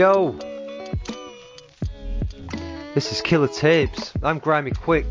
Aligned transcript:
Yo! 0.00 0.32
This 2.94 3.12
is 3.12 3.20
Killer 3.20 3.48
Tapes. 3.48 4.14
I'm 4.22 4.38
Grimy 4.38 4.70
Quick. 4.70 5.04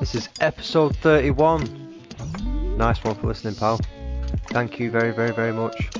This 0.00 0.16
is 0.16 0.28
episode 0.40 0.96
31. 0.96 2.76
Nice 2.76 3.04
one 3.04 3.14
for 3.14 3.28
listening, 3.28 3.54
pal. 3.54 3.78
Thank 4.48 4.80
you 4.80 4.90
very, 4.90 5.12
very, 5.12 5.30
very 5.30 5.52
much. 5.52 5.90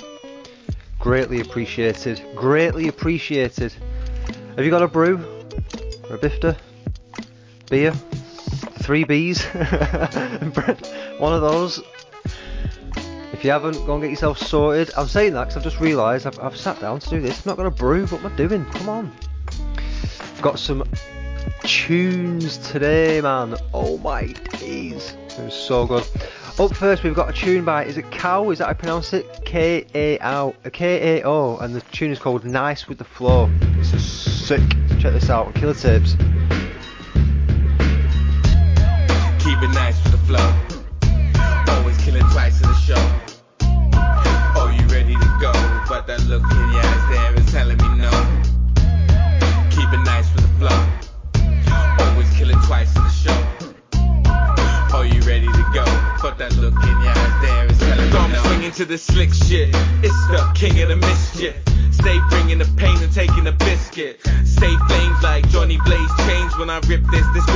Greatly 0.99 1.39
appreciated. 1.41 2.21
Greatly 2.35 2.89
appreciated. 2.89 3.75
Have 4.57 4.65
you 4.65 4.71
got 4.73 4.83
a 4.83 4.89
brew? 4.89 5.19
Or 6.09 6.17
a 6.17 6.19
bifter? 6.19 6.57
Beer? 7.71 7.93
Three 8.83 9.05
Bs? 9.05 9.41
one 11.21 11.33
of 11.33 11.43
those. 11.43 11.81
If 13.41 13.45
you 13.45 13.53
haven't, 13.53 13.87
go 13.87 13.95
and 13.95 14.03
get 14.03 14.11
yourself 14.11 14.37
sorted. 14.37 14.91
I'm 14.99 15.09
saying 15.09 15.33
that 15.33 15.45
because 15.45 15.57
I've 15.57 15.63
just 15.63 15.81
realised 15.81 16.27
I've, 16.27 16.39
I've 16.41 16.59
sat 16.59 16.79
down 16.79 17.01
to 17.01 17.09
do 17.09 17.23
this. 17.23 17.39
I'm 17.39 17.49
not 17.49 17.57
going 17.57 17.71
to 17.71 17.75
brew. 17.75 18.07
What 18.09 18.21
am 18.21 18.31
I 18.31 18.37
doing? 18.37 18.67
Come 18.67 18.91
on. 18.91 19.13
I've 20.21 20.43
got 20.43 20.59
some 20.59 20.85
tunes 21.63 22.59
today, 22.59 23.19
man. 23.23 23.57
Oh 23.73 23.97
my 23.97 24.27
days. 24.59 25.17
It 25.39 25.43
was 25.43 25.55
so 25.55 25.87
good. 25.87 26.05
Up 26.59 26.77
first, 26.77 27.03
we've 27.03 27.15
got 27.15 27.31
a 27.31 27.33
tune 27.33 27.65
by, 27.65 27.87
is 27.87 27.97
it 27.97 28.11
Cow? 28.11 28.51
Is 28.51 28.59
that 28.59 28.65
how 28.65 28.71
I 28.73 28.75
pronounce 28.75 29.15
it? 29.15 29.43
K-A-O. 29.47 30.55
K-A-O. 30.71 31.57
And 31.57 31.75
the 31.75 31.81
tune 31.81 32.11
is 32.11 32.19
called 32.19 32.45
Nice 32.45 32.89
with 32.89 32.99
the 32.99 33.05
Flow. 33.05 33.51
Is 33.79 34.07
sick. 34.07 34.61
Check 34.99 35.15
this 35.15 35.31
out 35.31 35.55
Killer 35.55 35.73
Tapes. 35.73 36.13
Keep 39.43 39.63
it 39.63 39.73
nice 39.73 39.97
with 40.05 40.13
the 40.13 40.19
flow. 40.27 40.60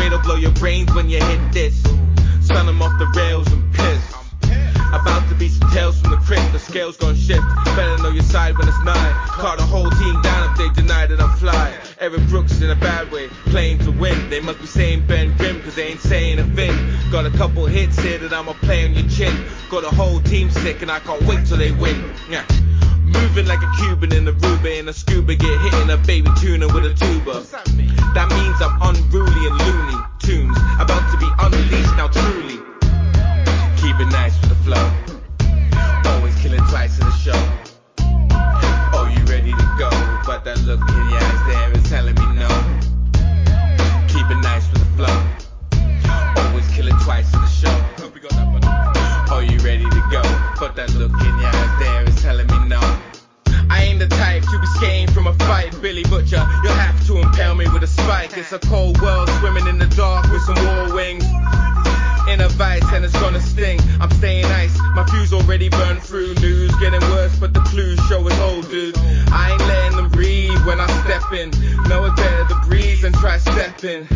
Grade'll 0.04 0.22
blow 0.22 0.36
your 0.36 0.50
brains 0.52 0.92
when 0.94 1.08
you 1.08 1.18
hit 1.18 1.52
this. 1.52 1.82
Sun 2.42 2.66
them 2.66 2.82
off 2.82 2.98
the 2.98 3.06
rails 3.16 3.50
and 3.50 3.72
piss. 3.72 4.14
About 4.92 5.26
to 5.30 5.34
be 5.34 5.48
some 5.48 5.70
tales 5.70 5.98
from 5.98 6.10
the 6.10 6.18
crypt. 6.18 6.52
The 6.52 6.58
scales 6.58 6.96
gon' 6.98 7.16
shift. 7.16 7.42
Better 7.74 8.02
know 8.02 8.10
your 8.10 8.22
side 8.22 8.58
when 8.58 8.68
it's 8.68 8.82
nine. 8.84 9.14
Call 9.28 9.56
the 9.56 9.62
whole 9.62 9.88
team 9.90 10.20
down 10.20 10.50
if 10.50 10.58
they 10.58 10.82
deny 10.82 11.06
that 11.06 11.20
I'm 11.20 11.34
fly. 11.36 11.74
Eric 12.00 12.20
Brooks 12.28 12.60
in 12.60 12.70
a 12.70 12.76
bad 12.76 13.10
way, 13.10 13.28
playing 13.46 13.78
to 13.78 13.90
win. 13.92 14.28
They 14.28 14.40
must 14.40 14.60
be 14.60 14.66
saying 14.66 15.06
Ben 15.06 15.34
Grimm, 15.38 15.62
cause 15.62 15.74
they 15.74 15.88
ain't 15.88 16.00
saying 16.00 16.38
a 16.38 16.44
thing. 16.54 16.76
Got 17.10 17.24
a 17.24 17.30
couple 17.30 17.64
hits 17.64 17.98
here 17.98 18.18
that 18.18 18.32
I'ma 18.32 18.52
play 18.60 18.84
on 18.84 18.92
your 18.92 19.08
chin. 19.08 19.34
Got 19.70 19.84
a 19.84 19.94
whole 19.94 20.20
team 20.20 20.50
sick 20.50 20.82
and 20.82 20.90
I 20.90 21.00
can't 21.00 21.22
wait 21.22 21.46
till 21.46 21.56
they 21.56 21.72
win. 21.72 22.12
Yeah. 22.28 22.44
Moving 23.04 23.46
like 23.46 23.62
a 23.62 23.70
Cuban 23.78 24.12
in 24.12 24.26
Aruba 24.26 24.78
in 24.78 24.88
a 24.88 24.92
scuba, 24.92 25.34
get 25.34 25.60
hit 25.60 25.74
in 25.82 25.90
a 25.90 25.96
baby 25.96 26.28
tuna 26.40 26.66
with 26.66 26.84
a 26.84 26.94
tuba. 26.94 27.40
That 28.14 28.30
means 28.30 28.62
I'm 28.62 28.80
unruly 28.80 29.46
and 29.48 29.58
loony. 29.58 29.93
Tunes 30.54 30.80
about 30.80 31.10
to 31.10 31.16
be 31.16 31.28
unleashed 31.38 31.96
now 31.96 32.08
truly. 32.08 32.58
Keep 33.76 34.00
it 34.00 34.10
nice 34.10 34.38
with 34.40 34.50
the 34.50 34.56
flow. 34.64 34.90
Always 36.12 36.34
killing 36.36 36.64
twice 36.66 36.98
in 36.98 37.06
the 37.06 37.12
show. 37.12 37.40
Oh, 38.92 39.12
you 39.14 39.24
ready 39.24 39.52
to 39.52 39.76
go? 39.78 39.90
But 40.26 40.44
that 40.44 40.58
look 40.62 40.80
in 40.80 41.08
your 41.10 41.20
eyes 41.20 41.46
there 41.46 41.72
is 41.72 41.82
telling 41.88 42.14
me 42.14 42.26
no. 42.34 42.48
Keep 44.08 44.30
it 44.30 44.40
nice 44.42 44.70
with 44.70 44.80
the 44.80 44.90
flow. 44.96 45.16
Always 46.36 46.68
killing 46.68 46.98
twice 47.00 47.32
in 47.34 47.40
the 47.40 47.48
show. 47.48 47.76
Oh, 49.30 49.40
you 49.40 49.58
ready 49.58 49.84
to 49.84 50.02
go? 50.10 50.22
But 50.60 50.76
that 50.76 50.94
look 50.94 51.12
in 51.12 51.38
your 51.38 51.48
eyes 51.48 51.78
there 51.78 52.04
is 52.04 52.22
telling 52.22 52.46
me 52.46 52.68
no. 52.68 52.80
I 53.70 53.82
ain't 53.82 53.98
the 53.98 54.06
type 54.06 54.42
to 54.42 54.58
be 54.58 54.66
skating 54.66 55.10
from 55.12 55.26
a 55.26 55.34
fight, 55.34 55.74
Billy 55.82 56.04
Butcher. 56.04 56.46
You'll 56.62 56.72
have 56.74 57.06
to 57.06 57.18
impale 57.18 57.54
me 57.54 57.68
with 57.68 57.82
a 57.82 57.86
spike. 57.86 58.36
It's 58.36 58.52
a 58.52 58.58
cold 58.58 59.00
world, 59.00 59.28
In. 71.34 71.50
Know 71.88 72.04
it 72.04 72.14
better 72.14 72.54
breathe 72.66 73.04
and 73.04 73.14
try 73.16 73.38
stepping. 73.38 74.06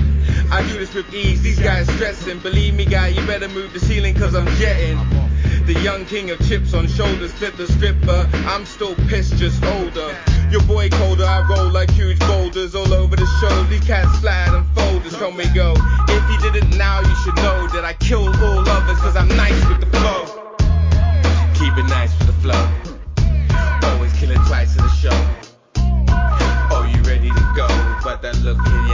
I 0.53 0.63
do 0.69 0.79
this 0.79 0.95
with 0.95 1.13
ease, 1.13 1.43
these 1.43 1.59
guys 1.59 1.89
stressing. 1.95 2.39
Believe 2.39 2.75
me, 2.75 2.85
guy, 2.85 3.09
you 3.09 3.27
better 3.27 3.49
move 3.49 3.73
the 3.73 3.81
ceiling 3.81 4.15
cause 4.15 4.37
I'm 4.37 4.47
jetting. 4.57 4.99
The 5.67 5.75
young 5.81 6.05
king 6.07 6.31
of 6.31 6.39
chips 6.47 6.75
on 6.75 6.87
shoulders, 6.87 7.33
flip 7.33 7.57
the 7.57 7.67
stripper. 7.67 8.29
I'm 8.47 8.65
still 8.65 8.95
pissed, 9.09 9.37
just 9.37 9.63
older. 9.65 10.17
Your 10.51 10.63
boy 10.63 10.89
colder, 10.91 11.25
I 11.25 11.47
roll 11.49 11.71
like 11.71 11.91
huge 11.91 12.21
boulders 12.21 12.77
all 12.77 12.95
over 12.95 13.17
the 13.17 13.27
show. 13.41 13.65
These 13.65 13.85
cats 13.85 14.21
slide 14.21 14.55
and 14.55 14.67
folders, 14.77 15.17
come 15.17 15.37
we 15.37 15.49
go. 15.49 15.75
If 16.09 16.31
you 16.31 16.53
didn't 16.53 16.79
now, 16.79 17.01
you 17.01 17.17
should 17.17 17.37
know 17.37 17.67
that 17.69 17.85
I 17.85 17.95
kill 17.95 18.29
all 18.29 18.69
others 18.69 18.99
cause 18.99 19.17
I'm 19.17 19.29
nice 19.29 19.69
with 19.69 19.81
the 19.81 19.91
flow. 19.99 20.57
Keep 21.55 21.77
it 21.79 21.89
nice 21.89 22.17
with 22.19 22.29
the 22.29 22.39
flow. 22.41 23.91
Always 23.91 24.13
killing 24.15 24.39
twice 24.45 24.77
in 24.77 24.83
the 24.83 24.91
show. 24.91 25.48
But 28.55 28.88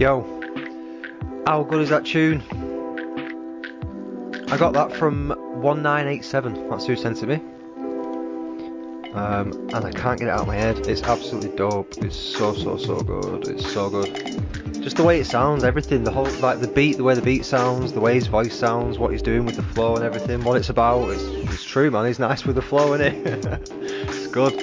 Yo, 0.00 0.22
how 1.46 1.62
good 1.62 1.82
is 1.82 1.90
that 1.90 2.06
tune? 2.06 2.42
I 4.50 4.56
got 4.56 4.72
that 4.72 4.96
from 4.96 5.28
1987. 5.28 6.70
That's 6.70 6.86
who 6.86 6.96
sent 6.96 7.22
it 7.22 7.26
me. 7.26 7.34
Um, 9.12 9.52
and 9.74 9.84
I 9.84 9.92
can't 9.92 10.18
get 10.18 10.28
it 10.28 10.30
out 10.30 10.40
of 10.40 10.46
my 10.46 10.56
head. 10.56 10.86
It's 10.86 11.02
absolutely 11.02 11.54
dope. 11.54 11.98
It's 11.98 12.16
so 12.16 12.54
so 12.54 12.78
so 12.78 13.02
good. 13.02 13.46
It's 13.46 13.70
so 13.70 13.90
good. 13.90 14.82
Just 14.82 14.96
the 14.96 15.02
way 15.02 15.20
it 15.20 15.26
sounds, 15.26 15.64
everything, 15.64 16.02
the 16.02 16.12
whole 16.12 16.30
like 16.38 16.60
the 16.60 16.68
beat, 16.68 16.96
the 16.96 17.04
way 17.04 17.14
the 17.14 17.20
beat 17.20 17.44
sounds, 17.44 17.92
the 17.92 18.00
way 18.00 18.14
his 18.14 18.26
voice 18.26 18.58
sounds, 18.58 18.98
what 18.98 19.12
he's 19.12 19.20
doing 19.20 19.44
with 19.44 19.56
the 19.56 19.62
flow 19.62 19.96
and 19.96 20.02
everything, 20.02 20.42
what 20.44 20.56
it's 20.56 20.70
about. 20.70 21.10
It's, 21.10 21.22
it's 21.52 21.64
true, 21.64 21.90
man. 21.90 22.06
He's 22.06 22.18
nice 22.18 22.46
with 22.46 22.56
the 22.56 22.62
flow, 22.62 22.94
isn't 22.94 23.26
it? 23.26 23.70
it's 23.82 24.28
good. 24.28 24.54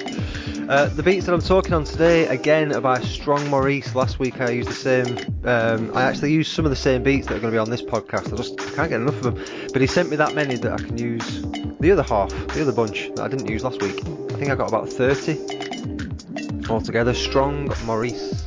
Uh, 0.67 0.87
the 0.87 1.01
beats 1.01 1.25
that 1.25 1.33
I'm 1.33 1.39
talking 1.39 1.71
on 1.71 1.85
today, 1.85 2.27
again, 2.27 2.73
are 2.73 2.81
by 2.81 2.99
Strong 2.99 3.49
Maurice. 3.49 3.95
Last 3.95 4.19
week 4.19 4.41
I 4.41 4.49
used 4.49 4.67
the 4.67 4.73
same. 4.73 5.17
Um, 5.45 5.95
I 5.95 6.03
actually 6.03 6.33
used 6.33 6.51
some 6.51 6.65
of 6.65 6.71
the 6.71 6.75
same 6.75 7.03
beats 7.03 7.27
that 7.27 7.37
are 7.37 7.39
going 7.39 7.53
to 7.53 7.55
be 7.55 7.57
on 7.57 7.69
this 7.69 7.81
podcast. 7.81 8.33
I 8.33 8.35
just 8.35 8.59
I 8.59 8.75
can't 8.75 8.89
get 8.89 8.99
enough 8.99 9.15
of 9.23 9.35
them. 9.35 9.69
But 9.71 9.79
he 9.79 9.87
sent 9.87 10.09
me 10.09 10.17
that 10.17 10.35
many 10.35 10.57
that 10.57 10.73
I 10.73 10.75
can 10.75 10.97
use. 10.97 11.41
The 11.79 11.89
other 11.91 12.03
half, 12.03 12.31
the 12.49 12.63
other 12.63 12.73
bunch 12.73 13.07
that 13.15 13.21
I 13.21 13.29
didn't 13.29 13.47
use 13.47 13.63
last 13.63 13.81
week. 13.81 13.97
I 14.05 14.33
think 14.33 14.49
I 14.49 14.55
got 14.55 14.67
about 14.67 14.89
30 14.89 16.67
altogether. 16.69 17.13
Strong 17.13 17.71
Maurice. 17.85 18.45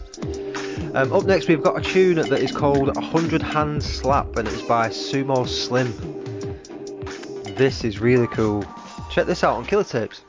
Um, 0.94 1.14
up 1.14 1.24
next, 1.24 1.48
we've 1.48 1.62
got 1.62 1.78
a 1.78 1.80
tune 1.80 2.16
that 2.16 2.32
is 2.32 2.52
called 2.52 2.94
100 2.94 3.40
Hand 3.40 3.82
Slap, 3.82 4.36
and 4.36 4.46
it's 4.46 4.60
by 4.60 4.90
Sumo 4.90 5.48
Slim. 5.48 5.90
This 7.56 7.82
is 7.82 7.98
really 7.98 8.26
cool. 8.26 8.62
Check 9.10 9.24
this 9.24 9.42
out 9.42 9.56
on 9.56 9.64
Killer 9.64 9.84
Tapes. 9.84 10.20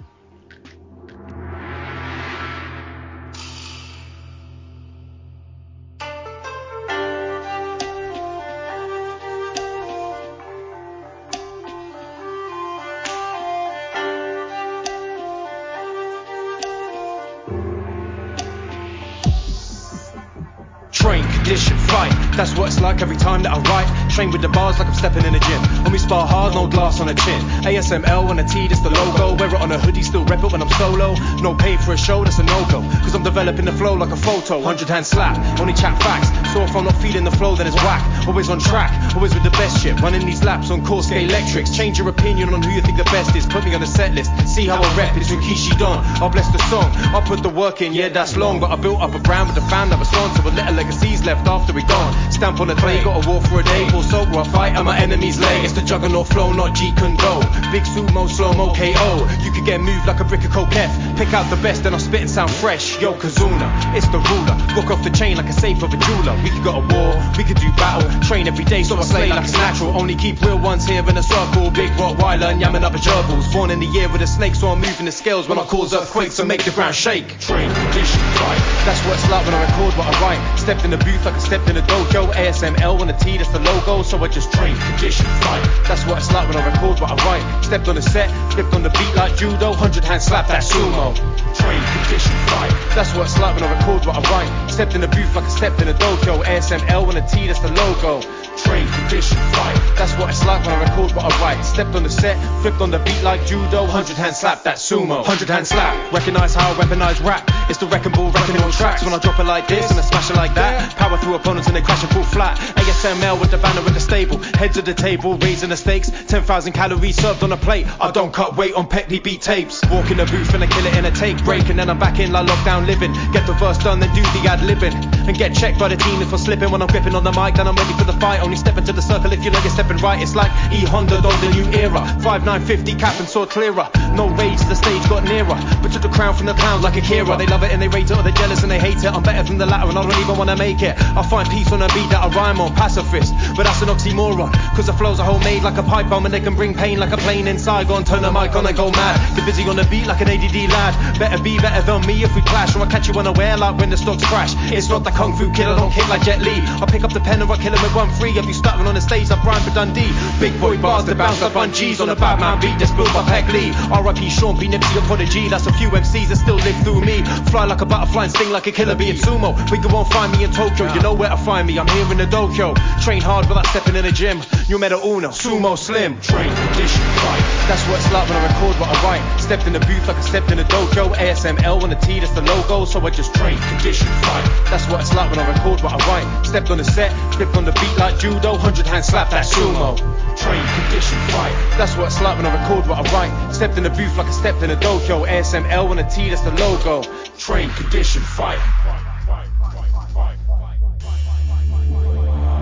Drink, 21.11 21.40
condition, 21.51 21.77
fight. 21.92 22.12
That's 22.38 22.56
what 22.56 22.68
it's 22.68 22.80
like 22.80 23.01
every 23.01 23.18
time 23.18 23.44
that 23.44 23.51
I 23.51 23.59
write. 23.59 23.89
Train 24.09 24.31
with 24.31 24.42
the 24.42 24.48
bars 24.48 24.80
like 24.80 24.88
I'm 24.88 24.94
stepping 24.94 25.25
in 25.25 25.33
the 25.33 25.39
gym. 25.39 25.62
When 25.83 25.92
we 25.92 25.98
spar 26.00 26.25
hard, 26.25 26.53
no 26.53 26.68
glass 26.68 27.01
on 27.01 27.07
the 27.07 27.13
chin. 27.13 27.42
ASML 27.68 28.30
on 28.30 28.38
the 28.38 28.44
T, 28.44 28.69
that's 28.69 28.80
the 28.80 28.89
logo. 28.89 29.36
Wear 29.36 29.50
it 29.53 29.59
on 29.59 29.69
a 29.71 29.77
hoodie, 29.77 30.01
still 30.01 30.24
rep 30.24 30.44
it 30.44 30.51
when 30.51 30.62
I'm 30.62 30.69
solo. 30.80 31.13
No 31.44 31.53
pay 31.53 31.75
for 31.75 31.92
a 31.92 31.98
show, 31.98 32.24
that's 32.24 32.39
a 32.39 32.44
no 32.44 32.65
go. 32.71 32.80
Cause 33.03 33.15
I'm 33.15 33.24
developing 33.24 33.65
the 33.65 33.74
flow 33.74 33.95
like 33.95 34.12
a 34.12 34.15
photo. 34.15 34.59
100 34.59 34.88
hand 34.88 35.06
slap, 35.06 35.36
only 35.59 35.74
chat 35.74 36.01
facts. 36.01 36.30
So 36.53 36.62
if 36.63 36.74
I'm 36.74 36.86
not 36.86 36.95
feeling 37.01 37.25
the 37.25 37.31
flow, 37.31 37.56
then 37.56 37.68
it's 37.68 37.75
whack. 37.75 38.01
Always 38.27 38.50
on 38.50 38.59
track, 38.59 38.92
always 39.15 39.33
with 39.33 39.44
the 39.44 39.51
best 39.51 39.83
shit. 39.83 40.00
Running 40.00 40.25
these 40.25 40.44
laps 40.44 40.71
on 40.71 40.86
Corsair 40.86 41.19
Electrics. 41.19 41.75
Change 41.75 42.00
your 42.00 42.07
opinion 42.07 42.54
on 42.54 42.63
who 42.63 42.71
you 42.71 42.81
think 42.81 42.97
the 42.97 43.12
best 43.12 43.36
is. 43.36 43.45
Put 43.45 43.65
me 43.65 43.74
on 43.74 43.81
the 43.81 43.88
set 43.88 44.13
list, 44.13 44.31
see 44.47 44.68
how 44.68 44.81
I 44.81 44.95
rep. 44.95 45.18
It's 45.18 45.27
Rikishi 45.27 45.77
Don. 45.77 46.00
I'll 46.21 46.30
bless 46.30 46.50
the 46.51 46.59
song, 46.71 46.92
I'll 47.13 47.21
put 47.21 47.44
the 47.44 47.50
work 47.50 47.81
in, 47.81 47.92
yeah, 47.92 48.07
that's 48.07 48.38
long. 48.38 48.62
But 48.62 48.71
I 48.71 48.77
built 48.77 49.01
up 49.01 49.13
a 49.13 49.19
brand 49.19 49.50
with 49.50 49.57
a 49.62 49.68
fan 49.68 49.89
that 49.89 50.00
responds 50.00 50.39
to 50.39 50.47
a 50.47 50.51
little 50.51 50.74
legacies 50.75 51.25
left 51.25 51.40
after 51.47 51.73
we 51.73 51.83
gone. 51.83 52.31
Stamp 52.31 52.59
on 52.59 52.67
the 52.67 52.75
tray, 52.75 53.03
got 53.03 53.23
a 53.23 53.29
war 53.29 53.41
for 53.41 53.59
a 53.59 53.63
day. 53.63 53.88
Full 53.89 54.03
sober, 54.03 54.39
I 54.39 54.43
fight 54.47 54.73
at 54.75 54.83
my 54.83 54.97
enemy's 54.97 55.39
leg. 55.39 55.63
It's 55.63 55.73
the 55.73 55.81
juggernaut 55.81 56.27
flow, 56.27 56.53
not 56.53 56.75
Jeet 56.75 56.97
Kune 56.97 57.15
Do. 57.15 57.33
Big 57.71 57.83
sumo, 57.83 58.29
slow 58.29 58.53
mo 58.53 58.73
KO. 58.73 59.27
You 59.43 59.51
could 59.51 59.65
get 59.65 59.81
moved 59.81 60.07
like 60.07 60.19
a 60.19 60.23
brick 60.23 60.43
of 60.43 60.51
coke 60.51 60.75
F. 60.75 60.91
Pick 61.17 61.33
out 61.33 61.49
the 61.49 61.61
best, 61.61 61.83
then 61.83 61.93
I'll 61.93 61.99
spit 61.99 62.21
and 62.21 62.29
sound 62.29 62.51
fresh. 62.51 62.99
Yo, 62.99 63.13
Kazuna, 63.13 63.67
it's 63.95 64.07
the 64.07 64.19
ruler. 64.19 64.55
Walk 64.75 64.91
off 64.91 65.03
the 65.03 65.09
chain 65.09 65.38
like 65.38 65.47
a 65.47 65.53
safe 65.53 65.81
of 65.83 65.93
a 65.93 65.97
jeweler. 65.97 66.35
We 66.43 66.49
could 66.49 66.63
go 66.63 66.73
to 66.79 66.85
war, 66.93 67.11
we 67.38 67.44
could 67.44 67.57
do 67.57 67.69
battle. 67.77 68.09
Train 68.27 68.47
every 68.47 68.65
day, 68.65 68.83
so 68.83 68.97
I 68.97 69.03
slay 69.03 69.29
like 69.29 69.44
it's 69.44 69.53
natural. 69.53 69.97
Only 69.97 70.15
keep 70.15 70.41
real 70.41 70.59
ones 70.59 70.85
here 70.85 71.07
in 71.07 71.17
a 71.17 71.23
circle. 71.23 71.71
Big 71.71 71.91
Rottweiler 71.91 72.51
and 72.51 72.61
yamming 72.61 72.83
up 72.83 72.94
a 72.94 72.97
gerbils. 72.97 73.51
Born 73.53 73.71
in 73.71 73.79
the 73.79 73.87
year 73.87 74.09
with 74.11 74.21
a 74.21 74.27
snake, 74.27 74.55
so 74.55 74.69
I'm 74.69 74.81
moving 74.81 75.05
the 75.05 75.11
scales 75.11 75.47
when 75.47 75.59
I 75.59 75.63
cause 75.65 75.94
earthquakes 75.94 76.39
and 76.39 76.47
make 76.47 76.63
the 76.63 76.71
ground 76.71 76.95
shake. 76.95 77.39
Train, 77.39 77.73
condition, 77.73 78.21
fight. 78.39 78.61
That's 78.85 79.01
what 79.05 79.13
it's 79.15 79.29
like 79.29 79.45
when 79.45 79.53
I 79.53 79.61
record 79.65 79.94
what 79.97 80.07
I 80.07 80.21
write. 80.21 80.59
Stepped 80.59 80.83
in 80.85 80.91
the 80.91 80.97
booth 80.97 81.25
like 81.31 81.42
stepped 81.42 81.69
in 81.69 81.78
a 81.78 81.81
dojo. 81.81 82.31
ASML 82.33 83.00
on 83.00 83.07
the 83.07 83.13
T, 83.13 83.38
that's 83.38 83.50
the 83.50 83.60
logo. 83.60 84.04
So 84.04 84.18
I 84.24 84.28
just 84.28 84.51
train, 84.54 84.75
condition, 84.75 85.25
fight. 85.25 85.63
That's 85.88 86.06
what 86.06 86.18
it's 86.18 86.31
like 86.31 86.48
when 86.48 86.57
I 86.57 86.66
record 86.66 87.00
what 87.00 87.12
I 87.12 87.16
write. 87.25 87.63
Stepped 87.63 87.88
on 87.88 87.95
the 87.95 88.01
set, 88.01 88.30
flipped 88.54 88.74
on 88.74 88.83
the 88.83 88.89
beat 88.89 89.16
like 89.16 89.36
judo. 89.38 89.69
100 89.69 90.04
hand 90.04 90.22
slap 90.22 90.48
that 90.48 90.63
sumo. 90.63 91.16
Train, 91.56 91.81
condition, 92.01 92.31
fight. 92.48 92.72
That's 92.95 93.13
what 93.16 93.25
it's 93.25 93.38
like 93.39 93.56
when 93.56 93.63
I 93.63 93.74
record 93.78 94.06
what 94.06 94.16
I 94.18 94.22
write. 94.31 94.72
Stepped 94.72 94.95
in 94.95 95.01
the 95.01 95.07
booth 95.07 95.36
like 95.36 95.45
I 95.45 95.50
stepped 95.50 95.81
in 95.81 95.88
a 95.88 95.94
dojo. 95.94 96.44
ASML 96.44 97.07
on 97.07 97.16
the 97.16 97.22
T, 97.22 97.48
that's 97.48 97.60
the 97.60 97.72
logo. 97.72 98.22
Train, 98.57 98.88
condition, 99.00 99.38
fight. 99.56 99.80
That's 99.95 100.13
what 100.19 100.30
it's 100.30 100.45
like 100.45 100.66
when 100.66 100.75
I 100.75 100.83
record 100.83 101.16
what 101.16 101.25
I 101.25 101.31
write. 101.42 101.63
Stepped 101.63 101.95
on 101.95 102.04
the 102.04 102.10
set, 102.10 102.36
flipped 102.62 102.81
on 102.81 102.92
the 102.92 103.00
beat 103.00 103.22
like 103.24 103.45
judo. 103.45 103.83
100 103.83 104.18
hand 104.18 104.36
slap 104.36 104.63
that 104.63 104.78
sumo. 104.78 105.24
100 105.24 105.50
hand 105.50 105.68
slap. 105.68 106.12
Recognize 106.12 106.54
how 106.54 106.72
I 106.72 106.74
weaponize 106.75 107.24
rap. 107.24 107.50
It's 107.69 107.80
the 107.80 107.88
wrecking 107.88 108.12
ball 108.12 108.30
reckoning 108.31 108.62
on 108.62 108.72
tracks. 108.72 109.04
When 109.04 109.13
I 109.13 109.19
drop 109.19 109.39
it 109.39 109.45
like 109.45 109.68
this 109.68 109.89
and 109.89 109.98
I 109.98 110.04
smash 110.04 110.30
it 110.30 110.36
like 110.36 110.54
that. 110.56 110.95
Power 110.98 111.18
through 111.21 111.35
opponents 111.35 111.68
and 111.68 111.75
they 111.75 111.81
crash 111.81 112.03
and 112.03 112.12
fall 112.12 112.23
flat. 112.23 112.57
ASML 112.57 113.39
with 113.39 113.51
the 113.51 113.57
banner 113.57 113.81
at 113.81 113.94
the 113.94 114.00
stable. 114.00 114.38
Heads 114.59 114.77
of 114.77 114.85
the 114.85 114.94
table, 114.94 115.38
raising 115.38 115.69
the 115.69 115.77
stakes. 115.77 116.09
10,000 116.27 116.73
calories 116.73 117.15
served 117.15 117.44
on 117.44 117.51
a 117.51 117.57
plate. 117.57 117.85
I 118.01 118.12
don't 118.12 118.33
cut 118.33 118.57
weight 118.57 118.73
on 118.73 118.88
Petley 118.88 119.23
beat 119.23 119.41
tapes. 119.41 119.81
Walk 119.89 120.12
in 120.12 120.18
the 120.18 120.25
booth 120.25 120.53
and 120.53 120.63
I 120.63 120.68
kill 120.68 120.85
it 120.85 120.95
in 120.97 121.06
a 121.06 121.12
take 121.12 121.44
break. 121.44 121.69
And 121.69 121.77
then 121.77 121.89
I'm 121.89 122.00
back 122.00 122.19
in 122.19 122.31
like 122.31 122.47
lockdown 122.47 122.88
living. 122.88 123.13
Get 123.31 123.45
the 123.47 123.53
verse 123.53 123.77
done, 123.77 124.00
then 124.00 124.13
do 124.15 124.21
the 124.21 124.47
ad 124.50 124.59
libbing. 124.59 124.94
And 125.27 125.38
get 125.38 125.53
checked 125.53 125.79
by 125.79 125.88
the 125.88 125.97
team 125.97 126.21
if 126.21 126.31
I'm 126.31 126.39
slipping 126.39 126.71
when 126.71 126.81
I'm 126.81 126.88
gripping 126.88 127.15
on 127.15 127.23
the 127.23 127.31
mic. 127.31 127.56
Then 127.56 127.68
I'm 127.68 127.75
ready 127.75 127.94
for 127.94 128.06
the 128.06 128.18
fight. 128.19 128.41
Only 128.41 128.57
step 128.57 128.77
into 128.77 128.94
the 128.94 129.01
circle 129.01 129.31
if 129.31 129.44
you 129.44 129.51
know 129.51 129.59
you're 129.59 129.71
stepping 129.71 129.97
right. 129.97 130.21
It's 130.21 130.35
like 130.35 130.51
E 130.73 130.85
Honda 130.85 131.18
on 131.18 131.38
the 131.41 131.50
new 131.53 131.65
era. 131.77 132.01
5950 132.23 132.95
cap 132.95 133.19
and 133.19 133.27
saw 133.27 133.45
clearer. 133.45 133.88
No 134.13 134.29
rage, 134.29 134.59
the 134.68 134.75
stage 134.75 135.07
got 135.09 135.23
nearer. 135.23 135.57
But 135.81 135.91
took 135.91 136.01
the 136.01 136.09
crown 136.09 136.35
from 136.35 136.47
the 136.47 136.53
clowns 136.53 136.83
like 136.83 136.95
a 136.95 137.00
Akira. 137.00 137.38
They 137.38 137.47
love 137.47 137.63
it 137.63 137.71
and 137.71 137.81
they 137.81 137.88
rate 137.88 138.09
it, 138.09 138.18
or 138.18 138.23
they're 138.23 138.31
jealous 138.31 138.63
and 138.63 138.71
they 138.71 138.79
hate 138.79 138.97
it. 138.97 139.12
I'm 139.12 139.23
better 139.23 139.44
than 139.47 139.57
the 139.57 139.65
latter 139.65 139.89
and 139.89 139.97
I 139.97 140.01
don't 140.03 140.19
even 140.19 140.38
wanna 140.38 140.56
make 140.56 140.81
it. 140.81 140.95
I 141.15 141.24
find 141.27 141.50
peace 141.50 141.71
on 141.71 141.81
a 141.81 141.88
beat 141.89 142.09
that 142.09 142.24
I 142.24 142.27
rhyme 142.30 142.59
on. 142.62 142.74
Pacifist, 142.75 143.33
but 143.56 143.63
that's 143.63 143.81
an 143.81 143.89
oxymoron. 143.89 144.51
Cause 144.75 144.88
the 144.88 144.94
flows 144.94 145.19
are 145.19 145.25
homemade 145.25 145.63
like 145.63 145.77
a 145.77 145.83
pipe 145.83 146.09
bomb 146.09 146.25
and 146.25 146.33
they 146.33 146.39
can 146.39 146.56
bring 146.56 146.74
pain 146.74 147.00
like 147.00 147.12
a 147.12 147.18
plane 147.18 147.48
inside. 147.48 147.88
Go 147.88 147.98
and 147.98 148.06
turn 148.06 148.21
the 148.21 148.31
mic 148.31 148.56
on 148.56 148.65
and 148.65 148.75
go 148.75 148.92
mad. 148.92 149.36
Get 149.36 149.45
busy 149.45 149.63
on 149.69 149.75
the 149.75 149.86
beat 149.86 150.07
like 150.07 150.21
an 150.21 150.30
ADD 150.30 150.69
lad. 150.69 151.19
Better 151.19 151.42
be 151.42 151.59
better 151.59 151.81
than 151.86 152.06
me 152.06 152.24
if 152.24 152.36
we 152.36 152.42
clash. 152.42 152.75
Or 152.75 152.81
I 152.81 152.88
catch 152.89 153.07
you 153.07 153.13
unaware 153.15 153.57
like 153.57 153.77
when 153.77 153.89
the 153.89 153.98
stocks 153.98 154.25
crash. 154.25 154.53
It's 154.71 154.89
not 154.89 155.03
the 155.03 155.12
kung 155.12 155.36
fu 155.36 155.51
I 155.51 155.75
don't 155.75 155.92
kick 155.92 156.07
like 156.09 156.24
Jet 156.24 156.42
Li. 156.42 156.56
I 156.56 156.86
pick 156.88 157.04
up 157.04 157.13
the 157.13 157.19
pen 157.19 157.42
and 157.42 157.51
I 157.51 157.57
kill 157.57 157.74
him 157.74 157.81
with 157.81 157.95
one 157.95 158.12
free. 158.15 158.31
If 158.31 158.45
you 158.45 158.54
stuttering 158.54 158.88
on 158.88 158.95
the 158.95 159.01
stage, 159.01 159.30
I 159.31 159.38
prime 159.39 159.62
for 159.62 159.71
Dundee. 159.71 160.12
Big 160.39 160.59
boy 160.59 160.77
bars 160.77 161.06
that 161.06 161.18
bounce 161.18 161.42
like 161.42 161.56
on 161.56 161.74
G's 161.74 162.01
on 162.01 162.09
a 162.09 162.15
Batman 162.15 162.59
beat 162.59 162.77
that's 162.80 162.92
built 162.92 163.13
by 163.13 163.24
Peg 163.24 163.47
Lee. 163.50 163.71
R.I.P. 163.92 164.30
Sean 164.30 164.57
P. 164.57 164.68
Nipsey 164.68 164.97
a 164.97 165.01
prodigy. 165.07 165.47
That's 165.47 165.68
a 165.68 165.74
few 165.74 165.89
MCs 165.89 166.27
that 166.30 166.38
still 166.38 166.56
live 166.56 166.77
through 166.83 167.01
me. 167.01 167.24
Fly 167.51 167.65
like 167.65 167.81
a 167.81 167.86
butterfly 167.86 168.24
and 168.25 168.31
sting 168.31 168.51
like 168.51 168.68
a 168.68 168.71
killer 168.71 168.95
bee 168.95 169.09
in 169.09 169.18
sumo. 169.18 169.56
We 169.71 169.77
go 169.77 169.89
on 169.95 170.06
find 170.06 170.31
me 170.31 170.44
in 170.44 170.51
Tokyo. 170.51 170.90
You 170.93 171.01
know 171.01 171.13
where 171.13 171.29
to 171.29 171.38
find 171.38 171.67
me. 171.67 171.79
I'm 171.79 171.88
here 171.88 172.11
in 172.11 172.17
the 172.17 172.25
dojo. 172.25 172.75
Train 173.01 173.21
hard 173.21 173.47
without 173.47 173.65
stepping 173.67 173.95
in 173.95 174.03
the 174.03 174.11
gym. 174.11 174.41
Numero 174.69 174.99
uno, 174.99 175.29
sumo 175.29 175.77
slim. 175.77 176.19
Train 176.19 176.53
condition 176.53 177.03
fight. 177.15 177.43
That's 177.67 177.88
what 177.88 177.99
it's 177.99 178.11
like 178.11 178.27
when 178.27 178.38
I 178.38 178.47
record 178.51 178.75
what 178.75 178.89
I 178.91 178.97
write. 179.03 179.39
Stepped 179.39 179.67
in 179.67 179.73
the 179.73 179.79
booth 179.79 180.07
like 180.07 180.17
I 180.17 180.21
stepped 180.21 180.51
in 180.51 180.57
the 180.57 180.63
dojo. 180.65 181.15
ASML 181.15 181.81
on 181.81 181.89
the 181.89 181.95
T, 181.95 182.19
that's 182.19 182.33
the 182.33 182.41
logo. 182.41 182.83
So 182.83 182.99
I 182.99 183.09
just 183.09 183.33
train 183.35 183.57
condition 183.69 184.07
fight. 184.07 184.43
That's 184.69 184.85
what 184.91 184.99
it's 184.99 185.13
like 185.13 185.29
when 185.31 185.39
I 185.39 185.47
record 185.47 185.81
what 185.81 185.93
I 185.93 185.99
write. 186.07 186.45
Stepped 186.45 186.69
on 186.69 186.77
the 186.77 186.83
set, 186.83 187.11
flipped 187.35 187.55
on 187.55 187.63
the 187.63 187.71
beat 187.71 187.97
like 187.97 188.19
judo. 188.19 188.51
100 188.51 188.85
hand 188.85 189.05
slap 189.05 189.29
that 189.31 189.45
sumo. 189.45 189.95
Train 190.35 190.65
condition 190.75 191.19
fight. 191.31 191.55
That's 191.77 191.95
what 191.95 192.07
it's 192.07 192.21
like 192.21 192.35
when 192.35 192.45
I 192.45 192.61
record 192.61 192.85
what 192.87 192.99
I 192.99 193.11
write. 193.13 193.53
Stepped 193.53 193.77
in 193.77 193.83
the 193.83 193.89
booth 193.89 194.17
like 194.17 194.27
I 194.27 194.31
stepped 194.31 194.61
in 194.61 194.69
a 194.69 194.75
dojo. 194.75 195.25
ASML 195.25 195.89
on 195.89 195.97
the 195.97 196.03
T, 196.03 196.29
that's 196.29 196.41
the 196.41 196.51
logo. 196.51 197.01
Train 197.37 197.69
condition 197.71 198.21
fight. 198.21 198.59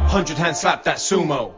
100 0.10 0.38
hand 0.40 0.58
slap 0.58 0.86
that 0.86 0.98
sumo. 0.98 1.54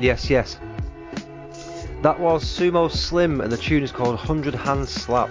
Yes, 0.00 0.30
yes. 0.30 0.58
That 2.04 2.20
was 2.20 2.44
Sumo 2.44 2.90
Slim, 2.90 3.40
and 3.40 3.50
the 3.50 3.56
tune 3.56 3.82
is 3.82 3.90
called 3.90 4.16
100 4.16 4.54
Hand 4.54 4.86
Slap. 4.86 5.30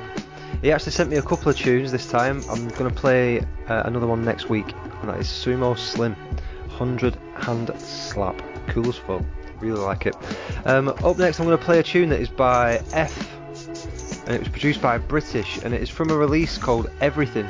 He 0.64 0.72
actually 0.72 0.94
sent 0.94 1.12
me 1.12 1.18
a 1.18 1.22
couple 1.22 1.50
of 1.50 1.56
tunes 1.56 1.92
this 1.92 2.10
time. 2.10 2.42
I'm 2.50 2.68
going 2.70 2.90
to 2.90 2.96
play 3.00 3.42
uh, 3.68 3.84
another 3.86 4.08
one 4.08 4.26
next 4.26 4.50
week, 4.50 4.74
and 5.02 5.10
that 5.10 5.20
is 5.20 5.28
Sumo 5.28 5.78
Slim 5.78 6.16
100 6.16 7.16
Hand 7.36 7.72
Slap. 7.78 8.42
Cool 8.70 8.90
as 8.90 8.98
fuck. 8.98 9.22
Really 9.60 9.80
like 9.80 10.08
it. 10.08 10.16
Um, 10.66 10.88
up 10.88 11.20
next, 11.20 11.40
I'm 11.40 11.46
going 11.46 11.56
to 11.56 11.64
play 11.64 11.78
a 11.78 11.84
tune 11.84 12.10
that 12.10 12.20
is 12.20 12.30
by 12.30 12.82
F, 12.92 13.32
and 14.26 14.34
it 14.34 14.40
was 14.40 14.50
produced 14.50 14.82
by 14.82 14.98
British, 14.98 15.60
and 15.64 15.76
it 15.76 15.82
is 15.84 15.92
from 15.92 16.10
a 16.10 16.18
release 16.18 16.58
called 16.58 16.90
Everything. 17.02 17.46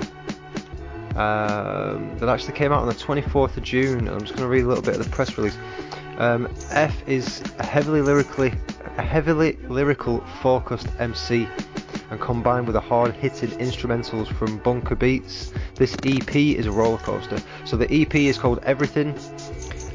Um, 1.16 2.18
that 2.18 2.28
actually 2.28 2.56
came 2.56 2.74
out 2.74 2.82
on 2.82 2.90
the 2.90 2.94
24th 2.94 3.56
of 3.56 3.64
June. 3.64 4.10
I'm 4.10 4.20
just 4.20 4.34
going 4.34 4.44
to 4.44 4.50
read 4.50 4.66
a 4.66 4.68
little 4.68 4.84
bit 4.84 4.98
of 4.98 5.04
the 5.06 5.10
press 5.10 5.38
release. 5.38 5.58
Um, 6.18 6.54
F 6.72 7.08
is 7.08 7.40
heavily 7.60 8.02
lyrically, 8.02 8.52
a 8.98 9.02
heavily 9.02 9.58
lyrical 9.68 10.22
focused 10.42 10.88
MC, 11.00 11.48
and 12.10 12.20
combined 12.20 12.68
with 12.68 12.74
the 12.74 12.82
hard-hitting 12.82 13.50
instrumentals 13.60 14.28
from 14.28 14.58
Bunker 14.60 14.96
Beats, 14.96 15.54
this 15.76 15.96
EP 16.06 16.36
is 16.36 16.66
a 16.66 16.72
roller 16.72 16.98
coaster. 16.98 17.38
So 17.66 17.78
the 17.78 17.92
EP 17.92 18.14
is 18.16 18.38
called 18.38 18.60
Everything, 18.64 19.18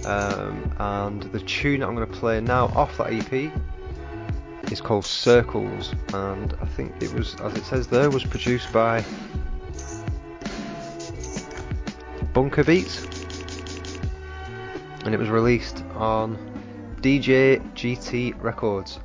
um, 0.05 0.73
and 0.79 1.23
the 1.25 1.41
tune 1.41 1.83
I'm 1.83 1.95
going 1.95 2.09
to 2.09 2.19
play 2.19 2.41
now 2.41 2.67
off 2.75 2.97
that 2.99 3.13
EP 3.13 3.53
is 4.73 4.81
called 4.81 5.05
Circles, 5.05 5.95
and 6.13 6.55
I 6.61 6.67
think 6.67 7.03
it 7.03 7.13
was, 7.13 7.35
as 7.41 7.55
it 7.55 7.65
says 7.65 7.87
there, 7.87 8.11
was 8.11 8.25
produced 8.25 8.73
by 8.73 9.05
Bunker 12.33 12.65
Beats 12.65 13.07
and 15.09 15.15
it 15.15 15.19
was 15.19 15.31
released 15.31 15.83
on 15.95 16.37
DJ 17.03 17.61
GT 17.75 18.35
Records. 18.43 18.99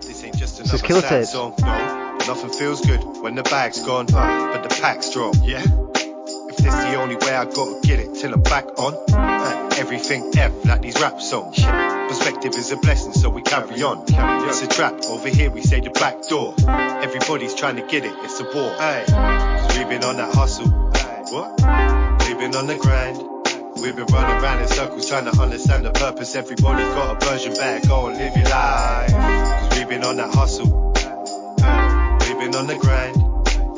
This 0.00 0.24
ain't 0.24 0.36
just 0.36 0.58
This 0.58 0.72
is 0.72 0.80
another 0.82 0.86
Killer 0.86 1.00
sad 1.00 1.26
song, 1.26 1.54
no. 1.60 2.16
Nothing 2.26 2.50
feels 2.50 2.80
good 2.84 3.00
when 3.22 3.34
the 3.34 3.42
bag's 3.42 3.80
gone, 3.84 4.06
but 4.06 4.62
the 4.62 4.68
pack's 4.68 5.10
drop. 5.12 5.34
Yeah. 5.42 5.62
If 5.64 6.56
this 6.58 6.74
the 6.74 6.94
only 6.96 7.16
way 7.16 7.34
I 7.34 7.44
gotta 7.46 7.80
get 7.82 7.98
it 7.98 8.14
till 8.14 8.32
I'm 8.32 8.42
back 8.42 8.66
on. 8.78 8.94
uh, 9.12 9.58
Everything 9.78 10.30
F 10.36 10.52
like 10.66 10.82
these 10.82 11.00
rap 11.00 11.20
songs. 11.20 11.56
Perspective 11.64 12.54
is 12.54 12.70
a 12.70 12.76
blessing, 12.76 13.12
so 13.14 13.30
we 13.30 13.42
carry 13.42 13.82
on. 13.82 14.04
It's 14.48 14.62
a 14.62 14.68
trap 14.68 14.94
over 15.06 15.28
here. 15.28 15.50
We 15.50 15.62
say 15.62 15.80
the 15.80 15.90
back 15.90 16.28
door. 16.28 16.54
Everybody's 16.68 17.54
trying 17.54 17.76
to 17.76 17.82
get 17.86 18.04
it. 18.04 18.12
It's 18.22 18.38
a 18.40 18.44
war. 18.44 18.70
Aye. 18.78 19.04
Cause 19.08 19.78
we've 19.78 19.88
been 19.88 20.04
on 20.04 20.18
that 20.18 20.34
hustle. 20.34 20.68
Aye. 20.94 21.24
What? 21.30 22.28
We've 22.28 22.38
been 22.38 22.54
on 22.54 22.66
the 22.66 22.76
grind. 22.76 23.18
We've 23.82 23.96
been 23.96 24.06
running 24.06 24.40
around 24.40 24.62
in 24.62 24.68
circles 24.68 25.08
trying 25.08 25.24
to 25.24 25.42
understand 25.42 25.84
the 25.84 25.90
purpose. 25.90 26.36
Everybody's 26.36 26.86
got 26.94 27.20
a 27.20 27.26
version 27.26 27.52
back, 27.54 27.82
go 27.88 28.06
and 28.06 28.16
live 28.16 28.36
your 28.36 28.48
life. 28.48 29.10
Cause 29.10 29.76
we've 29.76 29.88
been 29.88 30.04
on 30.04 30.18
that 30.18 30.32
hustle. 30.32 30.92
We've 32.28 32.38
been 32.38 32.54
on 32.54 32.68
the 32.68 32.76
grind. 32.76 33.16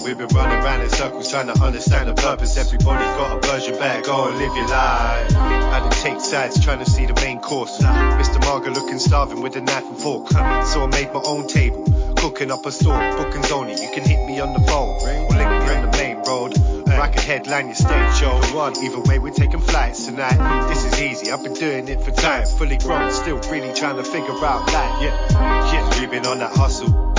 We've 0.05 0.19
been 0.19 0.29
running 0.29 0.63
around 0.63 0.83
in 0.83 0.91
circles 0.91 1.31
trying 1.31 1.47
to 1.47 1.59
understand 1.59 2.11
the 2.11 2.15
purpose. 2.15 2.59
Everybody's 2.59 3.17
got 3.17 3.39
a 3.43 3.49
version 3.49 3.79
back, 3.79 4.05
go 4.05 4.29
and 4.29 4.37
live 4.37 4.55
your 4.55 4.69
life. 4.69 5.31
Had 5.33 5.91
to 5.91 5.99
take 6.03 6.21
sides 6.21 6.63
trying 6.63 6.85
to 6.85 6.91
see 6.91 7.07
the 7.07 7.15
main 7.15 7.41
course. 7.41 7.81
Mr. 7.81 8.37
Marga 8.43 8.75
looking 8.75 8.99
starving 8.99 9.41
with 9.41 9.57
a 9.57 9.63
knife 9.63 9.87
and 9.87 9.97
fork. 9.97 10.29
So 10.29 10.85
I 10.85 10.87
made 10.91 11.15
my 11.15 11.23
own 11.25 11.49
table, 11.49 11.83
cooking 12.19 12.51
up 12.51 12.67
a 12.67 12.73
storm. 12.73 13.17
Bookings 13.17 13.51
only, 13.51 13.73
you 13.73 13.91
can 13.95 14.05
hit 14.05 14.27
me 14.27 14.39
on 14.39 14.53
the 14.53 14.61
phone 14.69 15.01
or 15.01 15.35
link 15.35 15.49
me 15.49 15.75
on 15.75 15.91
the 15.91 15.97
main 15.97 16.19
road. 16.25 16.64
Rack 16.99 17.13
could 17.15 17.23
headline 17.23 17.67
your 17.67 17.75
stage 17.75 18.15
show. 18.17 18.41
One, 18.55 18.77
either 18.83 19.01
way, 19.01 19.19
we're 19.19 19.33
taking 19.33 19.61
flights 19.61 20.07
tonight. 20.07 20.69
This 20.69 20.85
is 20.85 21.01
easy. 21.01 21.33
I've 21.33 21.43
been 21.43 21.55
doing 21.55 21.89
it 21.89 22.01
for 22.03 22.11
time. 22.11 22.47
Fully 22.47 22.79
grown. 22.79 23.11
Still 23.13 23.39
really 23.51 23.73
trying 23.75 23.97
to 23.97 24.05
figure 24.05 24.35
out 24.45 24.67
life. 24.73 25.03
Yeah. 25.03 25.73
Yeah. 25.73 26.01
We've 26.01 26.11
been 26.11 26.27
on 26.27 26.39
that 26.39 26.53
hustle. 26.55 27.15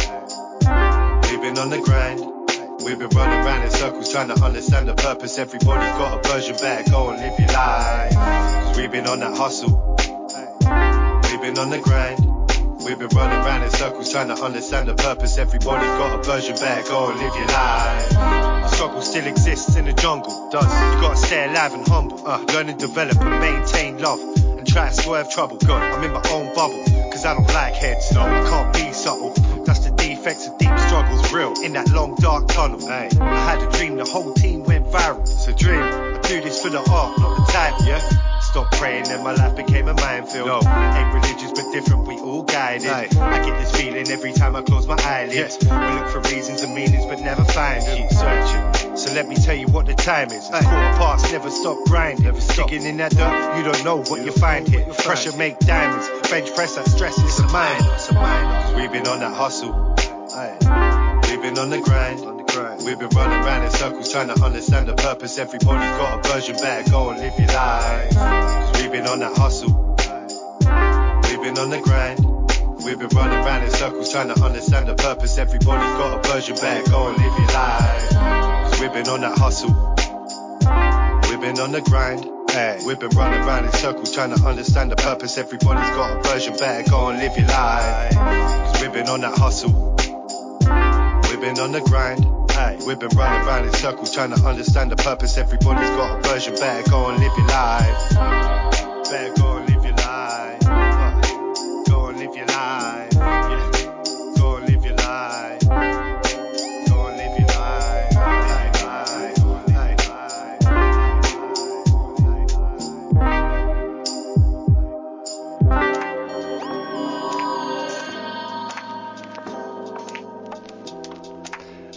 We've 1.30 1.42
been 1.42 1.58
on 1.58 1.70
the 1.70 1.82
grind. 1.84 2.20
We've 2.84 3.00
been 3.00 3.10
running 3.10 3.40
around 3.46 3.64
in 3.64 3.72
circles 3.72 4.12
trying 4.12 4.28
to 4.30 4.44
understand 4.44 4.88
the 4.88 4.94
purpose. 4.94 5.38
Everybody's 5.38 5.98
got 5.98 6.26
a 6.26 6.30
version 6.30 6.56
back. 6.58 6.90
Go 6.90 7.10
and 7.10 7.20
live 7.20 7.40
your 7.40 7.48
life. 7.50 8.14
Cause 8.14 8.78
we've 8.78 8.92
been 8.92 9.08
on 9.08 9.20
that 9.20 9.36
hustle. 9.36 9.96
We've 11.32 11.42
been 11.42 11.58
on 11.58 11.70
the 11.70 11.80
grind. 11.80 12.35
We've 12.86 13.00
been 13.00 13.08
running 13.18 13.40
around 13.40 13.64
in 13.64 13.72
circles 13.72 14.12
trying 14.12 14.28
to 14.28 14.36
understand 14.36 14.88
the 14.88 14.94
purpose. 14.94 15.40
Everybody's 15.40 15.88
got 15.88 16.20
a 16.20 16.22
version 16.22 16.56
back. 16.56 16.86
Go 16.86 17.10
and 17.10 17.20
live 17.20 17.36
your 17.36 17.48
life. 17.48 18.10
The 18.12 18.68
struggle 18.68 19.02
still 19.02 19.26
exists 19.26 19.76
in 19.76 19.86
the 19.86 19.94
jungle. 19.94 20.52
Does 20.52 20.66
you 20.66 21.02
gotta 21.02 21.16
stay 21.16 21.50
alive 21.50 21.74
and 21.74 21.88
humble. 21.88 22.22
Uh, 22.28 22.46
learn 22.54 22.70
and 22.70 22.80
develop 22.80 23.20
and 23.20 23.40
maintain 23.40 23.98
love. 23.98 24.20
And 24.20 24.68
try 24.68 24.90
to 24.90 24.94
swerve 24.94 25.32
trouble. 25.32 25.58
Good, 25.58 25.72
I'm 25.72 26.04
in 26.04 26.12
my 26.12 26.22
own 26.30 26.54
bubble. 26.54 26.84
Cause 27.10 27.26
I 27.26 27.34
don't 27.34 27.48
like 27.48 27.74
heads. 27.74 28.12
No, 28.14 28.22
I 28.22 28.48
can't 28.48 28.74
be 28.76 28.94
subtle. 28.94 29.34
That's 29.66 29.80
the 29.80 29.90
defects 29.90 30.48
of 30.48 30.60
deep 30.60 30.78
struggles. 30.78 31.34
Real 31.34 31.54
in 31.64 31.74
that 31.74 31.90
long 31.90 32.14
dark 32.18 32.50
tunnel. 32.50 32.80
Hey, 32.80 33.10
I 33.20 33.50
had 33.50 33.64
a 33.64 33.72
dream, 33.72 33.96
the 33.96 34.06
whole 34.06 34.32
team 34.36 34.64
went 34.64 34.86
viral. 34.86 35.22
It's 35.22 35.48
a 35.48 35.54
dream. 35.54 35.82
I 35.82 36.20
do 36.22 36.40
this 36.40 36.62
for 36.62 36.70
the 36.70 36.88
art, 36.88 37.18
not 37.18 37.48
the 37.48 37.52
title. 37.52 37.88
Yeah. 37.88 38.35
Stop 38.56 38.72
praying 38.72 39.10
and 39.10 39.22
my 39.22 39.34
life 39.34 39.54
became 39.58 39.90
a 39.90 39.94
minefield. 39.94 40.48
No. 40.48 40.62
Ain't 40.64 41.14
religious 41.14 41.52
but 41.52 41.74
different, 41.74 42.08
we 42.08 42.18
all 42.20 42.42
guided. 42.42 42.88
Aye. 42.88 43.10
I 43.20 43.46
get 43.46 43.60
this 43.60 43.70
feeling 43.76 44.10
every 44.10 44.32
time 44.32 44.56
I 44.56 44.62
close 44.62 44.88
my 44.88 44.96
eyelids. 44.98 45.58
We 45.62 45.68
look 45.68 46.08
for 46.08 46.22
reasons 46.34 46.62
and 46.62 46.74
meanings 46.74 47.06
but 47.06 47.20
never 47.20 47.44
find 47.44 47.84
them. 47.84 47.98
Keep 47.98 48.12
searching. 48.12 48.96
So 48.96 49.14
let 49.14 49.28
me 49.28 49.36
tell 49.36 49.56
you 49.56 49.68
what 49.68 49.88
the 49.88 49.94
time 49.94 50.30
is. 50.30 50.36
It's 50.36 50.48
quarter 50.48 50.70
past, 50.70 51.30
never 51.34 51.50
stop 51.50 51.86
grinding. 51.88 52.24
Never 52.24 52.40
stop. 52.40 52.70
Digging 52.70 52.88
in 52.88 52.96
that 52.96 53.12
dirt, 53.12 53.58
you 53.58 53.64
don't 53.66 53.84
know 53.84 53.98
what 53.98 54.24
you, 54.24 54.32
find 54.32 54.66
here. 54.66 54.86
Pressure 55.04 55.36
make 55.36 55.60
diamonds, 55.60 56.08
bench 56.30 56.56
press 56.56 56.76
that 56.78 56.88
stress, 56.88 57.22
it's, 57.22 57.40
a 57.40 57.48
mine. 57.50 57.76
It's 57.96 58.08
a 58.08 58.14
mine. 58.14 58.80
We've 58.80 58.90
been 58.90 59.06
on 59.06 59.20
that 59.20 59.34
hustle. 59.34 59.96
Aye. 60.34 61.22
We've 61.30 61.42
been 61.42 61.60
on 61.60 61.72
the 61.72 61.82
grind. 61.82 62.45
On. 62.58 62.86
We've 62.86 62.98
been 62.98 63.10
running 63.10 63.44
around 63.46 63.64
in 63.66 63.72
circles 63.72 64.12
trying 64.12 64.34
to 64.34 64.42
understand 64.42 64.88
the 64.88 64.94
purpose. 64.94 65.38
Everybody's 65.38 65.98
got 65.98 66.26
a 66.26 66.30
version 66.30 66.56
back. 66.56 66.90
Go 66.90 67.10
and 67.10 67.20
live 67.20 67.38
your 67.38 67.48
life. 67.48 68.16
Cause 68.16 68.82
we've 68.82 68.92
been 68.92 69.08
on 69.08 69.20
that 69.20 69.36
hustle. 69.36 69.96
We've 71.30 71.42
been 71.42 71.58
on 71.60 71.70
the 71.70 71.82
grind. 71.82 72.24
We've 72.86 72.98
been 72.98 73.10
running 73.10 73.40
around 73.40 73.64
in 73.64 73.72
circles 73.72 74.12
trying 74.12 74.34
to 74.34 74.42
understand 74.42 74.88
the 74.88 74.96
purpose. 74.96 75.38
Everybody's 75.38 75.98
got 75.98 76.26
a 76.26 76.30
version 76.32 76.56
back. 76.56 76.86
Go 76.86 77.10
and 77.10 77.18
live 77.18 77.38
your 77.38 77.48
life. 77.48 78.10
Cause 78.72 78.80
we've 78.80 78.94
been 78.94 79.10
on 79.10 79.22
that 79.22 79.38
hustle. 79.38 79.74
We've 81.30 81.42
been 81.42 81.60
on 81.60 81.74
the 81.74 81.82
grind. 81.82 82.30
Hey, 82.52 82.80
we've 82.86 83.00
been 83.00 83.10
running 83.10 83.42
around 83.42 83.66
in 83.66 83.74
circles 83.74 84.14
trying 84.14 84.34
to 84.34 84.42
understand 84.46 84.92
the 84.92 84.96
purpose. 84.96 85.38
Everybody's 85.38 85.90
got 85.90 86.20
a 86.20 86.30
version 86.30 86.56
back. 86.56 86.90
Go 86.90 87.10
and 87.10 87.20
live 87.20 87.38
your 87.38 87.48
life. 87.48 88.14
Cause 88.16 88.82
we've 88.82 88.94
been 88.94 89.10
on 89.10 89.22
that 89.22 89.38
hustle. 89.38 89.96
We've 91.30 91.42
been 91.42 91.60
on 91.60 91.74
the 91.74 91.82
grind. 91.82 92.45
We've 92.86 92.98
been 93.00 93.10
running 93.18 93.48
around 93.48 93.66
in 93.66 93.74
circles 93.74 94.14
trying 94.14 94.32
to 94.34 94.42
understand 94.46 94.92
the 94.92 94.96
purpose. 94.96 95.38
Everybody's 95.38 95.90
got 95.90 96.20
a 96.20 96.30
version. 96.30 96.56
Better 96.56 96.90
go 96.90 97.10
and 97.10 97.20
live 97.20 97.38
your 97.38 97.48
life. 97.48 98.10
Better 99.10 99.34
go 99.42 99.58
and 99.58 99.70
live 99.70 99.75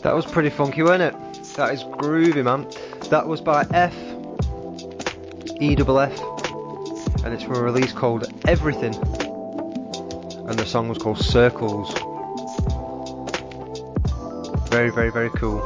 That 0.08 0.16
was 0.16 0.24
pretty 0.24 0.48
funky, 0.48 0.82
wasn't 0.82 1.14
it? 1.14 1.44
That 1.56 1.74
is 1.74 1.84
groovy, 1.84 2.42
man. 2.42 2.66
That 3.10 3.28
was 3.28 3.42
by 3.42 3.66
F, 3.74 3.94
E 5.60 5.74
double 5.74 5.98
F, 6.00 6.18
and 7.24 7.34
it's 7.34 7.42
from 7.42 7.56
a 7.56 7.62
release 7.62 7.92
called 7.92 8.24
Everything, 8.48 8.94
and 8.94 10.58
the 10.58 10.64
song 10.64 10.88
was 10.88 10.96
called 10.96 11.18
Circles. 11.18 11.92
Very, 14.70 14.88
very, 14.88 15.10
very 15.10 15.28
cool. 15.28 15.60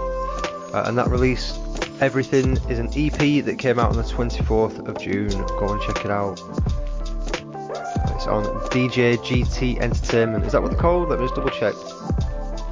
Uh, 0.74 0.86
and 0.86 0.98
that 0.98 1.06
release, 1.06 1.56
Everything, 2.00 2.56
is 2.68 2.80
an 2.80 2.88
EP 2.96 3.44
that 3.44 3.60
came 3.60 3.78
out 3.78 3.90
on 3.90 3.96
the 3.96 4.02
24th 4.02 4.88
of 4.88 4.98
June. 4.98 5.28
Go 5.28 5.68
and 5.68 5.80
check 5.82 6.04
it 6.04 6.10
out. 6.10 6.40
It's 8.16 8.26
on 8.26 8.44
DJ 8.70 9.18
GT 9.18 9.80
Entertainment. 9.80 10.44
Is 10.46 10.50
that 10.50 10.62
what 10.62 10.72
they're 10.72 10.80
called? 10.80 11.10
Let 11.10 11.20
me 11.20 11.26
just 11.26 11.36
double 11.36 11.50
check. 11.50 11.74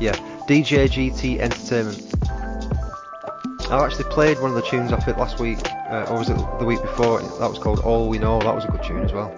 Yeah, 0.01 0.17
DJ 0.51 0.89
GT 0.89 1.39
Entertainment. 1.39 2.13
I 3.71 3.85
actually 3.87 4.11
played 4.11 4.41
one 4.41 4.51
of 4.51 4.57
the 4.57 4.63
tunes 4.63 4.91
off 4.91 5.07
it 5.07 5.17
last 5.17 5.39
week, 5.39 5.61
uh, 5.89 6.07
or 6.11 6.19
was 6.19 6.29
it 6.29 6.37
the 6.59 6.65
week 6.65 6.83
before? 6.83 7.21
That 7.21 7.49
was 7.49 7.61
called 7.61 7.79
All 7.79 8.09
We 8.09 8.19
Know. 8.19 8.41
That 8.41 8.53
was 8.53 8.65
a 8.65 8.69
good 8.69 8.83
tune 8.83 9.05
as 9.05 9.13
well. 9.13 9.33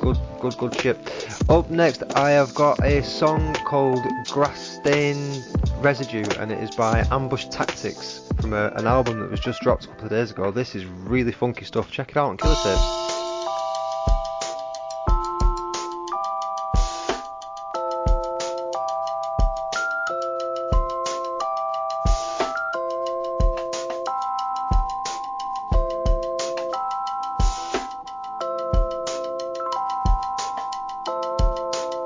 Good, 0.00 0.18
good, 0.38 0.58
good 0.58 0.78
shit. 0.78 0.98
Up 1.48 1.70
next, 1.70 2.02
I 2.14 2.28
have 2.32 2.54
got 2.54 2.78
a 2.84 3.02
song 3.02 3.54
called 3.64 4.06
Grass 4.26 4.60
Stain 4.82 5.42
Residue, 5.78 6.26
and 6.38 6.52
it 6.52 6.58
is 6.58 6.76
by 6.76 7.06
Ambush 7.10 7.46
Tactics 7.46 8.28
from 8.38 8.52
a, 8.52 8.66
an 8.76 8.86
album 8.86 9.18
that 9.20 9.30
was 9.30 9.40
just 9.40 9.62
dropped 9.62 9.86
a 9.86 9.88
couple 9.88 10.04
of 10.04 10.10
days 10.10 10.30
ago. 10.30 10.50
This 10.50 10.74
is 10.74 10.84
really 10.84 11.32
funky 11.32 11.64
stuff. 11.64 11.90
Check 11.90 12.10
it 12.10 12.18
out 12.18 12.28
on 12.28 12.36
Killer 12.36 12.54
Tapes. 12.62 13.21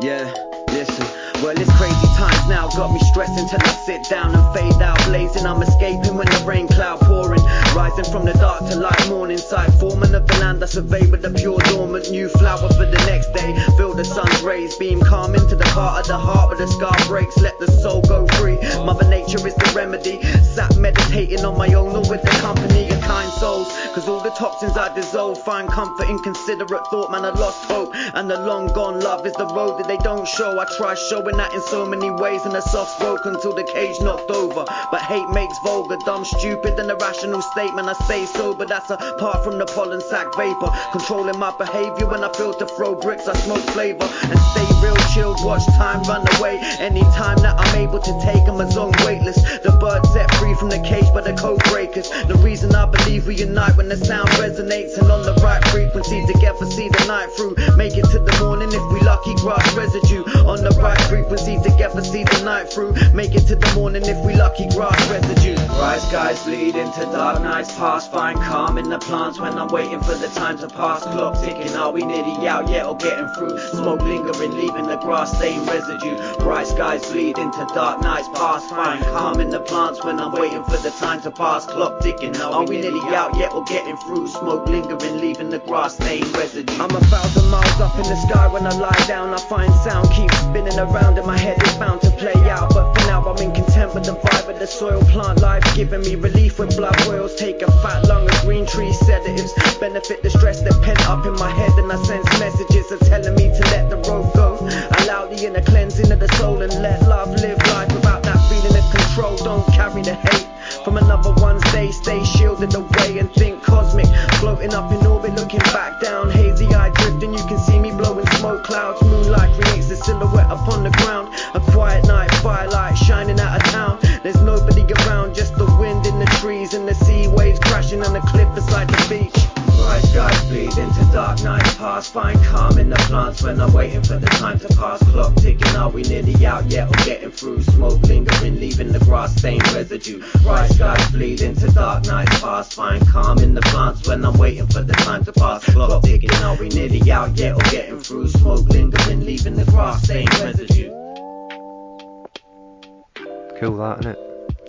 Yeah, 0.00 0.31
listen. 0.69 1.07
Well, 1.43 1.59
it's 1.59 1.73
crazy 1.79 2.07
times 2.17 2.49
now, 2.49 2.69
got 2.69 2.93
me 2.93 2.99
stressing 2.99 3.49
till 3.49 3.61
I 3.62 3.69
sit 3.69 4.05
down 4.09 4.35
and 4.35 4.55
fade 4.55 4.83
out. 4.83 5.03
Blazing, 5.07 5.47
I'm 5.47 5.62
escaping 5.62 6.17
when 6.17 6.26
the 6.26 6.45
rain 6.47 6.69
cloud 6.69 7.00
pouring. 7.00 7.41
Rising 7.76 8.11
from 8.11 8.25
the 8.25 8.33
dark 8.33 8.61
to 8.71 8.76
light 8.76 9.06
morning 9.11 9.37
sight. 9.37 9.68
Foreman 9.78 10.14
of 10.14 10.26
the 10.26 10.38
land 10.38 10.64
I 10.64 10.66
survey 10.66 11.06
with 11.11 11.21
the 11.21 11.28
pure 11.28 11.59
dormant. 11.68 12.11
New 12.11 12.30
flower 12.30 12.71
for 12.73 12.87
the 12.87 13.02
next 13.04 13.35
day. 13.35 13.52
Feel 13.76 13.92
the 13.92 14.02
sun's 14.02 14.40
rays 14.40 14.75
beam 14.76 14.99
calm 15.02 15.35
into 15.35 15.54
the 15.54 15.68
part 15.76 16.00
of 16.00 16.09
the 16.09 16.16
heart 16.16 16.49
where 16.49 16.56
the 16.56 16.66
scar 16.73 16.97
breaks. 17.06 17.37
Let 17.37 17.59
the 17.59 17.71
soul 17.71 18.00
go 18.00 18.26
free. 18.40 18.56
Mother 18.83 19.06
nature 19.11 19.47
is 19.47 19.54
the 19.56 19.73
remedy. 19.76 20.23
Sat 20.56 20.75
meditating 20.78 21.45
on 21.45 21.59
my 21.59 21.68
own 21.75 21.95
or 21.95 22.09
with 22.09 22.23
the 22.23 22.33
company 22.40 22.88
of 22.88 22.99
kind 23.02 23.30
souls. 23.33 23.68
Cause 23.92 24.09
all 24.09 24.23
the 24.23 24.30
toxins 24.30 24.78
I 24.78 24.95
dissolve 24.95 25.37
find 25.45 25.68
comfort 25.68 26.09
in 26.09 26.18
considerate 26.21 26.87
thought. 26.87 27.11
Man, 27.11 27.26
I 27.26 27.30
lost 27.37 27.62
hope. 27.66 27.92
And 28.14 28.30
the 28.30 28.40
long 28.40 28.73
gone 28.73 29.00
love 29.00 29.26
is 29.26 29.35
the 29.35 29.52
road 29.52 29.76
that 29.78 29.87
they 29.87 29.99
don't 29.99 30.26
show. 30.26 30.59
I 30.59 30.64
try 30.78 30.95
showing 30.95 31.37
that 31.37 31.52
in 31.52 31.61
so 31.61 31.85
many 31.85 32.11
ways 32.11 32.40
and 32.47 32.56
a 32.56 32.62
soft 32.62 32.97
spoken 32.97 33.38
till 33.42 33.54
the 33.54 33.64
cage 33.64 34.00
knocked 34.00 34.30
over. 34.30 34.64
But 34.90 35.02
hate 35.02 35.28
makes 35.28 35.59
vulgar, 35.59 35.99
dumb, 36.06 36.25
stupid, 36.25 36.78
and 36.78 36.90
irrational 36.90 37.42
statement. 37.67 37.89
I 37.89 37.93
stay 38.05 38.27
sober, 38.27 38.65
that's 38.67 38.91
apart 38.91 39.43
from 39.45 39.59
the 39.59 39.67
pollen 39.67 40.01
sack 40.01 40.35
vapor. 40.37 40.71
Controlling 40.93 41.39
my 41.39 41.53
behavior 41.57 42.07
when 42.07 42.23
I 42.23 42.33
feel 42.33 42.55
to 42.55 42.67
throw 42.67 42.95
bricks, 42.95 43.29
I 43.29 43.35
smoke 43.35 43.65
flavor 43.75 44.05
and 44.05 44.39
stay 44.53 44.67
real 44.83 44.97
chilled. 45.15 45.39
Watch 45.45 45.65
time 45.77 46.03
run 46.05 46.27
away. 46.39 46.59
Anytime 46.79 47.39
that 47.39 47.59
I'm 47.59 47.75
able 47.77 48.01
to 48.01 48.13
take 48.23 48.45
them 48.47 48.61
as 48.61 48.77
on 48.77 48.93
weightless. 49.05 49.37
The 49.61 49.77
bird 49.81 50.07
set 50.07 50.33
free 50.37 50.55
from 50.55 50.71
the 50.71 50.81
cage 50.81 51.13
by 51.13 51.23
the 51.23 51.35
code 51.35 51.63
breakers. 51.65 52.09
The 52.29 52.39
reason 52.43 52.75
I 52.75 52.87
believe 52.87 53.27
we 53.27 53.37
unite 53.37 53.77
when 53.77 53.89
the 53.89 53.97
sound 53.97 54.29
resonates 54.31 54.99
and 54.99 55.11
on 55.11 55.23
the 55.23 55.35
right 55.43 55.63
frequency 55.69 56.25
together 56.27 56.67
see 56.67 56.89
the 56.89 57.05
night 57.07 57.31
through. 57.37 57.57
Make 57.77 57.97
it 57.97 58.07
to 58.13 58.19
the 58.19 58.37
morning 58.41 58.69
if 58.73 58.85
we 58.93 59.01
lucky, 59.01 59.35
grass 59.37 59.67
residue 59.75 60.25
on 60.47 60.63
the 60.63 60.71
right 60.81 61.01
frequency. 61.09 61.59
together, 61.63 62.03
see 62.03 62.25
the 62.25 62.43
night 62.45 62.73
through. 62.73 62.93
Make 63.13 63.35
it 63.35 63.47
to 63.49 63.57
the 63.57 63.71
morning 63.75 64.05
if 64.05 64.19
we 64.25 64.35
lucky, 64.35 64.69
grass 64.71 64.99
residue. 65.11 65.57
Bright 65.79 66.01
skies 66.01 66.43
bleed 66.45 66.77
into 66.77 67.03
dark 67.13 67.43
nights 67.57 67.75
past. 67.77 68.13
Find 68.13 68.39
calm 68.39 68.77
in 68.77 68.91
the 68.91 68.99
plants 68.99 69.41
when 69.41 69.59
I'm 69.59 69.69
waiting 69.69 70.01
for 70.01 70.15
the 70.15 70.29
time 70.29 70.59
to 70.59 70.69
pass. 70.69 71.03
Clock 71.05 71.41
ticking, 71.43 71.75
are 71.75 71.91
we 71.91 72.03
nearly 72.03 72.47
out 72.47 72.69
yet 72.69 72.85
or 72.85 72.97
getting 72.99 73.29
through? 73.29 73.59
Smoke 73.71 74.03
lingering, 74.03 74.53
leaving 74.53 74.87
the 74.87 74.97
grass 74.97 75.35
stain 75.39 75.65
residue. 75.65 76.17
Bright 76.39 76.67
skies 76.67 77.11
bleed 77.11 77.39
into 77.39 77.67
dark 77.73 78.03
nights 78.03 78.29
past. 78.35 78.69
Find 78.69 79.03
calm 79.05 79.41
in 79.41 79.49
the 79.49 79.61
plants 79.61 80.05
when 80.05 80.21
I'm 80.21 80.33
waiting 80.33 80.65
for 80.65 80.77
the 80.77 80.91
time 81.01 81.23
to 81.23 81.31
pass. 81.31 81.65
Clock 81.65 82.01
ticking, 82.03 82.37
are 82.37 82.67
we 82.67 82.79
nearly 82.79 83.01
out 83.15 83.35
yet 83.39 83.55
or 83.55 83.65
getting 83.65 83.97
through? 84.05 84.29
Smoke 84.29 84.69
lingering, 84.69 85.17
leaving 85.19 85.49
the 85.49 85.61
grass 85.61 85.95
stain 85.95 86.31
residue. 86.33 86.75
I'm 86.75 86.95
a 86.95 87.01
thousand 87.09 87.49
miles 87.49 87.81
up 87.81 87.97
in 87.97 88.05
the 88.05 88.17
sky 88.29 88.49
when 88.49 88.67
I 88.67 88.75
lie 88.77 89.05
down. 89.09 89.33
I 89.33 89.39
find 89.49 89.73
sound 89.77 90.11
keeps 90.11 90.37
spinning 90.41 90.79
around 90.79 91.17
in 91.17 91.25
my 91.25 91.39
head. 91.39 91.57
It's 91.61 91.77
bound 91.77 92.03
to 92.03 92.11
play 92.11 92.37
out, 92.51 92.69
but 92.75 92.93
for 92.93 93.07
now 93.07 93.25
I'm 93.25 93.39
in 93.39 93.55
with 93.97 94.05
the 94.05 94.12
vibe 94.12 94.49
of 94.53 94.59
the 94.59 94.67
soil. 94.67 95.00
Plant 95.09 95.41
life 95.41 95.65
giving 95.75 96.03
me 96.03 96.17
relief 96.17 96.59
when 96.59 96.69
blood 96.69 96.97
boils. 97.07 97.35
Take 97.35 97.62
a 97.62 97.71
fat 97.81 98.05
lung 98.07 98.29
of 98.29 98.41
green 98.43 98.67
tree 98.67 98.93
sedatives. 98.93 99.53
Benefit 99.81 100.23
the 100.23 100.29
stress 100.29 100.61
that 100.61 100.76
pent 100.83 101.00
up 101.09 101.25
in 101.25 101.33
my 101.35 101.50
head, 101.50 101.66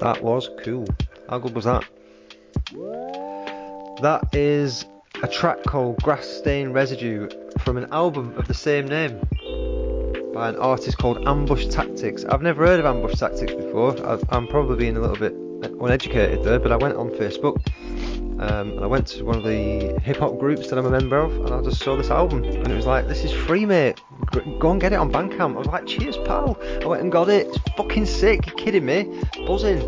That 0.08 0.24
was 0.24 0.50
cool. 0.64 0.88
How 1.30 1.38
good 1.38 1.54
was 1.54 1.66
that? 1.66 1.84
That 4.02 4.30
is 4.34 4.86
a 5.22 5.28
track 5.28 5.66
called 5.66 6.02
Grass 6.02 6.26
Stain 6.26 6.70
Residue 6.70 7.28
from 7.60 7.76
an 7.76 7.92
album 7.92 8.34
of 8.38 8.48
the 8.48 8.54
same 8.54 8.88
name 8.88 9.20
by 10.34 10.48
an 10.48 10.56
artist 10.56 10.98
called 10.98 11.28
Ambush 11.28 11.68
Tactics. 11.68 12.24
I've 12.24 12.42
never 12.42 12.66
heard 12.66 12.80
of 12.80 12.86
Ambush 12.86 13.20
Tactics 13.20 13.54
before. 13.54 13.98
i 14.08 14.18
I'm 14.30 14.48
probably 14.48 14.78
being 14.78 14.96
a 14.96 15.02
little 15.02 15.18
bit 15.18 15.34
uneducated 15.34 16.42
there, 16.42 16.60
but 16.60 16.72
I 16.72 16.78
went 16.78 16.96
on 16.96 17.10
Facebook 17.10 17.62
um, 18.40 18.72
and 18.72 18.84
I 18.84 18.86
went 18.88 19.08
to 19.08 19.26
one 19.26 19.38
of 19.38 19.44
the 19.44 20.00
hip 20.00 20.18
hop 20.18 20.38
groups 20.38 20.70
that 20.70 20.78
I'm 20.78 20.86
a 20.86 20.90
member 20.90 21.18
of, 21.18 21.34
and 21.46 21.54
I 21.54 21.62
just 21.62 21.82
saw 21.82 21.96
this 21.96 22.10
album, 22.10 22.44
and 22.44 22.68
it 22.68 22.76
was 22.76 22.86
like, 22.86 23.08
"This 23.08 23.24
is 23.24 23.32
free, 23.32 23.66
mate. 23.66 24.02
Go 24.60 24.72
and 24.72 24.80
get 24.80 24.94
it 24.94 24.98
on 24.98 25.12
Bandcamp." 25.12 25.56
I 25.56 25.58
was 25.58 25.68
like, 25.68 25.88
"Cheers, 25.88 26.18
pal!" 26.18 26.60
I 26.82 26.86
went 26.86 27.02
and 27.02 27.12
got 27.12 27.30
it. 27.30 27.48
It's 27.48 27.58
fucking 27.76 28.06
sick. 28.06 28.46
You 28.46 28.54
kidding 28.54 28.86
me? 28.86 29.24
Buzzing. 29.46 29.82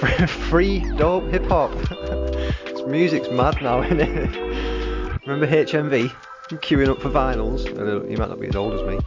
free 0.48 0.80
dope 0.96 1.30
hip 1.30 1.46
hop. 1.46 1.72
this 1.90 2.86
music's 2.86 3.30
mad 3.30 3.62
now, 3.62 3.82
isn't 3.84 4.00
it? 4.00 5.26
Remember 5.26 5.46
HMV? 5.46 6.12
Queuing 6.48 6.88
up 6.88 7.00
for 7.00 7.10
vinyls. 7.10 7.66
You 8.10 8.16
might 8.18 8.28
not 8.28 8.40
be 8.40 8.48
as 8.48 8.56
old 8.56 8.74
as 8.74 8.82
me 8.82 8.98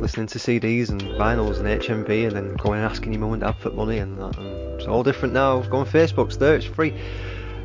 listening 0.00 0.26
to 0.26 0.38
CDs 0.38 0.88
and 0.88 1.02
vinyls 1.02 1.58
and 1.58 1.66
HMV 1.66 2.26
and 2.28 2.34
then 2.34 2.54
going 2.54 2.80
and 2.80 2.90
asking 2.90 3.12
your 3.12 3.20
mum 3.20 3.34
and 3.34 3.42
dad 3.42 3.54
for 3.58 3.70
money 3.70 3.98
and 3.98 4.18
that. 4.18 4.38
And 4.38 4.59
it's 4.80 4.88
all 4.88 5.02
different 5.02 5.34
now. 5.34 5.60
Go 5.60 5.78
on 5.78 5.86
Facebook, 5.86 6.36
there, 6.38 6.56
it's 6.56 6.64
free. 6.64 6.94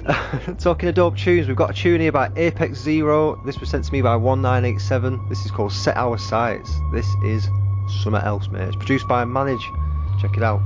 Talking 0.60 0.90
of 0.90 0.96
dope 0.96 1.18
tunes, 1.18 1.48
we've 1.48 1.56
got 1.56 1.72
a 1.72 1.74
tune 1.74 2.02
here 2.02 2.12
by 2.12 2.30
Apex 2.36 2.80
Zero. 2.80 3.42
This 3.46 3.60
was 3.60 3.70
sent 3.70 3.86
to 3.86 3.92
me 3.92 4.02
by 4.02 4.16
1987. 4.16 5.30
This 5.30 5.46
is 5.46 5.52
called 5.52 5.72
Set 5.72 5.96
Our 5.96 6.18
Sights. 6.18 6.76
This 6.92 7.08
is 7.24 7.48
something 8.04 8.22
else, 8.22 8.50
mate. 8.50 8.68
It's 8.68 8.76
produced 8.76 9.08
by 9.08 9.24
Manage. 9.26 9.66
Check 10.22 10.38
it 10.38 10.44
out. 10.44 10.62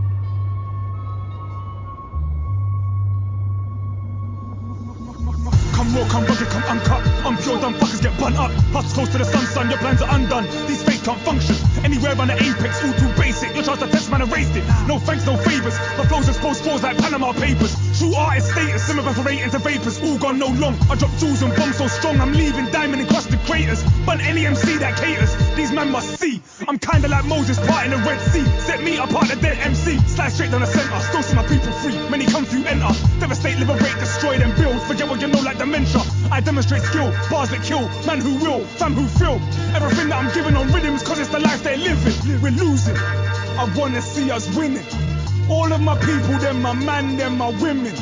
Come 6.10 6.26
rugged, 6.26 6.48
come 6.48 6.64
uncut. 6.64 7.06
I'm 7.26 7.38
pure, 7.38 7.60
dumb 7.60 7.74
fuckers 7.76 8.02
get 8.02 8.18
bun 8.20 8.36
up. 8.36 8.52
Plus 8.72 8.94
close 8.94 9.10
to 9.10 9.18
the 9.18 9.26
sun, 9.26 9.46
son, 9.46 9.70
your 9.70 9.80
plans 9.80 10.02
are 10.02 10.16
undone. 10.16 10.46
These 10.68 10.84
can't 11.10 11.20
function. 11.22 11.56
Anywhere 11.84 12.14
on 12.20 12.28
the 12.28 12.36
apex, 12.36 12.84
all 12.84 12.94
too 12.94 13.10
basic. 13.20 13.54
Your 13.56 13.64
chance 13.64 13.80
to 13.80 13.88
test, 13.88 14.12
man, 14.12 14.22
erased 14.22 14.56
it. 14.56 14.64
No 14.88 15.00
thanks, 15.00 15.26
no 15.26 15.36
favors. 15.38 15.78
My 15.98 16.06
flows 16.20 16.36
expose 16.36 16.62
flaws 16.62 16.84
like 16.84 16.98
Panama 16.98 17.32
Papers. 17.34 17.76
True 17.98 18.14
artist 18.16 18.52
status, 18.52 18.84
sim 18.88 19.00
evaporate 19.00 19.42
into 19.42 19.60
vapors. 19.60 20.02
All 20.02 20.18
gone 20.18 20.38
no 20.38 20.48
long. 20.48 20.76
I 20.90 20.96
drop 20.96 21.12
jewels 21.18 21.42
and 21.42 21.56
bombs 21.56 21.78
so 21.78 21.88
strong, 21.88 22.20
I'm 22.20 22.34
leaving 22.34 22.66
diamond 22.72 23.02
encrusted 23.02 23.40
craters. 23.46 23.84
Bun 24.06 24.20
any 24.22 24.46
MC 24.46 24.78
that 24.78 24.98
caters. 24.98 25.32
These 25.56 25.72
men 25.72 25.92
must 25.92 26.20
see. 26.20 26.42
I'm 26.68 26.78
kinda 26.78 27.08
like 27.08 27.26
Moses 27.26 27.58
parting 27.68 27.92
the 27.92 27.98
Red 27.98 28.20
Sea. 28.32 28.44
Set 28.60 28.84
me 28.84 28.98
apart 28.98 29.30
the 29.30 29.36
dead 29.36 29.58
MC. 29.60 29.98
Slide 30.08 30.32
straight 30.32 30.52
down 30.52 30.62
the 30.62 30.68
center. 30.68 31.00
Still 31.00 31.24
see 31.24 31.36
my 31.36 31.44
people 31.44 31.72
free. 31.84 31.98
Many 32.10 32.26
come 32.26 32.46
through, 32.46 32.66
enter. 32.66 32.94
Devastate, 33.20 33.58
liberate, 33.60 33.98
destroy, 34.00 34.38
then 34.38 34.54
build. 34.58 34.82
Forget 34.84 35.08
what 35.10 35.22
you 35.22 35.28
know 35.28 35.42
like 35.42 35.58
dementia. 35.58 36.02
I 36.32 36.42
demonstrate 36.42 36.82
skill. 36.84 37.14
Bars 37.30 37.50
that 37.52 37.64
kill. 37.64 37.88
Man 38.06 38.20
who 38.20 38.36
will. 38.44 38.66
Fam 38.80 38.94
who 38.94 39.08
feel. 39.20 39.40
Everything 39.76 40.10
that 40.10 40.18
I'm 40.22 40.34
giving 40.34 40.56
on 40.56 40.68
rhythms, 40.74 41.04
cause 41.04 41.20
it's 41.20 41.30
the 41.30 41.40
life 41.40 41.64
they're 41.64 41.78
living. 41.78 42.42
We're 42.42 42.52
losing. 42.52 42.98
I 42.98 43.72
wanna 43.76 44.02
see 44.02 44.32
us 44.32 44.48
winning. 44.56 45.09
All 45.50 45.74
of 45.74 45.82
my 45.82 45.98
people, 45.98 46.38
them 46.38 46.62
my 46.62 46.74
man, 46.74 47.18
them 47.18 47.38
my 47.40 47.50
women. 47.62 47.96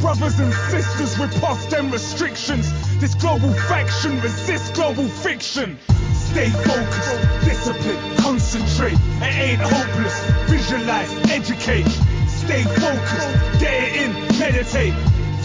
Brothers 0.00 0.38
and 0.38 0.52
sisters, 0.70 1.18
rip 1.18 1.42
off 1.42 1.68
them 1.68 1.90
restrictions. 1.90 2.70
This 3.00 3.14
global 3.16 3.52
faction 3.68 4.20
resists 4.20 4.70
global 4.70 5.08
fiction. 5.08 5.76
Stay 6.14 6.50
focused, 6.50 7.44
discipline, 7.44 8.16
concentrate. 8.18 8.98
It 9.22 9.34
ain't 9.46 9.60
hopeless. 9.60 10.16
Visualize, 10.48 11.12
educate. 11.30 11.88
Stay 12.28 12.62
focused, 12.62 13.62
it 13.62 13.96
in, 13.96 14.12
meditate. 14.38 14.94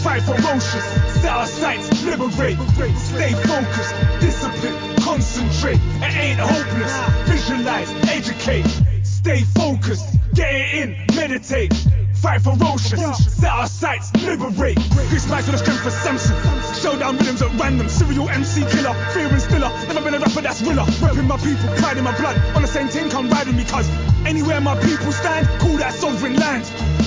Fight 0.02 0.22
ferocious, 0.22 0.84
set 1.20 1.32
our 1.32 1.46
sights, 1.46 2.04
liberate. 2.04 2.58
Stay 2.96 3.32
focused, 3.32 3.94
discipline, 4.20 4.96
concentrate. 5.00 5.80
It 6.00 6.16
ain't 6.16 6.40
hopeless. 6.40 7.28
Visualize, 7.28 7.90
educate. 8.08 8.89
Stay 9.20 9.42
focused, 9.52 10.16
get 10.32 10.48
it 10.48 10.74
in, 10.80 10.96
meditate. 11.14 11.74
Fight 12.22 12.40
ferocious, 12.40 13.36
set 13.36 13.52
our 13.52 13.66
sights, 13.66 14.08
liberate. 14.24 14.76
Grease 14.96 15.26
mics 15.26 15.44
with 15.44 15.52
the 15.52 15.58
strength 15.58 15.84
of 15.84 15.92
Samson. 15.92 16.34
Showdown 16.80 17.18
rhythms 17.18 17.42
at 17.42 17.52
random, 17.60 17.86
serial 17.90 18.30
MC 18.30 18.64
killer, 18.72 18.94
fear 19.12 19.28
and 19.28 19.42
stiller. 19.42 19.68
Never 19.92 20.00
been 20.00 20.14
a 20.14 20.18
rapper 20.20 20.40
that's 20.40 20.62
realer. 20.62 20.84
Repping 21.04 21.26
my 21.26 21.36
people, 21.36 21.68
pride 21.76 21.98
in 21.98 22.04
my 22.04 22.16
blood. 22.16 22.40
On 22.56 22.62
the 22.62 22.68
same 22.68 22.88
team, 22.88 23.10
come 23.10 23.28
ride 23.28 23.46
with 23.46 23.56
me, 23.56 23.64
cuz 23.64 23.86
anywhere 24.24 24.58
my 24.62 24.74
people 24.80 25.12
stand, 25.12 25.46
call 25.60 25.76
that 25.76 25.92
sovereign 25.92 26.36
land. 26.36 26.64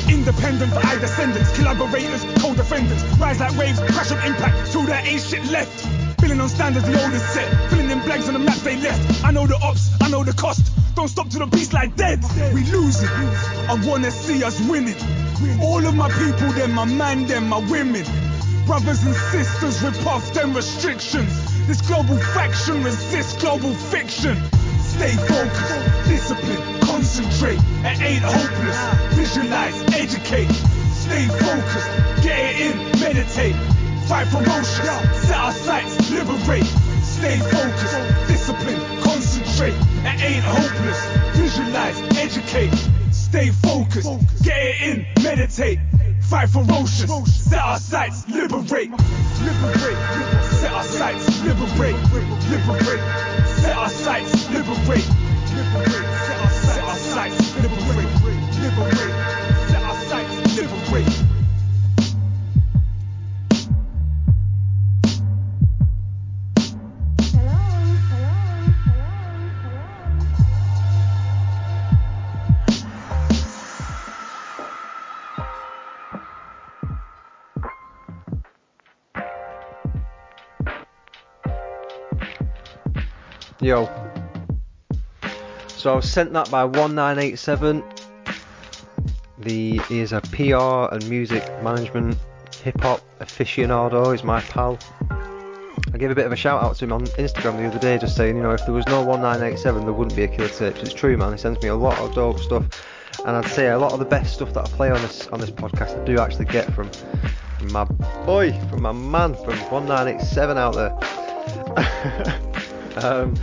Independent 0.08 0.72
for 0.72 0.86
our 0.86 1.00
descendants, 1.00 1.50
collaborators, 1.58 2.22
co-defendants. 2.44 3.02
Rise 3.18 3.40
like 3.40 3.58
waves, 3.58 3.80
crash 3.90 4.12
on 4.12 4.22
impact, 4.22 4.72
till 4.72 4.84
there 4.84 5.02
ain't 5.04 5.22
shit 5.22 5.44
left. 5.50 5.74
Filling 6.22 6.40
on 6.40 6.48
standards 6.48 6.86
the 6.86 6.94
oldest 7.04 7.26
set, 7.34 7.50
blanks 8.06 8.28
on 8.28 8.34
the 8.34 8.40
maps 8.40 8.62
they 8.62 8.78
left. 8.78 9.24
I 9.24 9.32
know 9.32 9.48
the 9.48 9.58
ops, 9.58 9.90
I 10.02 10.10
know 10.10 10.24
the 10.24 10.34
cost. 10.34 10.72
Don't 10.96 11.08
stop 11.08 11.30
till 11.30 11.40
the 11.40 11.48
beast 11.48 11.74
like 11.74 11.96
dead. 11.96 12.24
We 12.54 12.64
losing. 12.66 13.10
I 13.10 13.80
wanna 13.86 14.12
see 14.12 14.44
us 14.44 14.60
winning. 14.70 14.96
All 15.62 15.86
of 15.86 15.96
my 15.96 16.10
people, 16.10 16.52
them 16.54 16.74
my 16.74 16.86
man, 16.86 17.26
them 17.26 17.50
my 17.50 17.60
women. 17.70 18.06
Brothers 18.66 19.04
and 19.04 19.16
sisters, 19.16 19.82
rip 19.82 20.06
off 20.06 20.34
them 20.34 20.54
restrictions. 20.54 21.32
This 21.68 21.82
global 21.82 22.18
faction 22.18 22.84
resists 22.84 23.42
global 23.42 23.74
fiction. 23.74 24.38
Stay 24.80 25.16
focused, 25.16 26.08
discipline, 26.08 26.80
concentrate. 26.82 27.60
It 27.84 28.02
ain't 28.02 28.24
hopeless. 28.24 29.16
Visualize, 29.16 29.82
educate. 29.96 30.52
Stay 30.94 31.28
focused, 31.28 32.24
get 32.24 32.40
it 32.40 32.62
in, 32.62 33.00
meditate. 33.02 33.56
Fight 34.08 34.28
ferocious, 34.28 35.28
set 35.28 35.38
our 35.38 35.52
sights, 35.52 36.12
liberate. 36.12 36.93
Stay 37.24 37.40
focused, 37.40 38.28
discipline, 38.28 39.02
concentrate. 39.02 39.74
I 40.04 40.18
ain't 40.26 40.44
hopeless. 40.44 41.38
Visualize, 41.38 42.02
educate. 42.18 42.74
Stay 43.14 43.50
focused, 43.50 44.10
get 44.44 44.58
it 44.58 44.82
in, 44.82 45.24
meditate. 45.24 45.80
Fight 46.24 46.50
ferocious, 46.50 47.10
set 47.34 47.60
our 47.60 47.80
sights, 47.80 48.28
liberate. 48.28 48.92
Liberate, 48.92 49.98
set 50.52 50.74
our 50.74 50.84
sights, 50.84 51.44
liberate. 51.46 51.96
Liberate, 52.52 53.00
set 53.56 53.78
our 53.78 53.88
sights, 53.88 54.50
liberate. 54.50 55.08
Liberate, 55.56 56.06
set 56.60 56.84
our 56.84 56.98
sights, 56.98 57.56
liberate. 57.56 58.10
Liberate. 58.60 59.13
Yo. 83.64 83.90
So 85.70 85.94
I 85.94 85.96
was 85.96 86.12
sent 86.12 86.34
that 86.34 86.52
by 86.52 86.66
1987. 86.66 87.82
The 89.38 89.78
he 89.78 90.00
is 90.02 90.12
a 90.12 90.20
PR 90.20 90.94
and 90.94 91.10
music 91.10 91.46
management 91.64 92.18
hip 92.62 92.82
hop 92.82 93.00
aficionado. 93.22 94.12
He's 94.12 94.22
my 94.22 94.42
pal. 94.42 94.78
I 95.94 95.98
gave 95.98 96.12
a 96.12 96.16
bit 96.16 96.26
of 96.26 96.34
a 96.34 96.36
shout 96.36 96.62
out 96.62 96.76
to 96.76 96.84
him 96.84 96.92
on 96.92 97.06
Instagram 97.06 97.56
the 97.56 97.68
other 97.68 97.80
day, 97.80 97.98
just 97.98 98.18
saying, 98.18 98.36
you 98.36 98.44
know, 98.44 98.52
if 98.52 98.66
there 98.66 98.74
was 98.74 98.86
no 98.88 99.02
1987, 99.02 99.86
there 99.86 99.94
wouldn't 99.94 100.16
be 100.18 100.24
a 100.24 100.28
Killer 100.28 100.50
Tapes. 100.50 100.82
It's 100.82 100.94
true, 100.94 101.16
man. 101.16 101.32
He 101.32 101.38
sends 101.38 101.62
me 101.64 101.70
a 101.70 101.76
lot 101.76 101.98
of 102.00 102.14
dope 102.14 102.40
stuff, 102.40 102.66
and 103.26 103.38
I'd 103.38 103.48
say 103.48 103.70
a 103.70 103.78
lot 103.78 103.94
of 103.94 104.00
the 104.00 104.06
best 104.06 104.34
stuff 104.34 104.54
that 104.56 104.68
I 104.68 104.70
play 104.76 104.90
on 104.90 105.02
this 105.02 105.28
on 105.28 105.40
this 105.40 105.52
podcast, 105.52 106.02
I 106.02 106.04
do 106.04 106.20
actually 106.20 106.46
get 106.46 106.70
from 106.74 106.92
my 107.72 107.86
boy, 108.26 108.52
from 108.70 108.82
my 108.82 108.92
man, 108.92 109.36
from 109.36 109.88
1987 109.88 110.58
out 110.58 110.76
there. 110.76 112.50
um, 112.98 113.36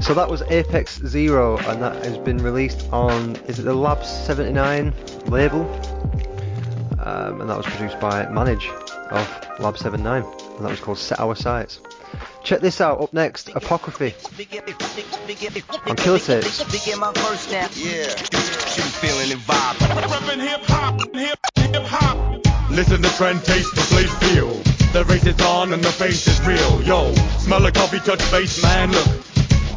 so 0.00 0.14
that 0.14 0.28
was 0.28 0.42
Apex 0.42 0.98
Zero, 1.06 1.58
and 1.58 1.82
that 1.82 2.04
has 2.04 2.18
been 2.18 2.38
released 2.38 2.88
on 2.92 3.36
is 3.46 3.58
it 3.58 3.62
the 3.62 3.74
Lab 3.74 4.04
79 4.04 4.92
label, 5.26 5.62
um, 7.00 7.40
and 7.40 7.50
that 7.50 7.56
was 7.56 7.66
produced 7.66 8.00
by 8.00 8.26
Manage 8.28 8.68
of 9.10 9.60
Lab 9.60 9.78
79, 9.78 10.22
and 10.22 10.64
that 10.64 10.70
was 10.70 10.80
called 10.80 10.98
Set 10.98 11.20
Our 11.20 11.34
Sights. 11.34 11.80
Check 12.42 12.60
this 12.60 12.80
out. 12.80 13.00
Up 13.00 13.12
next, 13.12 13.48
Apocryphy 13.48 14.14
on 15.88 15.96
Killer 15.96 16.18
Tapes. 16.18 16.64
Begin 16.64 16.98
my 16.98 17.12
verse. 17.12 17.50
Yeah, 17.52 17.62
you 17.62 18.82
feeling 18.98 19.28
the 19.28 19.36
vibe. 19.46 19.76
Reppin' 19.76 20.40
hip 20.40 20.60
hop, 20.64 21.14
hip 21.14 21.38
hip 21.56 21.82
hop. 21.84 22.70
Listen 22.70 23.02
to 23.02 23.08
trend, 23.16 23.44
taste, 23.44 23.74
the 23.74 23.82
place, 23.82 24.12
feel. 24.32 24.71
The 24.92 25.06
race 25.06 25.24
is 25.24 25.40
on 25.40 25.72
and 25.72 25.82
the 25.82 25.90
face 25.90 26.28
is 26.28 26.38
real. 26.46 26.82
Yo, 26.82 27.14
smell 27.38 27.64
a 27.64 27.72
coffee, 27.72 27.98
touch 28.00 28.20
base, 28.30 28.62
man. 28.62 28.92
Look, 28.92 29.06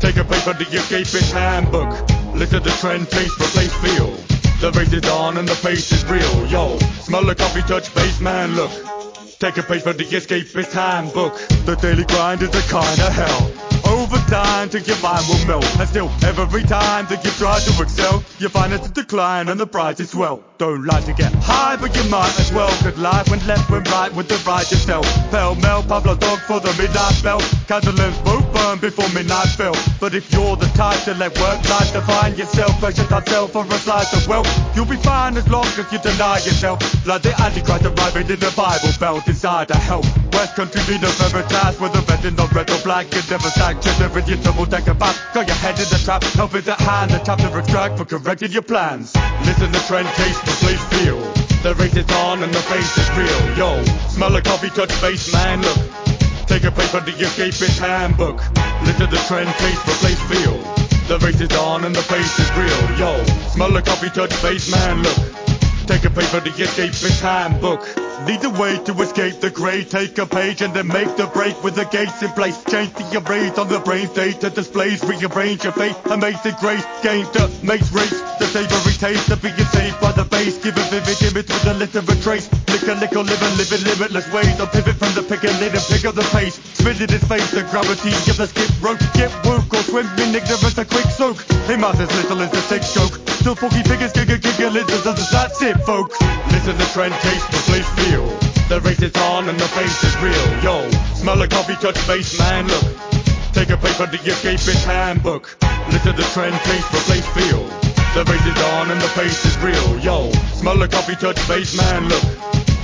take 0.02 0.18
a 0.18 0.26
paper 0.26 0.54
to 0.54 0.66
escapist 0.66 1.32
handbook. 1.32 1.90
Listen 2.36 2.62
to 2.62 2.70
the 2.70 2.76
trend, 2.82 3.10
taste, 3.10 3.40
the 3.40 3.46
place, 3.46 3.74
feel. 3.76 4.12
The 4.60 4.78
race 4.78 4.92
is 4.92 5.10
on 5.10 5.38
and 5.38 5.48
the 5.48 5.56
pace 5.56 5.90
is 5.94 6.04
real. 6.06 6.48
Yo, 6.48 6.78
smell 7.00 7.30
a 7.30 7.34
coffee, 7.34 7.62
touch 7.62 7.96
base, 7.96 8.20
man. 8.20 8.58
Look, 8.58 8.72
take 9.40 9.56
a 9.56 9.64
page 9.64 9.84
from 9.84 9.96
the 9.96 10.04
escapist 10.04 10.74
handbook. 10.74 11.38
The 11.66 11.76
daily 11.76 12.04
grind 12.04 12.42
is 12.42 12.50
a 12.50 12.62
kind 12.70 13.00
of 13.00 13.14
hell. 13.14 13.65
Overtime 14.06 14.70
till 14.70 14.84
your 14.84 15.00
mind 15.02 15.26
will 15.28 15.44
melt. 15.48 15.80
And 15.80 15.90
still, 15.90 16.12
every 16.24 16.62
time 16.62 17.08
that 17.10 17.26
you 17.26 17.32
try 17.32 17.58
to 17.58 17.82
excel, 17.82 18.24
you 18.38 18.50
find 18.50 18.72
it's 18.72 18.86
a 18.86 18.92
decline 18.92 19.50
and 19.50 19.60
the 19.60 19.66
price 19.66 20.00
is 20.00 20.12
swell. 20.12 20.44
Don't 20.60 20.86
like 20.86 21.06
to 21.06 21.14
get 21.14 21.34
high, 21.42 21.76
but 21.76 21.96
you 21.96 22.04
might 22.12 22.40
as 22.40 22.54
well. 22.54 22.70
Cause 22.84 22.96
life 23.00 23.28
went 23.32 23.48
left, 23.48 23.68
went 23.72 23.90
right 23.90 24.14
with 24.14 24.28
the 24.28 24.38
right 24.48 24.70
yourself. 24.70 25.08
Pell 25.32 25.56
mell, 25.56 25.82
Pablo 25.82 26.14
dog 26.14 26.38
for 26.42 26.60
the 26.60 26.72
midnight 26.80 27.20
bell. 27.24 27.42
Candles 27.68 28.22
both 28.22 28.45
burn 28.56 28.80
before 28.80 29.08
midnight 29.14 29.52
fell. 29.60 29.76
But 30.00 30.16
if 30.16 30.32
you're 30.32 30.56
the 30.56 30.72
type 30.80 31.04
to 31.04 31.14
let 31.16 31.38
work 31.38 31.60
life 31.70 31.92
define 31.92 32.36
yourself, 32.36 32.80
can't 32.80 33.28
sell 33.28 33.48
for 33.48 33.66
a 33.66 33.80
slice 33.84 34.14
of 34.16 34.28
wealth. 34.28 34.48
You'll 34.76 34.86
be 34.86 34.96
fine 34.98 35.36
as 35.38 35.48
long 35.50 35.66
as 35.66 35.92
you 35.92 36.00
deny 36.00 36.40
yourself. 36.48 36.80
Like 37.06 37.22
the 37.22 37.34
Antichrist 37.42 37.86
arriving 37.86 38.30
in 38.32 38.40
the 38.40 38.54
Bible 38.56 38.94
belt 39.00 39.28
inside 39.28 39.70
a 39.72 39.78
help. 39.78 40.06
West 40.34 40.56
Country 40.56 40.82
be 40.88 40.98
the 40.98 41.12
paradise 41.20 41.80
with 41.80 41.96
a 41.96 42.02
red 42.08 42.24
and 42.26 42.38
the 42.38 42.48
red 42.56 42.70
or 42.70 42.82
black. 42.84 43.06
You 43.14 43.22
never 43.30 43.50
stack, 43.50 43.82
just 43.82 44.00
never 44.00 44.20
you 44.20 44.38
double 44.38 44.66
deck 44.66 44.88
a 44.88 44.94
back. 44.94 45.16
Got 45.34 45.48
your 45.48 45.58
head 45.58 45.78
in 45.80 45.88
the 45.92 46.00
trap, 46.04 46.24
help 46.40 46.56
is 46.56 46.68
at 46.68 46.80
hand. 46.80 47.12
The 47.12 47.20
chapter 47.20 47.52
extract 47.60 47.98
for 47.98 48.06
correcting 48.06 48.52
your 48.52 48.64
plans. 48.64 49.16
Listen 49.46 49.72
to 49.72 49.80
trend, 49.88 50.08
taste, 50.16 50.44
the 50.46 50.52
place, 50.64 50.84
feel. 50.96 51.20
The 51.64 51.74
race 51.76 51.96
is 51.96 52.10
on 52.12 52.44
and 52.44 52.54
the 52.54 52.64
face 52.70 52.98
is 52.98 53.10
real. 53.18 53.58
Yo, 53.58 53.84
smell 54.10 54.36
a 54.36 54.42
coffee, 54.42 54.70
touch 54.70 54.94
base, 55.02 55.34
man. 55.34 55.62
Look, 55.62 56.05
take 56.48 56.64
a 56.64 56.72
page 56.72 56.90
from 56.90 57.06
the 57.06 57.12
escapist 57.12 57.80
handbook. 57.80 58.38
Listen 58.86 59.08
to 59.10 59.16
the 59.16 59.22
trend, 59.28 59.50
taste, 59.56 59.86
the 59.86 59.92
place, 60.02 60.22
feel. 60.30 60.58
The 61.08 61.20
race 61.26 61.42
is 61.42 61.56
on 61.58 61.86
and 61.86 61.96
the 61.96 62.02
face 62.02 62.40
is 62.40 62.50
real. 62.58 63.00
Yo, 63.00 63.24
smell 63.50 63.72
the 63.72 63.82
coffee, 63.82 64.10
touch 64.10 64.32
base, 64.42 64.72
man. 64.72 65.04
Look. 65.04 65.18
Take 65.88 66.06
a 66.06 66.10
page 66.10 66.26
from 66.26 66.44
the 66.44 66.52
escapist 66.52 67.22
handbook. 67.22 68.05
Lead 68.24 68.42
the 68.42 68.50
way 68.50 68.80
to 68.88 68.94
escape 69.04 69.42
the 69.42 69.50
grave. 69.52 69.90
Take 69.90 70.18
a 70.18 70.26
page 70.26 70.62
and 70.62 70.74
then 70.74 70.88
make 70.88 71.16
the 71.18 71.28
break 71.28 71.62
with 71.64 71.76
the 71.76 71.84
gates 71.86 72.24
in 72.24 72.32
place. 72.32 72.64
Change 72.64 72.94
the 72.96 73.04
arrays 73.20 73.58
on 73.60 73.68
the 73.68 73.80
brain 73.80 74.08
data 74.16 74.50
displays. 74.50 75.04
Rearrange 75.04 75.64
your 75.64 75.74
fate. 75.74 75.96
Amazing 76.06 76.56
grace. 76.60 76.86
Game 77.04 77.28
the 77.36 77.52
maze 77.62 77.92
race. 77.92 78.16
The 78.40 78.48
savory 78.48 78.96
taste 78.96 79.30
of 79.30 79.42
being 79.42 79.68
saved 79.76 80.00
by 80.00 80.12
the 80.14 80.24
base. 80.24 80.58
Give 80.64 80.78
a 80.78 80.86
vivid 80.88 81.22
image 81.28 81.52
with 81.52 81.68
a 81.68 81.74
literal 81.76 82.16
trace. 82.24 82.48
Lick 82.72 82.88
a 82.88 82.96
lick 82.96 83.12
or 83.14 83.28
live 83.28 83.42
and 83.44 83.58
live 83.60 83.72
limitless 83.84 84.32
ways. 84.32 84.56
Or 84.64 84.68
pivot 84.72 84.96
from 84.96 85.12
the 85.14 85.24
pick 85.28 85.44
and 85.44 85.60
pick 85.60 86.06
up 86.08 86.16
the 86.16 86.26
pace. 86.32 86.56
Spin 86.80 86.96
in 86.96 87.10
his 87.12 87.24
face. 87.28 87.52
The 87.52 87.68
gravity 87.68 88.16
of 88.16 88.38
the 88.40 88.48
skip 88.48 88.72
rope. 88.80 89.04
Get 89.14 89.30
woke 89.44 89.68
or 89.76 89.84
swim 89.84 90.08
in 90.24 90.32
ignorance. 90.32 90.78
A 90.80 90.86
quick 90.86 91.12
soak. 91.12 91.44
He 91.68 91.76
must 91.76 92.00
as 92.00 92.10
little 92.16 92.40
as 92.42 92.54
a 92.56 92.62
sick 92.64 92.84
joke. 92.96 93.20
Still 93.44 93.56
foggy 93.56 93.84
figures 93.84 94.14
giggle 94.14 94.40
giggle 94.40 94.72
lizards. 94.72 95.30
That's 95.30 95.62
it, 95.62 95.78
folks. 95.84 96.18
Listen 96.50 96.78
to 96.78 96.94
trend, 96.94 97.14
taste, 97.22 97.52
the 97.52 97.58
place, 97.70 97.90
feel. 98.06 98.28
The 98.70 98.82
race 98.82 99.02
is 99.02 99.16
on 99.30 99.50
and 99.50 99.60
the 99.60 99.68
face 99.78 100.04
is 100.04 100.16
real. 100.22 100.48
Yo, 100.64 100.90
smell 101.14 101.42
a 101.42 101.48
coffee, 101.48 101.76
touch 101.76 102.00
base, 102.08 102.38
man. 102.40 102.68
Look, 102.68 102.86
take 103.54 103.70
a 103.70 103.78
page 103.78 103.98
from 103.98 104.12
the 104.12 104.18
escapist 104.18 104.86
handbook. 104.86 105.58
Listen 105.92 106.16
to 106.16 106.22
the 106.22 106.28
trend, 106.34 106.56
place, 106.66 107.28
feel. 107.38 107.64
The 108.14 108.24
race 108.32 108.46
is 108.46 108.62
on 108.74 108.92
and 108.92 109.02
the 109.02 109.12
pace 109.14 109.46
is 109.46 109.58
real. 109.60 110.00
Yo, 110.00 110.32
smell 110.54 110.82
a 110.82 110.88
coffee, 110.88 111.16
touch 111.16 111.40
base, 111.48 111.78
man. 111.78 112.08
Look, 112.10 112.24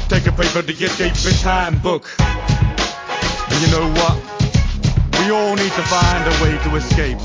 take 0.09 0.25
a 0.27 0.31
page 0.31 0.53
from 0.53 0.65
the 0.65 0.73
escapist 0.73 1.43
handbook. 1.43 2.05
And 2.19 3.59
you 3.63 3.69
know 3.73 3.87
what? 4.01 4.17
We 5.19 5.31
all 5.31 5.55
need 5.55 5.73
to 5.73 5.83
find 5.83 6.21
a 6.25 6.35
way 6.43 6.53
to 6.65 6.75
escape. 6.75 7.21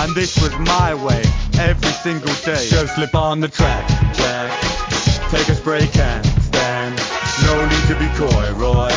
And 0.00 0.14
this 0.14 0.40
was 0.40 0.56
my 0.58 0.94
way 0.94 1.22
every 1.58 1.92
single 2.04 2.34
day. 2.44 2.68
Just 2.68 2.94
slip 2.94 3.14
on 3.14 3.40
the 3.40 3.48
track, 3.48 3.86
Jack. 4.14 4.50
Take 5.30 5.48
a 5.48 5.54
spray 5.54 5.86
can, 5.86 6.24
stand. 6.96 7.46
No 7.46 7.66
need 7.68 7.86
to 7.88 7.94
be 7.98 8.08
coy, 8.16 8.52
Roy. 8.54 8.90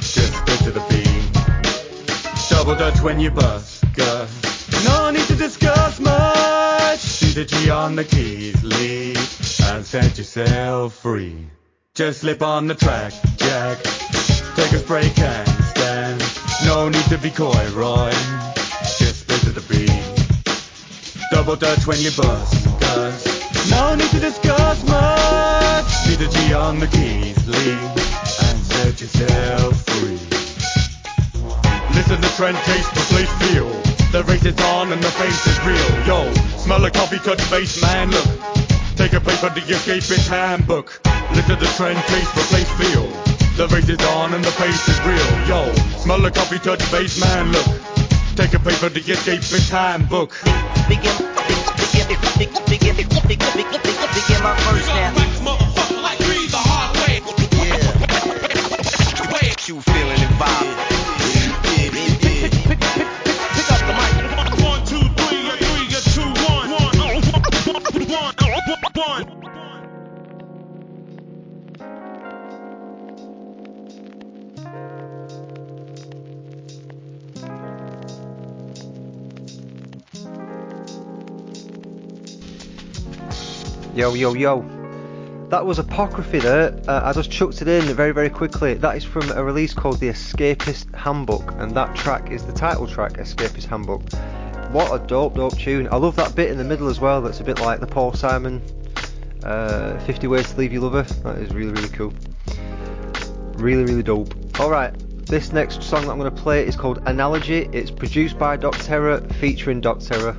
Just 0.00 0.34
spit 0.34 0.58
to 0.64 0.70
the 0.70 0.84
beat. 0.88 1.10
Double 2.48 2.74
dutch 2.74 3.00
when 3.00 3.20
you 3.20 3.30
bust, 3.30 3.84
Gus. 3.94 4.84
No 4.84 5.10
need 5.10 5.26
to 5.26 5.36
discuss 5.36 5.98
much. 6.00 7.00
See 7.00 7.32
the 7.32 7.44
G 7.44 7.70
on 7.70 7.96
the 7.96 8.04
keys, 8.04 8.62
lead, 8.62 9.16
and 9.70 9.84
set 9.84 10.18
yourself 10.18 10.94
free. 10.94 11.46
Just 11.94 12.20
slip 12.20 12.42
on 12.42 12.66
the 12.66 12.74
track, 12.74 13.12
Jack. 13.36 13.78
Take 14.56 14.72
a 14.72 14.78
spray 14.78 15.10
can, 15.10 15.46
stand. 15.46 16.22
No 16.66 16.88
need 16.88 17.04
to 17.04 17.18
be 17.18 17.30
coy, 17.30 17.70
Roy. 17.74 18.10
Just 18.98 19.20
spit 19.20 19.40
to 19.40 19.50
the 19.50 19.64
beat. 19.68 19.90
Double 21.30 21.56
dutch 21.56 21.86
when 21.86 21.98
you 22.00 22.10
bust, 22.10 22.80
cuz 22.80 23.39
no 23.68 23.94
need 23.94 24.10
to 24.10 24.20
discuss 24.20 24.84
much. 24.88 25.86
See 26.06 26.16
the 26.16 26.28
G 26.28 26.54
on 26.54 26.78
the 26.78 26.86
keys, 26.86 27.36
lead, 27.46 27.76
and 28.46 28.58
set 28.64 29.00
yourself 29.00 29.74
free. 29.84 30.18
Listen 31.94 32.20
to 32.22 32.28
trend, 32.36 32.56
taste, 32.64 32.94
the 32.94 33.00
place, 33.12 33.32
feel. 33.42 33.68
The 34.12 34.24
race 34.24 34.44
is 34.44 34.58
on 34.74 34.92
and 34.92 35.02
the 35.02 35.10
face 35.10 35.46
is 35.46 35.58
real. 35.64 36.06
Yo, 36.06 36.32
smell 36.56 36.84
a 36.84 36.90
coffee, 36.90 37.18
touch 37.18 37.42
base, 37.50 37.80
man. 37.82 38.10
Look, 38.10 38.26
take 38.96 39.12
a 39.12 39.20
page 39.20 39.38
from 39.38 39.54
the 39.54 39.60
escapist 39.60 40.28
handbook. 40.28 41.00
Listen 41.34 41.56
to 41.56 41.64
the 41.64 41.70
trend, 41.76 41.98
taste, 42.06 42.34
the 42.34 42.42
place, 42.50 42.70
feel. 42.78 43.06
The 43.56 43.68
race 43.74 43.88
is 43.88 44.00
on 44.16 44.34
and 44.34 44.44
the 44.44 44.50
pace 44.52 44.88
is 44.88 44.98
real. 45.00 45.48
Yo, 45.48 45.72
smell 45.98 46.24
a 46.24 46.30
coffee, 46.30 46.58
touch 46.58 46.80
base, 46.90 47.20
man. 47.20 47.52
Look, 47.52 47.66
take 48.34 48.54
a 48.54 48.58
page 48.58 48.76
from 48.76 48.94
the 48.94 49.00
escapist 49.00 49.70
handbook. 49.70 50.34
Begin, 50.88 51.39
You 59.70 59.80
feeling 59.82 60.19
Yo, 83.92 84.14
yo, 84.14 84.34
yo. 84.34 84.62
That 85.48 85.66
was 85.66 85.80
Apocryphy 85.80 86.40
there. 86.40 86.80
Uh, 86.86 87.00
I 87.02 87.12
just 87.12 87.28
chucked 87.28 87.60
it 87.60 87.66
in 87.66 87.82
very, 87.96 88.12
very 88.12 88.30
quickly. 88.30 88.74
That 88.74 88.96
is 88.96 89.02
from 89.02 89.28
a 89.32 89.42
release 89.42 89.74
called 89.74 89.98
The 89.98 90.10
Escapist 90.10 90.94
Handbook, 90.94 91.52
and 91.58 91.72
that 91.72 91.96
track 91.96 92.30
is 92.30 92.44
the 92.44 92.52
title 92.52 92.86
track, 92.86 93.14
Escapist 93.14 93.64
Handbook. 93.64 94.02
What 94.70 94.94
a 94.94 95.04
dope, 95.04 95.34
dope 95.34 95.58
tune. 95.58 95.88
I 95.90 95.96
love 95.96 96.14
that 96.16 96.36
bit 96.36 96.52
in 96.52 96.56
the 96.56 96.62
middle 96.62 96.86
as 96.86 97.00
well, 97.00 97.20
that's 97.20 97.40
a 97.40 97.44
bit 97.44 97.58
like 97.58 97.80
the 97.80 97.86
Paul 97.88 98.12
Simon 98.12 98.62
uh, 99.42 99.98
50 100.00 100.28
Ways 100.28 100.52
to 100.52 100.56
Leave 100.56 100.72
Your 100.72 100.82
Lover. 100.82 101.02
That 101.24 101.38
is 101.38 101.52
really, 101.52 101.72
really 101.72 101.88
cool. 101.88 102.12
Really, 103.54 103.82
really 103.82 104.04
dope. 104.04 104.32
Alright, 104.60 104.94
This 105.26 105.52
next 105.52 105.82
song 105.82 106.02
that 106.02 106.12
I'm 106.12 106.18
going 106.18 106.32
to 106.32 106.42
play 106.42 106.64
is 106.64 106.76
called 106.76 107.02
Analogy. 107.06 107.68
It's 107.72 107.90
produced 107.90 108.38
by 108.38 108.56
Doc 108.56 108.76
Terror, 108.78 109.20
featuring 109.40 109.80
Doc 109.80 109.98
Terror. 109.98 110.36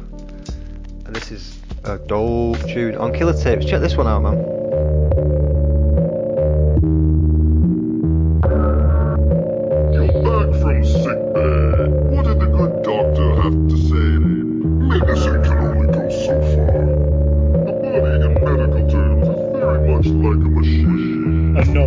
And 1.06 1.14
this 1.14 1.32
is 1.32 1.61
a 1.84 1.98
dope 1.98 2.60
tune 2.68 2.96
on 2.96 3.14
Killer 3.14 3.34
Tapes. 3.34 3.66
Check 3.66 3.82
this 3.82 3.96
one 3.96 4.08
out, 4.08 4.22
man. 4.22 5.01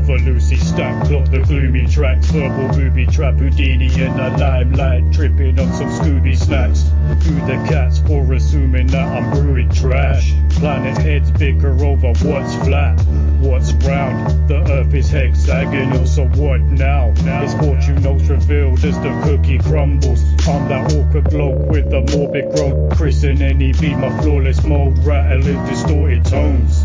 Another 0.07 0.33
Lucy 0.33 0.57
stack, 0.57 1.07
clock 1.07 1.31
the 1.31 1.39
gloomy 1.39 1.87
tracks, 1.87 2.27
verbal 2.27 2.69
booby 2.77 3.07
trap, 3.07 3.37
Houdini 3.37 3.87
in 3.87 4.15
the 4.15 4.37
limelight, 4.39 5.15
tripping 5.15 5.59
on 5.59 5.73
some 5.73 5.89
Scooby 5.89 6.37
snacks. 6.37 6.83
Who 7.25 7.35
the 7.47 7.57
cats 7.67 8.01
for 8.01 8.31
assuming 8.35 8.89
that 8.89 9.03
I'm 9.03 9.31
brewing 9.31 9.71
trash? 9.71 10.35
Planet 10.51 10.99
heads 10.99 11.31
bicker 11.31 11.73
over 11.83 12.09
what's 12.09 12.55
flat, 12.57 13.01
what's 13.41 13.73
round. 13.73 14.47
The 14.47 14.61
earth 14.71 14.93
is 14.93 15.09
hexagonal, 15.09 16.05
so 16.05 16.27
what 16.27 16.61
now? 16.61 17.13
His 17.41 17.55
fortune 17.55 18.03
notes 18.03 18.25
revealed 18.25 18.85
as 18.85 19.01
the 19.01 19.21
cookie 19.25 19.59
crumbles. 19.59 20.23
I'm 20.47 20.69
that 20.69 20.93
awkward 20.93 21.31
bloke 21.31 21.71
with 21.71 21.89
the 21.89 22.03
morbid 22.15 22.55
growth. 22.55 22.99
Chris 22.99 23.23
and 23.23 23.41
any 23.41 23.73
beat 23.73 23.97
my 23.97 24.11
flawless 24.21 24.63
mode, 24.65 24.99
rattling 24.99 25.65
distorted 25.65 26.27
tones. 26.27 26.85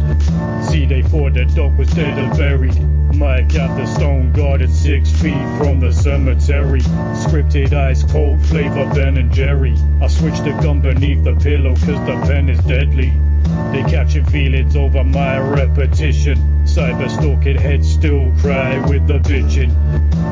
See, 0.69 0.85
they 0.85 1.01
thought 1.01 1.33
the 1.33 1.43
dog 1.53 1.77
was 1.77 1.89
dead 1.89 2.17
and 2.17 2.37
buried. 2.37 2.98
Mike 3.15 3.55
at 3.55 3.75
the 3.75 3.85
stone 3.85 4.31
guarded 4.33 4.69
six 4.69 5.11
feet 5.11 5.47
from 5.57 5.79
the 5.79 5.91
cemetery. 5.91 6.81
Scripted 6.81 7.73
ice 7.73 8.03
cold 8.03 8.43
flavor 8.45 8.89
Ben 8.93 9.17
and 9.17 9.31
Jerry. 9.31 9.75
I 10.01 10.07
switched 10.07 10.43
the 10.43 10.51
gun 10.61 10.81
beneath 10.81 11.23
the 11.23 11.35
pillow 11.35 11.75
cause 11.75 12.05
the 12.05 12.21
pen 12.27 12.49
is 12.49 12.59
deadly. 12.65 13.11
They 13.71 13.83
catching 13.83 14.25
feelings 14.25 14.75
over 14.75 15.03
my 15.03 15.39
repetition. 15.39 16.37
Cyber 16.65 17.09
stalking 17.09 17.57
heads 17.57 17.91
still 17.91 18.31
cry 18.39 18.79
with 18.87 19.07
the 19.07 19.19
bitching. 19.19 19.71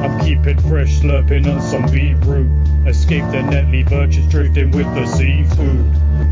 I'm 0.04 0.20
keeping 0.26 0.60
fresh, 0.60 1.00
slurping 1.00 1.52
on 1.52 1.62
some 1.62 1.86
beetroot. 1.92 2.50
Escape 2.88 3.26
the 3.32 3.38
netly 3.38 3.90
urchins 3.92 4.32
drifting 4.32 4.72
with 4.72 4.88
the 4.96 5.06
seafood. 5.06 5.86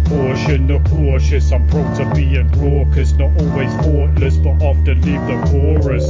Caution 0.08 0.68
the 0.68 0.80
cautious, 0.90 1.52
I'm 1.52 1.68
prone 1.68 1.96
to 1.98 2.16
being 2.16 2.50
raucous, 2.54 3.12
not 3.14 3.32
always 3.42 3.74
thoughtless, 3.76 4.38
but 4.38 4.62
often 4.62 5.02
leave 5.02 5.26
the 5.28 5.42
chorus. 5.50 6.06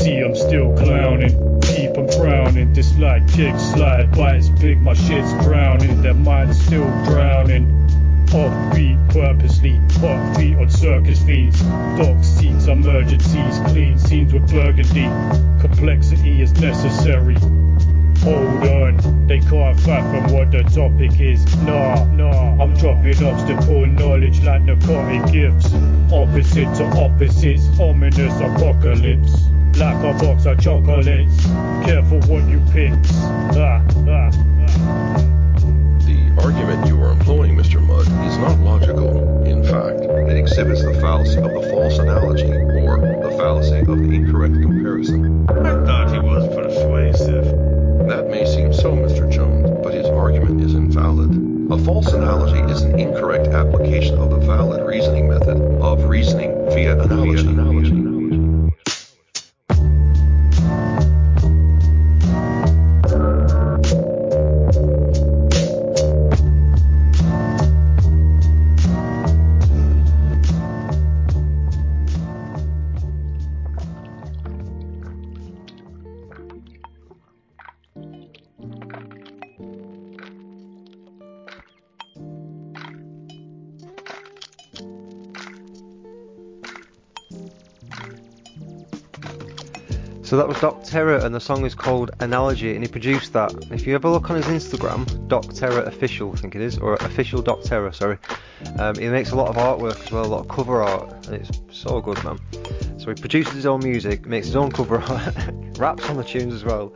See, 0.00 0.18
I'm 0.18 0.36
still 0.36 0.76
clowning, 0.76 1.60
keep 1.62 1.96
'em 1.98 2.08
frowning, 2.08 2.72
dislike 2.72 3.26
kick 3.28 3.58
slide, 3.58 4.12
bites 4.12 4.48
big, 4.48 4.80
my 4.80 4.94
shit's 4.94 5.32
drowning, 5.44 6.02
their 6.02 6.14
minds 6.14 6.60
still 6.62 6.88
drowning. 7.04 7.79
Offbeat 8.30 9.12
purposely, 9.12 9.80
hot 9.98 10.36
feet 10.36 10.56
on 10.56 10.70
circus 10.70 11.20
feeds, 11.20 11.60
dock 11.98 12.22
seats, 12.22 12.68
emergencies, 12.68 13.58
clean 13.66 13.98
scenes 13.98 14.32
with 14.32 14.48
burgundy. 14.52 15.10
Complexity 15.60 16.40
is 16.40 16.52
necessary. 16.60 17.34
Hold 18.22 18.62
on, 18.68 19.26
they 19.26 19.40
can't 19.40 19.80
fight 19.80 20.02
from 20.12 20.32
what 20.32 20.52
the 20.52 20.62
topic 20.62 21.18
is. 21.20 21.44
Nah, 21.62 22.04
nah, 22.12 22.62
I'm 22.62 22.72
dropping 22.76 23.24
obstacle 23.24 23.86
knowledge 23.86 24.40
like 24.42 24.62
narcotic 24.62 25.32
gifts. 25.32 25.74
Opposite 26.12 26.72
to 26.76 26.84
opposites, 27.00 27.66
ominous 27.80 28.34
apocalypse. 28.40 29.42
Like 29.76 30.04
a 30.04 30.12
box 30.22 30.46
of 30.46 30.60
chocolates, 30.60 31.46
careful 31.84 32.20
what 32.28 32.48
you 32.48 32.60
pick. 32.70 32.92
Ah, 33.56 33.82
ah, 34.06 34.30
ah. 34.36 35.26
The 36.04 36.42
argument 36.44 36.86
you 36.86 36.99
not 38.40 38.58
logical. 38.60 39.44
In 39.44 39.62
fact, 39.62 40.00
it 40.00 40.36
exhibits 40.36 40.82
the 40.82 40.94
fallacy 40.94 41.38
of 41.38 41.52
the 41.52 41.68
false 41.70 41.98
analogy, 41.98 42.50
or 42.50 42.96
the 42.98 43.34
fallacy 43.36 43.80
of 43.80 43.86
the 43.86 44.14
incorrect 44.14 44.54
comparison. 44.54 45.46
I 45.50 45.84
thought 45.84 46.12
he 46.12 46.18
was 46.18 46.48
persuasive. 46.48 47.44
That 48.08 48.28
may 48.30 48.46
seem 48.46 48.72
so, 48.72 48.92
Mr. 48.92 49.30
Jones, 49.30 49.70
but 49.82 49.92
his 49.92 50.06
argument 50.06 50.62
is 50.62 50.74
invalid. 50.74 51.30
A 51.70 51.78
false 51.84 52.12
analogy 52.12 52.60
is 52.72 52.82
an 52.82 52.98
incorrect 52.98 53.48
application 53.48 54.16
of 54.18 54.30
the 54.30 54.38
valid 54.38 54.86
reasoning 54.86 55.28
method 55.28 55.60
of 55.82 56.04
reasoning 56.04 56.52
via 56.70 56.98
analogy. 56.98 57.44
So 57.44 57.52
that 57.52 58.09
was 90.50 90.60
Doc 90.60 90.82
Terror, 90.82 91.18
and 91.18 91.32
the 91.32 91.40
song 91.40 91.64
is 91.64 91.76
called 91.76 92.10
Analogy, 92.18 92.74
and 92.74 92.82
he 92.82 92.90
produced 92.90 93.32
that. 93.34 93.54
If 93.70 93.86
you 93.86 93.94
ever 93.94 94.08
look 94.08 94.30
on 94.30 94.36
his 94.36 94.46
Instagram, 94.46 95.28
Doc 95.28 95.44
Terror 95.54 95.82
Official, 95.82 96.32
I 96.32 96.38
think 96.38 96.56
it 96.56 96.60
is, 96.60 96.76
or 96.76 96.94
Official 96.94 97.40
Doc 97.40 97.62
Terror, 97.62 97.92
sorry. 97.92 98.18
Um, 98.80 98.96
he 98.96 99.08
makes 99.10 99.30
a 99.30 99.36
lot 99.36 99.46
of 99.46 99.54
artwork 99.54 100.04
as 100.04 100.10
well, 100.10 100.24
a 100.24 100.26
lot 100.26 100.40
of 100.40 100.48
cover 100.48 100.82
art, 100.82 101.28
and 101.28 101.36
it's 101.36 101.60
so 101.70 102.00
good, 102.00 102.20
man. 102.24 102.40
So 102.98 103.10
he 103.10 103.14
produces 103.14 103.54
his 103.54 103.64
own 103.64 103.78
music, 103.84 104.26
makes 104.26 104.46
his 104.46 104.56
own 104.56 104.72
cover 104.72 105.00
art, 105.00 105.34
raps 105.78 106.08
on 106.10 106.16
the 106.16 106.24
tunes 106.24 106.52
as 106.52 106.64
well. 106.64 106.92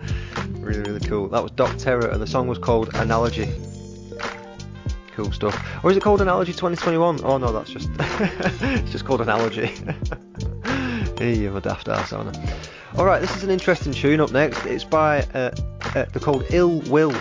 Really, 0.54 0.80
really 0.80 1.06
cool. 1.06 1.28
That 1.28 1.40
was 1.40 1.52
Doc 1.52 1.76
Terror, 1.78 2.08
and 2.08 2.20
the 2.20 2.26
song 2.26 2.48
was 2.48 2.58
called 2.58 2.92
Analogy. 2.94 3.48
Cool 5.12 5.30
stuff. 5.30 5.84
Or 5.84 5.92
is 5.92 5.96
it 5.96 6.02
called 6.02 6.20
Analogy 6.20 6.50
2021? 6.50 7.20
Oh 7.22 7.38
no, 7.38 7.52
that's 7.52 7.70
just 7.70 7.88
it's 8.00 8.90
just 8.90 9.04
called 9.04 9.20
Analogy. 9.20 9.66
hey, 11.18 11.36
you're 11.36 11.56
a 11.56 11.60
daft 11.60 11.86
ass, 11.86 12.12
aren't 12.12 12.36
I? 12.36 12.56
Alright, 12.96 13.20
this 13.20 13.34
is 13.34 13.42
an 13.42 13.50
interesting 13.50 13.92
tune 13.92 14.20
up 14.20 14.30
next. 14.30 14.64
It's 14.66 14.84
by, 14.84 15.22
uh, 15.34 15.50
uh, 15.96 16.04
they're 16.12 16.20
called 16.20 16.44
Ill 16.50 16.78
Will, 16.82 17.12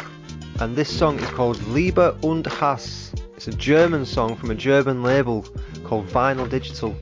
and 0.60 0.76
this 0.76 0.88
song 0.88 1.18
is 1.18 1.28
called 1.30 1.60
Liebe 1.64 2.16
und 2.22 2.46
Hass. 2.46 3.12
It's 3.36 3.48
a 3.48 3.54
German 3.54 4.06
song 4.06 4.36
from 4.36 4.52
a 4.52 4.56
German 4.56 5.02
label 5.02 5.42
called 5.84 6.06
Vinyl 6.10 6.48
Digital. 6.48 6.96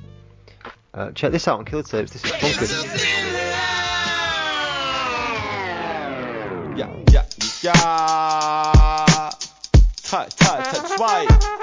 Uh, 0.93 1.12
check 1.12 1.34
this 1.34 1.49
out 1.49 1.60
on 1.60 1.65
Killer 1.65 1.84
Tapes, 1.84 2.13
this 2.13 2.23
is 2.23 2.31
funky. 2.31 2.65
Ja, 6.77 6.88
ja, 7.12 7.23
ja. 7.62 7.73
Teil, 10.01 10.27
Teil, 10.29 10.62
Teil 10.63 11.27
2. 11.57 11.61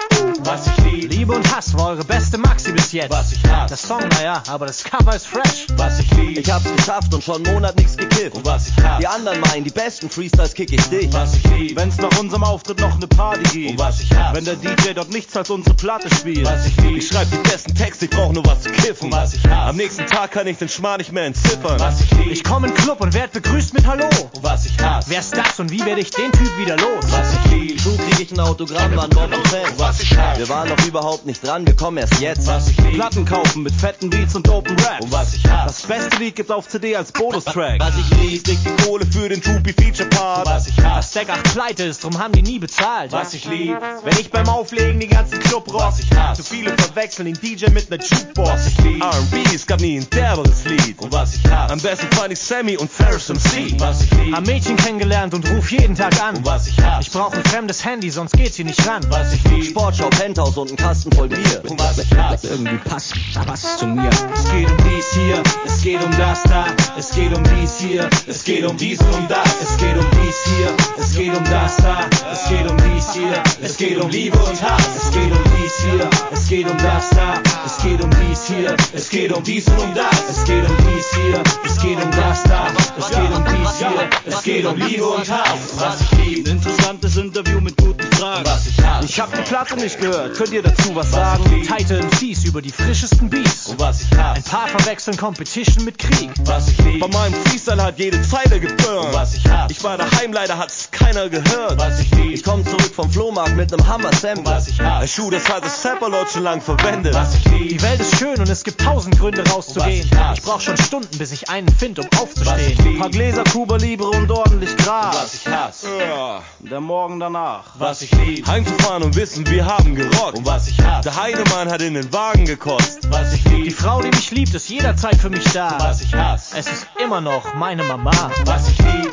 Was 1.28 1.36
ich 1.36 1.42
lieb, 1.42 1.44
Liebe 1.44 1.46
und 1.48 1.54
Hass 1.56 1.74
war 1.76 1.88
eure 1.90 2.04
beste 2.04 2.38
Maxi 2.38 2.72
bis 2.72 2.92
jetzt. 2.92 3.10
was 3.10 3.32
ich 3.32 3.44
hasse. 3.44 3.70
Das 3.70 3.82
Song, 3.82 4.00
naja, 4.08 4.42
aber 4.48 4.66
das 4.66 4.82
Cover 4.82 5.14
ist 5.14 5.26
fresh. 5.26 5.66
was 5.76 6.00
ich 6.00 6.10
lieb, 6.14 6.38
Ich 6.38 6.50
hab's 6.50 6.64
geschafft 6.74 7.12
und 7.12 7.22
schon 7.22 7.44
einen 7.44 7.54
Monat 7.54 7.76
nix 7.76 7.96
gekifft. 7.96 8.34
und 8.36 8.44
was 8.46 8.68
ich 8.68 8.76
hasse. 8.82 9.00
Die 9.00 9.06
anderen 9.06 9.40
meinen, 9.40 9.64
die 9.64 9.70
besten 9.70 10.08
Freestyles 10.10 10.54
kick 10.54 10.72
ich 10.72 10.82
dich. 10.88 11.12
was 11.12 11.34
ich 11.34 11.44
lieb, 11.50 11.76
Wenn's 11.76 11.98
nach 11.98 12.16
unserem 12.18 12.44
Auftritt 12.44 12.80
noch 12.80 12.94
eine 12.94 13.06
Party 13.06 13.42
gibt. 13.50 13.70
und 13.72 13.78
was 13.78 14.00
ich 14.00 14.10
hasse. 14.12 14.36
Wenn 14.36 14.44
der 14.44 14.56
DJ 14.56 14.92
dort 14.94 15.10
nichts 15.10 15.36
als 15.36 15.50
unsere 15.50 15.74
Platte 15.76 16.08
spielt. 16.14 16.44
was 16.46 16.66
ich 16.66 16.76
lieb, 16.78 16.96
Ich 16.98 17.08
schreib 17.08 17.30
die 17.30 17.36
besten 17.48 17.74
Texte, 17.74 18.06
ich 18.06 18.10
brauch 18.10 18.32
nur 18.32 18.44
was 18.46 18.62
zu 18.62 18.70
kiffen. 18.70 19.06
und 19.06 19.12
was 19.12 19.34
ich 19.34 19.44
hasse. 19.44 19.68
Am 19.70 19.76
nächsten 19.76 20.06
Tag 20.06 20.30
kann 20.32 20.46
ich 20.46 20.56
den 20.58 20.68
Schmarrn 20.68 20.98
nicht 20.98 21.12
mehr 21.12 21.24
entziffern. 21.26 21.78
was 21.78 22.00
ich 22.00 22.10
lieb, 22.12 22.30
Ich 22.32 22.44
komm 22.44 22.64
in 22.64 22.72
den 22.74 22.76
Club 22.82 23.00
und 23.00 23.12
werd 23.14 23.32
begrüßt 23.32 23.74
mit 23.74 23.86
Hallo. 23.86 24.06
und 24.34 24.42
was 24.42 24.66
ich 24.66 24.78
hasse. 24.78 25.10
Wer 25.10 25.20
ist 25.20 25.36
das 25.36 25.58
und 25.60 25.70
wie 25.70 25.84
werde 25.84 26.00
ich 26.00 26.10
den 26.10 26.32
Typ 26.32 26.56
wieder 26.58 26.76
los? 26.76 27.04
was 27.10 27.32
ich 27.34 27.50
lieb, 27.52 27.80
So 27.80 27.96
krieg 27.96 28.20
ich 28.20 28.32
ein 28.32 28.40
Autogramm, 28.40 28.94
waren 28.96 29.10
Bob 29.10 29.24
und 29.32 29.48
Fans. 29.48 29.72
was 29.78 30.00
ich 30.00 30.16
hasse. 30.16 30.38
Wir 30.40 30.48
waren 30.48 30.68
noch 30.68 30.84
überhaupt 30.86 31.17
nicht 31.26 31.46
dran, 31.46 31.66
wir 31.66 31.74
kommen 31.76 31.98
erst 31.98 32.20
jetzt. 32.20 32.46
was 32.46 32.68
ich 32.68 32.76
lieb, 32.78 32.94
Platten 32.94 33.24
kaufen 33.24 33.62
mit 33.62 33.74
fetten 33.74 34.10
Beats 34.10 34.34
und 34.34 34.46
dopen 34.46 34.76
Raps. 34.80 35.04
und 35.04 35.12
was 35.12 35.34
ich 35.34 35.44
hasse. 35.48 35.66
Das 35.66 35.82
beste 35.98 36.16
Lied 36.18 36.36
gibt's 36.36 36.50
auf 36.50 36.68
CD 36.68 36.96
als 36.96 37.12
Bonustrack. 37.12 37.78
Was 37.80 37.94
ich 37.96 38.10
lieb, 38.18 38.44
Krieg 38.44 38.58
die 38.64 38.82
Kohle 38.84 39.06
für 39.06 39.28
den 39.28 39.40
Troopy 39.42 39.72
Feature 39.72 40.08
Part. 40.10 40.46
und 40.46 40.52
was 40.52 40.66
ich 40.68 40.76
Das 40.76 40.84
hasse. 40.84 41.10
Stack 41.20 41.30
8 41.30 41.42
pleite 41.52 41.84
ist, 41.84 42.04
drum 42.04 42.18
haben 42.18 42.32
die 42.32 42.42
nie 42.42 42.58
bezahlt. 42.58 43.12
Was 43.12 43.34
ich 43.34 43.44
lieb, 43.46 43.76
wenn 44.04 44.18
ich 44.18 44.30
beim 44.30 44.48
Auflegen 44.48 45.00
die 45.00 45.08
ganzen 45.08 45.38
Club 45.40 45.66
rock. 45.72 45.82
Was 45.82 46.00
ich 46.00 46.10
hasse. 46.12 46.42
Zu 46.42 46.54
viele 46.54 46.76
verwechseln 46.76 47.26
den 47.26 47.34
DJ 47.40 47.70
mit 47.70 47.90
ner 47.90 47.98
Jukebox. 47.98 48.50
R&B, 48.84 49.42
es 49.54 49.66
gab 49.66 49.80
nie 49.80 49.98
ein 49.98 50.08
derberes 50.10 50.64
Lied. 50.64 50.98
Und 50.98 51.12
was 51.12 51.34
ich 51.36 51.44
hasse. 51.50 51.72
Am 51.72 51.80
besten 51.80 52.06
fand 52.14 52.32
ich 52.32 52.38
Sammy 52.38 52.76
und 52.76 52.90
Ferris 52.90 53.28
MC. 53.28 53.78
Was 53.80 54.02
ich 54.02 54.10
lieb. 54.12 54.34
Hab 54.34 54.46
Mädchen 54.46 54.76
kennengelernt 54.76 55.34
und 55.34 55.48
ruf 55.50 55.70
jeden 55.70 55.94
Tag 55.96 56.20
an. 56.22 56.36
Und 56.36 56.46
was 56.46 56.66
ich 56.66 56.78
hasse. 56.80 57.02
Ich 57.02 57.10
brauch 57.12 57.32
ein 57.32 57.44
fremdes 57.44 57.84
Handy, 57.84 58.10
sonst 58.10 58.32
geht 58.32 58.54
sie 58.54 58.64
nicht 58.64 58.86
ran. 58.86 59.02
Was 59.10 59.32
ich 59.32 59.44
lieb. 59.44 59.64
Sportschau, 59.64 60.08
Penthouse 60.10 60.56
und 60.56 60.70
ein 60.70 60.76
Kasten 60.76 61.07
voll 61.12 61.28
Bier. 61.28 61.62
Und 61.68 61.78
was 61.78 61.98
ich 61.98 62.16
hasse. 62.16 62.48
Irgendwie 62.48 62.78
passt, 62.78 63.14
passt 63.34 63.78
zu 63.78 63.86
mir. 63.86 64.10
Es 64.10 64.50
geht 64.50 64.70
um 64.70 64.76
dies 64.84 65.12
hier, 65.12 65.42
es 65.64 65.82
geht 65.82 66.02
um 66.02 66.10
das 66.16 66.42
da, 66.44 66.66
es 66.96 67.10
geht 67.10 67.36
um 67.36 67.42
dies 67.44 67.78
hier, 67.80 68.08
es 68.26 68.44
geht 68.44 68.64
um 68.64 68.76
dies 68.76 69.00
und 69.00 69.14
um 69.14 69.28
das, 69.28 69.62
es 69.62 69.76
geht 69.76 69.96
um 69.96 70.06
dies 70.22 70.36
hier, 70.44 70.76
es 70.98 71.14
geht 71.14 71.36
um 71.36 71.44
das 71.44 71.76
da, 71.76 72.08
es 72.32 72.48
geht 72.48 72.70
um 72.70 72.76
dies 72.76 73.12
hier, 73.14 73.42
es 73.62 73.76
geht 73.76 73.98
um 73.98 74.10
Liebe 74.10 74.38
und 74.38 74.62
Hass, 74.62 74.96
es 74.96 75.10
geht 75.10 75.30
um 75.30 75.57
dies 75.68 75.84
hier, 75.84 76.10
es 76.32 76.48
geht 76.48 76.70
um 76.70 76.78
das 76.78 77.10
da, 77.10 77.34
es 77.66 77.82
geht 77.82 78.02
um 78.02 78.10
dies 78.10 78.46
hier, 78.46 78.76
es 78.92 79.08
geht 79.10 79.32
um 79.32 79.42
dies 79.42 79.66
und 79.68 79.78
um 79.78 79.94
das, 79.94 80.28
es 80.30 80.44
geht 80.44 80.68
um 80.68 80.76
dies 80.76 81.06
hier, 81.14 81.42
es 81.64 81.82
geht 81.82 82.02
um 82.02 82.10
das 82.10 82.42
da, 82.44 82.66
es 82.98 83.08
geht 83.10 83.30
um 83.30 83.44
dies 83.44 83.78
hier, 83.78 84.08
es 84.24 84.42
geht 84.42 84.66
um 84.66 84.76
Liebe 84.76 85.04
und 85.04 85.30
Hass, 85.30 85.76
was 85.76 86.00
ich 86.00 86.12
lieb. 86.12 86.46
Ein 86.46 86.56
interessantes 86.56 87.16
Interview 87.16 87.60
mit 87.60 87.76
guten 87.76 88.10
Fragen. 88.12 88.46
Was 88.46 88.66
ich 88.66 88.82
hasse. 88.82 89.04
Ich 89.06 89.20
hab 89.20 89.34
die 89.34 89.42
Platte 89.42 89.76
nicht 89.76 90.00
gehört, 90.00 90.36
könnt 90.36 90.52
ihr 90.52 90.62
dazu 90.62 90.94
was 90.94 91.10
sagen? 91.10 91.44
Title 91.66 92.02
MCs 92.02 92.44
über 92.44 92.62
die 92.62 92.72
frischesten 92.72 93.28
Beats. 93.28 93.66
Und 93.68 93.80
was 93.80 94.02
ich 94.02 94.12
Ein 94.12 94.24
hasse. 94.24 94.42
paar 94.50 94.68
verwechseln 94.68 95.16
Competition 95.16 95.84
mit 95.84 95.98
Krieg. 95.98 96.30
Was 96.44 96.68
ich 96.68 96.78
lieb. 96.78 97.00
Bei 97.00 97.08
meinem 97.08 97.34
Freestyle 97.34 97.82
hat 97.82 97.98
jede 97.98 98.22
Zeile 98.22 98.60
geburnt. 98.60 99.12
Was 99.12 99.34
ich 99.34 99.46
hasse. 99.46 99.72
Ich 99.72 99.84
war 99.84 99.98
daheim, 99.98 100.32
leider 100.32 100.56
hat's 100.58 100.90
keiner 100.90 101.28
gehört. 101.28 101.78
Was 101.78 102.00
ich 102.00 102.10
lieb. 102.12 102.32
Ich 102.32 102.42
komm 102.42 102.64
zurück 102.64 102.92
vom 102.94 103.10
Flohmarkt 103.10 103.56
mit 103.56 103.70
nem 103.70 103.86
Hammer-Sample. 103.86 104.46
Was 104.46 104.68
ich 104.68 104.80
hasse. 104.80 105.02
Ein 105.02 105.08
Schuh, 105.08 105.30
das 105.30 105.48
hat 105.48 105.57
das 105.60 105.82
Sapperlot 105.82 106.30
schon 106.30 106.42
lang 106.42 106.60
verwendet. 106.60 107.14
Was 107.14 107.34
ich 107.36 107.44
Die. 107.44 107.82
Welt 107.82 108.00
ist 108.00 108.16
schön 108.18 108.38
und 108.38 108.48
es 108.48 108.64
gibt 108.64 108.80
tausend 108.80 109.18
Gründe 109.18 109.44
rauszugehen. 109.48 110.00
Was 110.00 110.12
ich 110.12 110.16
hasse. 110.18 110.38
Ich 110.40 110.42
brauch 110.44 110.60
schon 110.60 110.76
Stunden, 110.76 111.18
bis 111.18 111.32
ich 111.32 111.48
einen 111.50 111.68
find, 111.68 111.98
um 111.98 112.06
Was 112.06 112.12
ich 112.14 112.20
aufzustehen. 112.20 112.84
lieb. 112.84 113.00
Paar 113.00 113.10
Gläser 113.10 113.44
Cuba 113.44 113.76
Libre 113.76 114.08
und 114.10 114.30
ordentlich 114.30 114.70
Was 114.78 114.84
Gras. 114.84 115.34
ich 115.34 115.46
hasse. 115.48 115.88
Ja. 115.98 116.42
Der 116.60 116.80
Morgen 116.80 117.20
danach. 117.20 117.64
Was 117.78 118.02
ich 118.02 118.12
lieb. 118.12 118.46
Heimzufahren 118.46 119.02
und 119.02 119.16
wissen, 119.16 119.46
wir 119.48 119.66
haben 119.66 119.94
gerockt. 119.94 120.38
Und 120.38 120.46
was 120.46 120.68
ich 120.68 120.80
hasse. 120.80 121.08
Der 121.10 121.20
Heidemann 121.22 121.70
hat 121.70 121.82
in 121.82 121.94
den 121.94 122.12
Wagen 122.12 122.44
gekotzt. 122.44 123.00
Was 123.10 123.32
ich 123.32 123.44
lieb. 123.44 123.64
Die 123.64 123.70
Frau, 123.70 124.00
die 124.02 124.08
mich 124.08 124.30
liebt, 124.30 124.54
ist 124.54 124.68
jederzeit 124.68 125.16
für 125.16 125.30
mich 125.30 125.44
da. 125.52 125.76
Was 125.80 126.00
ich 126.00 126.14
hasse. 126.14 126.56
Es 126.56 126.66
ist 126.70 126.86
immer 127.02 127.20
noch 127.20 127.54
meine 127.54 127.82
Mama. 127.84 128.10
Was 128.44 128.68
ich 128.68 128.78
lieb. 128.78 129.07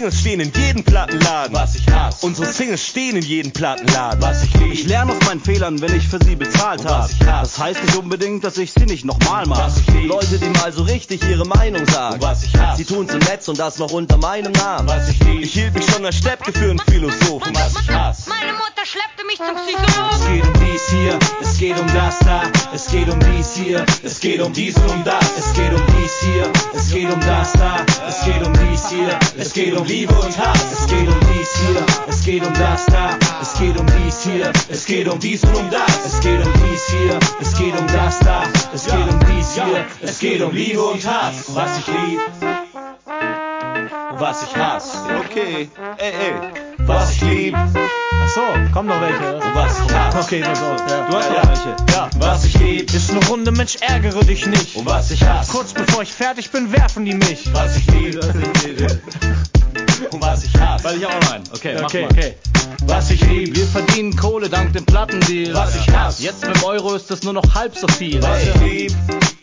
Unsere 0.00 0.12
Singles 0.12 0.20
stehen 0.22 0.40
in 0.40 0.52
jedem 0.52 0.82
Plattenladen. 0.82 1.54
Was 1.54 1.74
ich 1.74 1.86
hasse. 1.90 2.24
Unsere 2.24 2.50
Singles 2.50 2.86
stehen 2.86 3.16
in 3.16 3.22
jedem 3.22 3.52
Plattenladen. 3.52 4.22
Was 4.22 4.44
ich 4.44 4.54
lieb. 4.54 4.72
Ich 4.72 4.86
lerne 4.86 5.12
aus 5.12 5.26
meinen 5.26 5.42
Fehlern, 5.42 5.78
wenn 5.82 5.94
ich 5.94 6.08
für 6.08 6.18
sie 6.24 6.36
bezahlt 6.36 6.86
habe. 6.86 7.02
was 7.02 7.12
ich 7.12 7.20
hasse. 7.20 7.42
Das 7.42 7.58
heißt 7.58 7.84
nicht 7.84 7.96
unbedingt, 7.98 8.42
dass 8.42 8.56
ich 8.56 8.72
sie 8.72 8.86
nicht 8.86 9.04
nochmal 9.04 9.44
mach. 9.46 9.58
Was 9.58 9.76
ich 9.76 9.86
lieb. 9.88 10.08
Leute, 10.08 10.38
die 10.38 10.48
mal 10.58 10.72
so 10.72 10.84
richtig 10.84 11.22
ihre 11.28 11.44
Meinung 11.44 11.84
sagen. 11.86 12.14
Und 12.14 12.22
was 12.22 12.44
ich 12.44 12.56
hasse. 12.56 12.78
Sie 12.78 12.84
tun's 12.86 13.12
im 13.12 13.18
Netz 13.18 13.46
und 13.48 13.58
das 13.58 13.78
noch 13.78 13.92
unter 13.92 14.16
meinem 14.16 14.52
Namen. 14.52 14.88
Was 14.88 15.10
ich 15.10 15.22
lieb. 15.22 15.42
Ich 15.42 15.52
hielt 15.52 15.74
mich 15.74 15.84
schon 15.90 16.06
als 16.06 16.16
Steppke 16.16 16.50
für 16.50 16.70
einen 16.70 16.78
Philosophen. 16.78 17.54
Was 17.54 17.74
ich 17.82 17.90
hasse. 17.90 18.30
Meine 18.30 18.54
Mutter 18.54 18.69
schleppte 18.90 19.24
mich 19.24 19.36
zum 19.36 19.54
Es 19.54 19.62
Psychologen. 19.66 20.32
geht 20.32 20.46
um 20.46 20.66
dies 20.66 20.88
hier, 20.90 21.18
es 21.40 21.58
geht 21.58 21.78
um 21.78 21.86
das 21.94 22.18
da, 22.20 22.42
es 22.74 22.86
geht 22.90 23.08
um 23.08 23.20
dies 23.20 23.54
hier, 23.54 23.86
es 24.02 24.20
geht 24.20 24.40
um 24.40 24.52
dies 24.52 24.76
und 24.76 24.90
um 24.90 25.04
das, 25.04 25.24
es 25.38 25.52
geht 25.54 25.72
um 25.72 25.86
dies 25.94 26.14
hier, 26.20 26.52
es 26.74 26.90
geht 26.90 27.12
um 27.12 27.20
das 27.20 27.52
da, 27.52 27.86
es 28.08 28.24
geht 28.24 28.42
um 28.44 28.52
dies 28.52 28.88
hier, 28.88 29.18
es 29.38 29.52
geht 29.52 29.74
um 29.76 29.86
Liebe 29.86 30.14
und 30.14 30.36
Hass, 30.36 30.72
es 30.72 30.86
geht 30.88 31.08
um 31.08 31.20
dies 31.32 31.50
hier, 31.60 31.86
es 32.08 32.24
geht 32.24 32.44
um 32.44 32.54
das 32.54 32.86
da, 32.86 33.16
es 33.40 33.54
geht 33.54 33.78
um 33.78 33.86
dies 33.86 34.22
hier, 34.24 34.52
es 34.68 34.84
geht 34.84 35.08
um 35.08 35.18
dies 35.20 35.44
und 35.44 35.54
um 35.56 35.70
das, 35.70 36.06
es 36.06 36.20
geht 36.20 36.44
um 36.44 36.52
dies 36.52 36.86
hier, 36.90 37.18
es 37.40 37.54
geht 37.54 37.78
um 37.78 37.86
das 37.86 38.18
da, 38.20 38.42
es 38.74 38.84
geht 38.86 39.08
um 39.08 39.20
dies 39.26 39.54
hier, 39.54 39.86
es 40.02 40.18
geht 40.18 40.42
um 40.42 40.52
Liebe 40.52 40.82
und 40.82 41.06
Hass, 41.06 41.44
was 41.54 41.78
ich 41.78 41.86
lieb, 41.86 42.20
und 42.40 42.59
was 44.18 44.42
ich 44.42 44.56
hasse, 44.56 44.96
Okay, 45.24 45.68
ey, 45.98 46.10
ey. 46.12 46.34
was 46.86 47.12
ich 47.12 47.20
lieb, 47.22 47.56
Ach 47.56 48.28
so, 48.34 48.40
kommen 48.72 48.88
noch 48.88 49.00
welche. 49.00 49.34
und 49.36 49.54
was 49.54 49.78
ich 49.80 49.94
hasse. 49.94 50.18
Okay, 50.18 50.40
pass 50.44 50.62
auf. 50.62 50.80
Ja. 50.90 51.06
Du 51.08 51.16
hast 51.16 51.24
Ja, 51.26 51.30
noch 51.30 51.42
ja. 51.42 51.48
welche. 51.48 51.92
Ja. 51.92 52.10
Was 52.18 52.44
ich 52.44 52.58
lieb, 52.58 52.92
Ist 52.94 53.10
eine 53.10 53.24
Runde, 53.26 53.50
Mensch, 53.52 53.76
ärgere 53.80 54.22
dich 54.24 54.46
nicht. 54.46 54.76
und 54.76 54.86
was 54.86 55.10
ich 55.10 55.22
hasse. 55.24 55.50
Kurz 55.50 55.72
bevor 55.72 56.02
ich 56.02 56.12
fertig 56.12 56.50
bin, 56.50 56.70
werfen 56.72 57.04
die 57.04 57.14
mich. 57.14 57.48
Was 57.52 57.76
ich 57.76 57.86
liebe 57.92 58.20
und 60.10 60.20
was 60.22 60.44
ich 60.44 60.54
hasse. 60.60 60.84
Weil 60.84 60.96
ich 60.98 61.06
auch 61.06 61.20
noch 61.20 61.32
einen. 61.32 61.44
Okay, 61.54 61.76
Okay, 61.82 62.04
okay. 62.10 62.34
Was 62.86 63.10
ich 63.10 63.20
liebe, 63.26 63.56
Wir 63.56 63.66
verdienen 63.66 64.16
Kohle 64.16 64.48
dank 64.48 64.72
dem 64.72 64.84
Plattendeal. 64.86 65.54
Was 65.54 65.74
ich 65.76 65.88
hasse. 65.90 66.22
Jetzt 66.22 66.46
mit 66.46 66.56
dem 66.56 66.64
Euro 66.64 66.94
ist 66.94 67.10
es 67.10 67.22
nur 67.22 67.32
noch 67.32 67.54
halb 67.54 67.76
so 67.76 67.86
viel. 67.88 68.22
was 68.22 68.42
ich 68.42 68.54
lieb, 68.56 68.92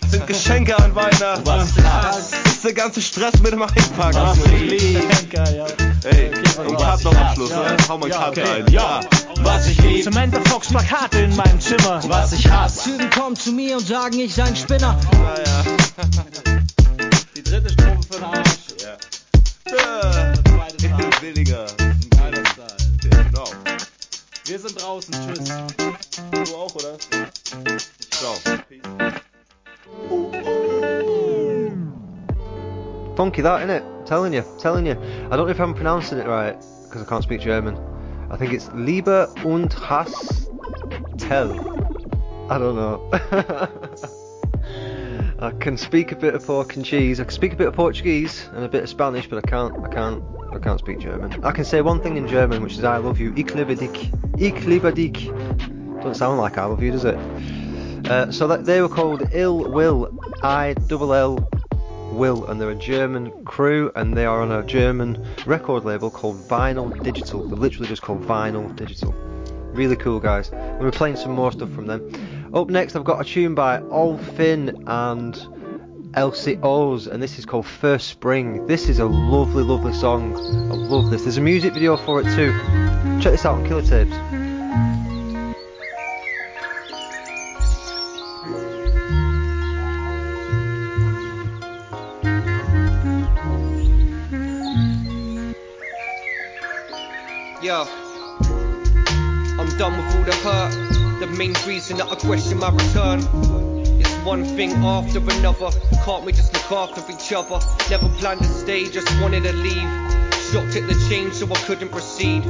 sind 0.08 0.26
Geschenke 0.28 0.78
an 0.78 0.96
Weihnachten. 0.96 1.46
Was 1.46 1.70
ich 1.78 1.84
hasse, 1.84 2.36
ist 2.58 2.64
der 2.66 2.74
ganze 2.74 3.02
Stress 3.02 3.40
mit 3.42 3.52
dem 3.54 3.62
Einpacken. 3.62 4.16
Was 4.16 4.38
ich 4.46 4.62
lieb. 4.62 5.30
Geil, 5.32 5.56
ja. 5.58 6.10
Ey, 6.10 6.32
und 6.60 6.68
und 6.70 6.78
Cut 6.78 7.04
noch 7.04 7.16
am. 7.16 7.36
Schluss, 7.36 7.52
Ja. 7.52 7.64
ne? 7.72 7.78
Hau 7.88 7.98
mal 8.00 8.10
Ja, 8.10 8.18
Cut 8.18 8.30
okay. 8.30 8.44
rein. 8.50 8.66
Ja. 8.72 9.00
was 9.42 9.68
ich 9.68 9.80
lieb, 9.82 10.04
Samantha 10.04 10.40
Fox 10.50 10.68
Plakate 10.70 11.20
in 11.20 11.36
meinem 11.36 11.60
Zimmer. 11.62 12.02
was 12.08 12.32
ich 12.34 12.50
hasse. 12.50 12.84
Typen 12.90 13.10
kommen 13.12 13.36
zu 13.36 13.52
mir 13.52 13.78
und 13.78 13.86
sagen, 13.86 14.20
ich 14.20 14.34
sei 14.34 14.44
ein 14.46 14.56
Spinner. 14.56 15.00
Naja. 15.12 15.64
Die 17.36 17.44
dritte 17.44 17.70
Strophe 17.70 18.00
für 18.10 18.16
den 18.16 18.24
Arsch. 18.24 18.50
Äh, 19.66 20.34
Billiger. 21.22 21.68
Geiler 22.18 22.44
Style. 22.54 22.78
Genau. 23.04 23.50
Wir 24.46 24.60
sind 24.60 24.82
draußen. 24.82 25.14
Tschüss. 25.14 25.50
Du 26.32 26.56
auch, 26.56 26.74
oder? 26.76 26.98
Ciao. 28.10 28.34
Funky 33.18 33.42
that, 33.42 33.68
innit? 33.68 34.06
Telling 34.06 34.32
you, 34.32 34.46
telling 34.60 34.86
you. 34.86 34.92
I 34.92 35.36
don't 35.36 35.48
know 35.48 35.48
if 35.48 35.60
I'm 35.60 35.74
pronouncing 35.74 36.20
it 36.20 36.28
right 36.28 36.56
because 36.84 37.02
I 37.02 37.06
can't 37.06 37.24
speak 37.24 37.42
German. 37.42 37.76
I 38.30 38.38
think 38.38 38.54
it's 38.54 38.70
Liebe 38.76 39.28
und 39.44 39.74
Hass 39.74 40.48
Tell. 41.18 41.52
I 42.48 42.60
don't 42.60 42.76
know. 42.76 43.10
I 45.40 45.50
can 45.50 45.78
speak 45.78 46.12
a 46.12 46.16
bit 46.16 46.36
of 46.36 46.46
pork 46.46 46.76
and 46.76 46.86
cheese. 46.86 47.20
I 47.20 47.24
can 47.24 47.34
speak 47.34 47.54
a 47.54 47.56
bit 47.56 47.66
of 47.66 47.74
Portuguese 47.74 48.48
and 48.54 48.64
a 48.64 48.70
bit 48.70 48.84
of 48.84 48.90
Spanish, 48.90 49.28
but 49.28 49.44
I 49.44 49.50
can't. 49.50 49.84
I 49.84 49.88
can't. 49.88 50.24
I 50.54 50.60
can't 50.60 50.78
speak 50.78 51.00
German. 51.00 51.44
I 51.44 51.52
can 51.52 51.66
say 51.66 51.82
one 51.82 52.00
thing 52.00 52.18
in 52.18 52.28
German, 52.28 52.62
which 52.62 52.74
is 52.74 52.84
"I 52.84 52.98
love 52.98 53.20
you." 53.20 53.34
Ich 53.36 53.56
liebe 53.56 53.76
dich. 53.76 54.12
Ich 54.38 54.64
liebe 54.68 54.94
dich. 54.94 55.32
Doesn't 56.02 56.18
sound 56.18 56.40
like 56.40 56.60
"I 56.60 56.66
love 56.66 56.84
you," 56.84 56.92
does 56.92 57.06
it? 57.06 57.18
Uh, 58.08 58.32
so 58.32 58.48
that 58.48 58.66
they 58.66 58.80
were 58.80 58.90
called 58.90 59.28
Ill 59.32 59.72
Will, 59.72 60.08
I 60.44 60.76
double 60.86 61.16
L 61.16 61.50
Will, 62.12 62.46
and 62.46 62.60
they're 62.60 62.72
a 62.72 62.76
German 62.76 63.32
crew, 63.46 63.92
and 63.96 64.16
they 64.16 64.26
are 64.26 64.42
on 64.42 64.52
a 64.52 64.64
German 64.64 65.26
record 65.46 65.86
label 65.86 66.10
called 66.10 66.38
Vinyl 66.48 67.04
Digital. 67.04 67.48
They're 67.48 67.58
literally 67.58 67.88
just 67.88 68.02
called 68.02 68.24
Vinyl 68.24 68.76
Digital. 68.76 69.14
Really 69.74 69.96
cool 69.96 70.20
guys. 70.20 70.52
We're 70.52 70.92
playing 70.92 71.18
some 71.18 71.32
more 71.32 71.52
stuff 71.52 71.72
from 71.72 71.86
them. 71.86 72.52
Up 72.54 72.70
next, 72.70 72.96
I've 72.96 73.04
got 73.04 73.22
a 73.22 73.24
tune 73.24 73.54
by 73.54 73.80
Olfin 73.80 74.84
and 74.88 76.16
Elsie 76.16 76.58
O's, 76.64 77.08
and 77.08 77.22
this 77.22 77.38
is 77.38 77.46
called 77.46 77.66
First 77.66 78.08
Spring. 78.08 78.66
This 78.66 78.90
is 78.90 79.00
a 79.00 79.06
lovely, 79.06 79.64
lovely 79.64 79.94
song. 79.94 80.36
I 80.36 80.76
love 80.76 81.12
this. 81.12 81.24
There's 81.24 81.38
a 81.38 81.42
music 81.42 81.74
video 81.74 81.98
for 81.98 82.22
it 82.22 82.36
too. 82.36 82.52
Check 83.22 83.34
this 83.34 83.46
out 83.46 83.56
on 83.56 83.68
Killer 83.68 83.84
Tapes. 83.84 84.16
The 100.28 100.36
hurt. 100.36 101.20
The 101.22 101.28
main 101.28 101.54
reason 101.66 101.98
that 101.98 102.12
I 102.12 102.16
question 102.16 102.60
my 102.60 102.70
return 102.70 103.20
is 104.02 104.14
one 104.26 104.44
thing 104.44 104.72
after 104.84 105.20
another. 105.20 105.72
Can't 106.04 106.26
we 106.26 106.34
just 106.34 106.54
look 106.54 106.70
after 106.70 107.02
each 107.10 107.32
other? 107.32 107.60
Never 107.90 108.10
planned 108.20 108.42
to 108.42 108.48
stay, 108.48 108.90
just 108.90 109.10
wanted 109.22 109.44
to 109.44 109.54
leave. 109.54 109.90
Shocked 110.52 110.76
at 110.76 110.86
the 110.88 111.06
change, 111.10 111.34
so 111.36 111.48
I 111.48 111.56
couldn't 111.66 111.90
proceed. 111.90 112.44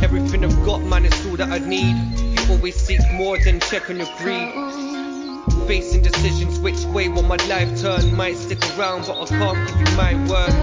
Everything 0.00 0.44
I've 0.44 0.64
got, 0.64 0.82
man, 0.82 1.04
is 1.06 1.26
all 1.26 1.36
that 1.36 1.50
I 1.50 1.58
need. 1.58 1.96
You 2.18 2.54
always 2.54 2.76
seek 2.76 3.00
more 3.12 3.36
than 3.36 3.58
check 3.58 3.90
on 3.90 3.96
your 3.96 4.08
greed. 4.18 4.52
Facing 5.66 6.02
decisions, 6.02 6.60
which 6.60 6.84
way 6.94 7.08
will 7.08 7.22
my 7.22 7.36
life 7.48 7.80
turn? 7.80 8.14
Might 8.14 8.36
stick 8.36 8.62
around, 8.78 9.06
but 9.06 9.20
I 9.22 9.26
can't 9.26 9.58
give 9.68 9.80
you 9.80 9.96
my 9.96 10.14
word. 10.30 10.54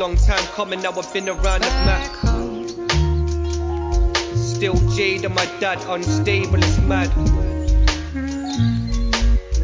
Long 0.00 0.16
time 0.16 0.44
coming, 0.54 0.82
now 0.82 0.90
I've 0.98 1.12
been 1.12 1.28
around 1.28 1.62
the 1.62 1.70
Mac. 1.86 2.49
Still 4.60 4.76
Jade 4.90 5.24
and 5.24 5.34
my 5.34 5.46
dad 5.58 5.78
unstable, 5.88 6.56
it's 6.56 6.78
mad. 6.80 7.08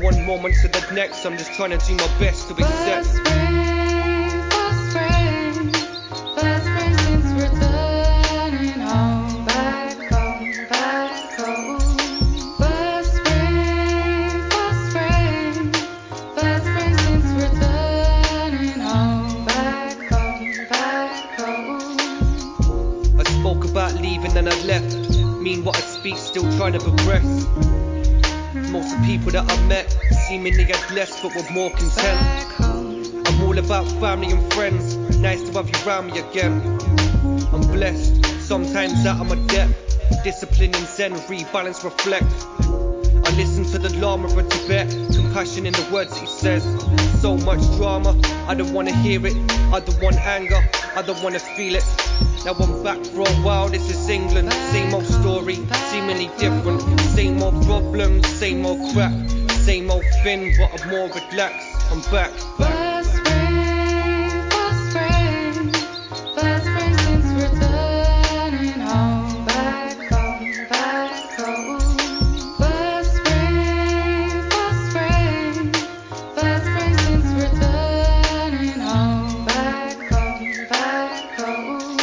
One 0.02 0.24
moment 0.24 0.54
to 0.62 0.68
the 0.68 0.90
next, 0.94 1.26
I'm 1.26 1.36
just 1.36 1.52
trying 1.52 1.78
to 1.78 1.86
do 1.86 1.96
my 1.96 2.18
best 2.18 2.48
to 2.48 2.54
accept. 2.54 3.45
Less 30.42 31.22
but 31.22 31.34
were 31.34 31.50
more 31.50 31.70
content. 31.70 32.60
I'm 32.60 33.42
all 33.42 33.58
about 33.58 33.86
family 34.00 34.30
and 34.30 34.52
friends. 34.52 34.96
Nice 35.18 35.42
to 35.42 35.52
have 35.52 35.68
you 35.68 35.86
around 35.86 36.06
me 36.06 36.18
again. 36.18 36.60
I'm 37.52 37.62
blessed, 37.62 38.24
sometimes 38.42 39.06
out 39.06 39.20
of 39.20 39.28
my 39.28 39.36
depth. 39.46 39.74
Discipline 40.24 40.74
and 40.74 40.86
zen, 40.86 41.12
rebalance, 41.12 41.84
reflect. 41.84 42.24
I 43.26 43.36
listen 43.36 43.64
to 43.72 43.78
the 43.78 43.96
Lama 43.98 44.28
of 44.28 44.48
Tibet, 44.48 44.88
compassion 45.14 45.66
in 45.66 45.72
the 45.72 45.88
words 45.92 46.16
he 46.18 46.26
says. 46.26 46.64
So 47.20 47.36
much 47.38 47.60
drama, 47.76 48.20
I 48.46 48.54
don't 48.54 48.72
wanna 48.72 48.94
hear 48.94 49.26
it. 49.26 49.36
I 49.72 49.80
don't 49.80 50.02
want 50.02 50.16
anger, 50.16 50.60
I 50.94 51.02
don't 51.02 51.22
wanna 51.22 51.40
feel 51.40 51.76
it. 51.76 51.84
Now 52.44 52.54
I'm 52.54 52.82
back 52.82 53.04
for 53.04 53.22
a 53.22 53.34
while, 53.42 53.68
this 53.68 53.88
is 53.90 54.08
England. 54.08 54.52
Same 54.52 54.94
old 54.94 55.06
story, 55.06 55.56
seemingly 55.90 56.30
different. 56.38 56.82
Same 57.00 57.42
old 57.42 57.64
problems, 57.64 58.26
same 58.28 58.64
old 58.66 58.92
crap. 58.92 59.12
Same 59.66 59.90
old 59.90 60.04
thing, 60.22 60.54
but 60.56 60.80
I'm 60.80 60.90
more 60.90 61.08
relaxed. 61.08 61.90
I'm 61.90 62.00
back. 62.12 62.30
First 62.56 63.16
spring, 63.16 64.30
first 64.48 64.90
spring, 64.90 65.72
first 66.36 66.66
spring 66.66 66.94
since 66.98 67.26
returning 67.34 68.78
home. 68.78 69.44
Back 69.44 69.96
home, 70.12 70.68
back 70.70 71.10
home. 71.40 71.80
First 72.60 73.10
spring, 73.16 74.30
first 74.54 74.82
spring, 74.90 75.72
first 76.36 76.64
spring 76.64 76.94
since 76.98 77.28
returning 77.42 78.78
home. 78.78 79.44
Back 79.46 79.98
home, 80.12 80.46
back 80.68 81.40
home. 81.40 81.96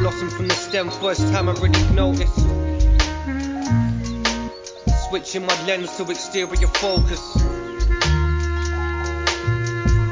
Blossom 0.00 0.30
from 0.30 0.46
the 0.48 0.54
stem, 0.54 0.90
first 0.90 1.30
time 1.30 1.48
I 1.48 1.52
really 1.52 1.94
noticed. 1.94 2.41
Switching 5.32 5.48
my 5.48 5.66
lens 5.66 5.96
to 5.96 6.10
exterior 6.10 6.66
focus. 6.66 7.38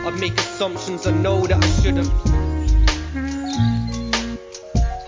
I 0.06 0.16
make 0.18 0.32
assumptions 0.32 1.06
I 1.06 1.10
know 1.10 1.46
that 1.46 1.62
I 1.62 1.68
shouldn't. 1.82 2.10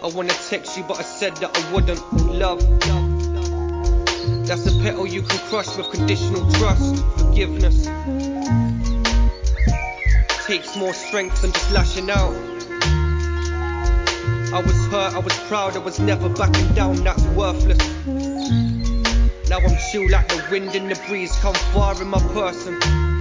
I 0.03 0.09
wanna 0.15 0.35
text 0.51 0.77
you, 0.77 0.85
but 0.85 0.99
I 0.99 1.03
said 1.03 1.35
that 1.39 1.57
I 1.57 1.73
wouldn't. 1.73 2.13
Love, 2.13 2.61
that's 4.47 4.67
a 4.67 4.73
petal 4.83 5.07
you 5.07 5.23
can 5.23 5.39
crush 5.49 5.79
with 5.79 5.91
conditional 5.91 6.51
trust. 6.53 7.03
Forgiveness 7.17 7.87
takes 10.47 10.77
more 10.77 10.93
strength 10.93 11.41
than 11.41 11.53
just 11.53 11.73
lashing 11.73 12.11
out. 12.11 12.35
I 14.53 14.61
was 14.61 14.77
hurt, 14.89 15.15
I 15.15 15.21
was 15.21 15.39
proud, 15.49 15.75
I 15.75 15.79
was 15.79 15.99
never 15.99 16.29
backing 16.29 16.75
down, 16.75 16.97
that's 16.97 17.23
worthless. 17.29 18.82
Now 19.53 19.59
I'm 19.59 19.77
chill 19.77 20.09
like 20.09 20.29
the 20.29 20.43
wind 20.51 20.75
and 20.75 20.91
the 20.91 20.99
breeze, 21.07 21.37
come 21.41 21.53
far 21.75 22.01
in 22.01 22.09
my 22.09 22.19
person. 22.33 23.12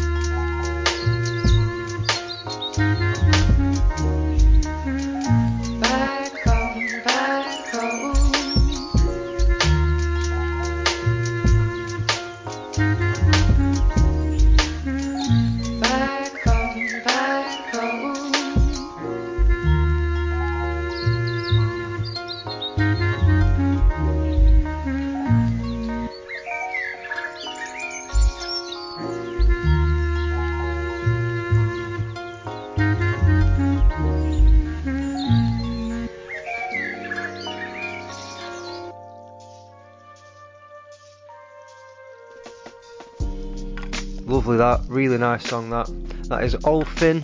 Really 44.92 45.18
nice 45.18 45.48
song 45.48 45.70
that. 45.70 45.88
That 46.30 46.44
is 46.44 46.56
Olfin. 46.56 47.24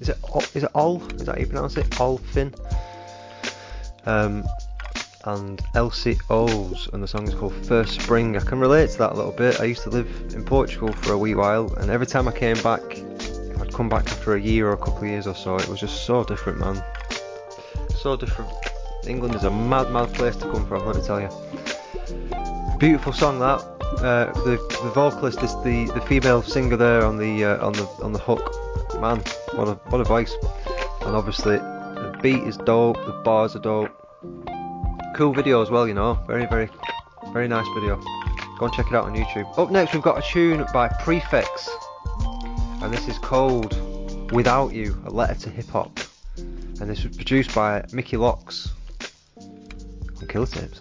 Is 0.00 0.08
it 0.08 0.18
is 0.54 0.64
it 0.64 0.70
Ol? 0.74 1.02
Is 1.14 1.24
that 1.24 1.36
how 1.36 1.40
you 1.40 1.46
pronounce 1.46 1.76
it? 1.76 1.88
Olfin. 1.90 2.52
Um, 4.04 4.44
and 5.24 5.62
Elsie 5.76 6.18
O's, 6.28 6.88
and 6.92 7.00
the 7.00 7.06
song 7.06 7.28
is 7.28 7.34
called 7.34 7.54
First 7.66 8.00
Spring. 8.00 8.36
I 8.36 8.40
can 8.40 8.58
relate 8.58 8.90
to 8.90 8.98
that 8.98 9.12
a 9.12 9.14
little 9.14 9.30
bit. 9.30 9.60
I 9.60 9.64
used 9.64 9.84
to 9.84 9.90
live 9.90 10.08
in 10.34 10.44
Portugal 10.44 10.92
for 10.92 11.12
a 11.12 11.18
wee 11.18 11.36
while, 11.36 11.72
and 11.74 11.90
every 11.90 12.06
time 12.06 12.26
I 12.26 12.32
came 12.32 12.60
back, 12.62 12.82
I'd 13.60 13.72
come 13.72 13.88
back 13.88 14.08
after 14.08 14.34
a 14.34 14.40
year 14.40 14.68
or 14.68 14.72
a 14.72 14.76
couple 14.76 14.98
of 14.98 15.04
years 15.04 15.28
or 15.28 15.36
so. 15.36 15.54
It 15.56 15.68
was 15.68 15.78
just 15.78 16.04
so 16.06 16.24
different, 16.24 16.58
man. 16.58 16.82
So 17.94 18.16
different. 18.16 18.50
England 19.06 19.36
is 19.36 19.44
a 19.44 19.50
mad, 19.50 19.92
mad 19.92 20.12
place 20.14 20.34
to 20.36 20.50
come 20.50 20.66
from. 20.66 20.84
Let 20.84 20.96
me 20.96 21.02
tell 21.02 21.20
you. 21.20 21.28
Beautiful 22.78 23.12
song 23.12 23.38
that. 23.38 23.71
Uh, 23.98 24.32
the 24.44 24.56
the 24.82 24.90
vocalist 24.90 25.42
is 25.42 25.54
the, 25.62 25.88
the 25.94 26.00
female 26.00 26.42
singer 26.42 26.76
there 26.76 27.04
on 27.04 27.18
the 27.18 27.44
uh, 27.44 27.64
on 27.64 27.72
the 27.72 27.84
on 28.02 28.12
the 28.12 28.18
hook. 28.18 28.52
Man, 29.00 29.18
what 29.54 29.68
a 29.68 29.74
what 29.90 30.00
a 30.00 30.04
voice! 30.04 30.34
And 31.02 31.14
obviously 31.14 31.56
the 31.56 32.18
beat 32.20 32.42
is 32.42 32.56
dope. 32.56 32.96
The 33.06 33.12
bars 33.24 33.54
are 33.54 33.60
dope. 33.60 33.90
Cool 35.14 35.32
video 35.32 35.62
as 35.62 35.70
well, 35.70 35.86
you 35.86 35.94
know. 35.94 36.14
Very 36.26 36.46
very 36.46 36.68
very 37.32 37.46
nice 37.46 37.66
video. 37.74 37.96
Go 38.58 38.66
and 38.66 38.74
check 38.74 38.86
it 38.88 38.94
out 38.94 39.04
on 39.04 39.14
YouTube. 39.14 39.56
Up 39.56 39.70
next 39.70 39.92
we've 39.92 40.02
got 40.02 40.18
a 40.18 40.22
tune 40.22 40.66
by 40.72 40.88
Prefix, 40.88 41.68
and 42.82 42.92
this 42.92 43.06
is 43.06 43.18
called 43.18 43.76
"Without 44.32 44.72
You," 44.72 45.00
a 45.06 45.10
letter 45.10 45.34
to 45.42 45.50
hip 45.50 45.68
hop. 45.68 46.00
And 46.36 46.90
this 46.90 47.04
was 47.04 47.14
produced 47.16 47.54
by 47.54 47.84
Mickey 47.92 48.16
Locks 48.16 48.72
on 49.36 50.26
Killer 50.28 50.46
Tapes. 50.46 50.80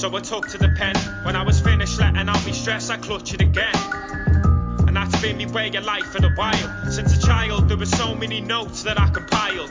So 0.00 0.16
I 0.16 0.20
took 0.20 0.48
to 0.48 0.56
the 0.56 0.70
pen. 0.78 0.96
When 1.26 1.36
I 1.36 1.42
was 1.42 1.60
finished 1.60 2.00
letting 2.00 2.26
out 2.26 2.46
me 2.46 2.52
stress, 2.52 2.88
I 2.88 2.96
clutch 2.96 3.34
it 3.34 3.42
again. 3.42 3.76
And 4.88 4.96
that's 4.96 5.20
been 5.20 5.36
me 5.36 5.44
way 5.44 5.68
of 5.76 5.84
life 5.84 6.06
for 6.06 6.24
a 6.24 6.30
while. 6.30 6.90
Since 6.90 7.18
a 7.18 7.26
child, 7.26 7.68
there 7.68 7.76
were 7.76 7.84
so 7.84 8.14
many 8.14 8.40
notes 8.40 8.84
that 8.84 8.98
I 8.98 9.10
compiled. 9.10 9.70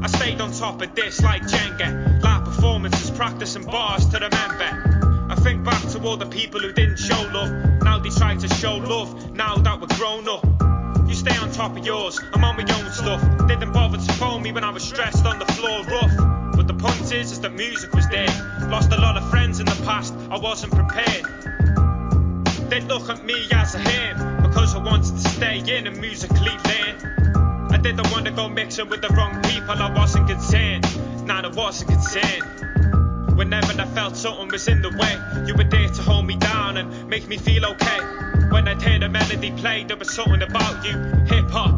I 0.00 0.06
stayed 0.06 0.40
on 0.40 0.52
top 0.52 0.80
of 0.80 0.94
this 0.94 1.20
like 1.24 1.42
Jenga. 1.42 2.22
Live 2.22 2.44
performances, 2.44 3.10
practicing 3.10 3.64
bars 3.64 4.06
to 4.10 4.20
remember. 4.20 5.26
I 5.28 5.34
think 5.34 5.64
back 5.64 5.90
to 5.90 5.98
all 6.06 6.16
the 6.16 6.26
people 6.26 6.60
who 6.60 6.72
didn't 6.72 6.98
show 6.98 7.20
love. 7.32 7.50
Now 7.82 7.98
they 7.98 8.10
try 8.10 8.36
to 8.36 8.46
show 8.46 8.76
love, 8.76 9.32
now 9.32 9.56
that 9.56 9.80
we're 9.80 9.88
grown 9.98 10.28
up. 10.28 10.44
You 11.08 11.16
stay 11.16 11.36
on 11.38 11.50
top 11.50 11.76
of 11.76 11.84
yours, 11.84 12.20
I'm 12.32 12.44
on 12.44 12.56
my 12.56 12.62
own 12.62 12.92
stuff. 12.92 13.48
Didn't 13.48 13.72
bother 13.72 13.98
to 13.98 14.12
phone 14.12 14.40
me 14.40 14.52
when 14.52 14.62
I 14.62 14.70
was 14.70 14.84
stressed 14.84 15.26
on 15.26 15.40
the 15.40 15.46
floor 15.46 15.82
rough. 15.82 16.31
But 16.54 16.66
the 16.66 16.74
point 16.74 17.12
is, 17.12 17.32
is 17.32 17.40
that 17.40 17.52
music 17.52 17.92
was 17.94 18.06
dead. 18.06 18.30
Lost 18.68 18.92
a 18.92 19.00
lot 19.00 19.16
of 19.16 19.28
friends 19.30 19.60
in 19.60 19.66
the 19.66 19.82
past, 19.84 20.14
I 20.30 20.38
wasn't 20.38 20.74
prepared. 20.74 21.24
They'd 22.70 22.84
look 22.84 23.08
at 23.10 23.24
me 23.24 23.34
as 23.52 23.74
a 23.74 23.78
ham 23.78 24.42
because 24.42 24.74
I 24.74 24.78
wanted 24.78 25.12
to 25.22 25.28
stay 25.28 25.58
in 25.58 25.86
and 25.86 26.00
musically 26.00 26.56
learn. 26.64 27.68
I 27.70 27.78
didn't 27.78 28.10
want 28.12 28.26
to 28.26 28.32
go 28.32 28.48
mixing 28.48 28.88
with 28.88 29.02
the 29.02 29.08
wrong 29.08 29.42
people, 29.42 29.70
I 29.70 29.92
wasn't 29.94 30.28
concerned. 30.28 30.86
Nah, 31.26 31.42
I 31.42 31.48
wasn't 31.48 31.90
concerned. 31.90 33.36
Whenever 33.36 33.80
I 33.80 33.86
felt 33.86 34.16
something 34.16 34.48
was 34.48 34.68
in 34.68 34.82
the 34.82 34.90
way, 34.90 35.46
you 35.46 35.54
were 35.54 35.64
there 35.64 35.88
to 35.88 36.02
hold 36.02 36.26
me 36.26 36.36
down 36.36 36.76
and 36.76 37.08
make 37.08 37.26
me 37.28 37.38
feel 37.38 37.64
okay. 37.64 38.00
When 38.50 38.68
I'd 38.68 38.82
hear 38.82 38.98
the 38.98 39.08
melody 39.08 39.50
play, 39.52 39.84
there 39.84 39.96
was 39.96 40.14
something 40.14 40.42
about 40.42 40.84
you. 40.84 40.98
Hip 41.34 41.50
hop, 41.50 41.74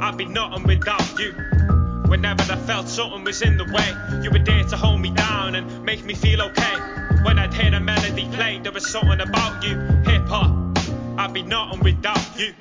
I'd 0.00 0.16
be 0.16 0.26
nothing 0.26 0.64
without 0.64 1.18
you. 1.18 1.81
Whenever 2.12 2.42
I 2.42 2.56
felt 2.56 2.90
something 2.90 3.24
was 3.24 3.40
in 3.40 3.56
the 3.56 3.64
way, 3.64 4.20
you 4.22 4.30
were 4.30 4.44
there 4.44 4.64
to 4.64 4.76
hold 4.76 5.00
me 5.00 5.08
down 5.12 5.54
and 5.54 5.82
make 5.82 6.04
me 6.04 6.12
feel 6.12 6.42
okay. 6.42 6.76
When 7.24 7.38
I'd 7.38 7.54
hear 7.54 7.70
the 7.70 7.80
melody 7.80 8.28
play, 8.34 8.58
there 8.62 8.70
was 8.70 8.86
something 8.86 9.22
about 9.22 9.64
you. 9.64 9.78
Hip 10.04 10.26
hop, 10.26 10.52
I'd 11.16 11.32
be 11.32 11.40
nothing 11.40 11.80
without 11.80 12.38
you. 12.38 12.52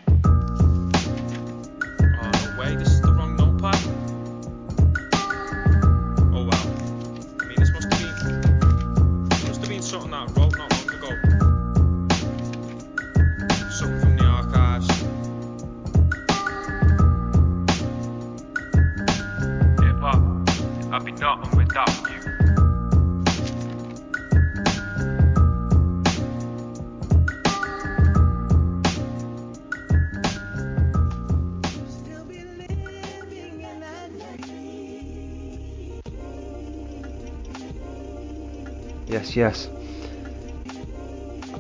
Yes, 39.08 39.36
yes. 39.36 39.70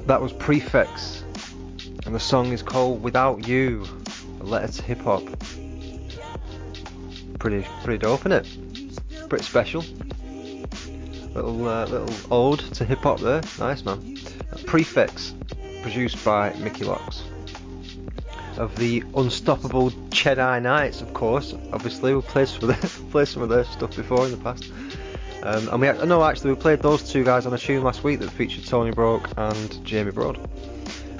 That 0.07 0.21
was 0.21 0.33
Prefix, 0.33 1.23
and 2.05 2.15
the 2.15 2.19
song 2.19 2.51
is 2.51 2.63
called 2.63 3.03
Without 3.03 3.47
You, 3.47 3.85
a 4.39 4.43
letter 4.43 4.71
to 4.71 4.83
hip 4.83 5.01
hop. 5.01 5.23
Pretty, 7.39 7.65
pretty 7.83 7.97
dope, 7.99 8.21
isn't 8.21 8.31
it? 8.31 9.29
Pretty 9.29 9.43
special. 9.43 9.83
Little, 11.33 11.67
uh, 11.67 11.85
little 11.85 12.13
ode 12.29 12.59
to 12.59 12.83
hip 12.83 12.99
hop 12.99 13.19
there. 13.19 13.41
Nice, 13.59 13.85
man. 13.85 14.17
Prefix, 14.65 15.33
produced 15.81 16.23
by 16.25 16.53
Mickey 16.55 16.83
Locks. 16.83 17.23
Of 18.57 18.75
the 18.75 19.03
Unstoppable 19.15 19.91
Jedi 20.09 20.61
Knights, 20.61 21.01
of 21.01 21.13
course. 21.13 21.53
Obviously, 21.71 22.13
we 22.13 22.21
played 22.21 22.47
some 22.47 22.69
of 22.69 22.81
their, 22.81 22.89
played 23.11 23.27
some 23.27 23.43
of 23.43 23.49
their 23.49 23.63
stuff 23.63 23.95
before 23.95 24.25
in 24.25 24.31
the 24.31 24.37
past. 24.37 24.71
Um, 25.43 25.69
and 25.69 25.81
we 25.81 25.87
act- 25.87 26.05
no, 26.05 26.23
actually, 26.23 26.51
we 26.51 26.55
played 26.57 26.81
those 26.81 27.09
two 27.09 27.23
guys 27.23 27.45
on 27.45 27.53
a 27.53 27.57
tune 27.57 27.83
last 27.83 28.03
week 28.03 28.19
that 28.19 28.29
featured 28.29 28.65
Tony 28.65 28.91
Broke 28.91 29.27
and 29.37 29.83
Jamie 29.85 30.11
Broad. 30.11 30.37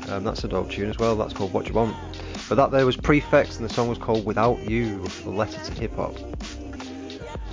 Um, 0.09 0.23
that's 0.23 0.43
a 0.43 0.47
dope 0.47 0.69
tune 0.69 0.89
as 0.89 0.99
well. 0.99 1.15
That's 1.15 1.33
called 1.33 1.53
What 1.53 1.67
You 1.67 1.73
Want. 1.73 1.95
But 2.49 2.55
that 2.55 2.71
there 2.71 2.85
was 2.85 2.97
Prefix, 2.97 3.57
and 3.57 3.67
the 3.67 3.73
song 3.73 3.87
was 3.87 3.97
called 3.97 4.25
Without 4.25 4.59
You, 4.59 5.03
a 5.25 5.29
letter 5.29 5.59
to 5.59 5.79
hip 5.79 5.95
hop. 5.95 6.15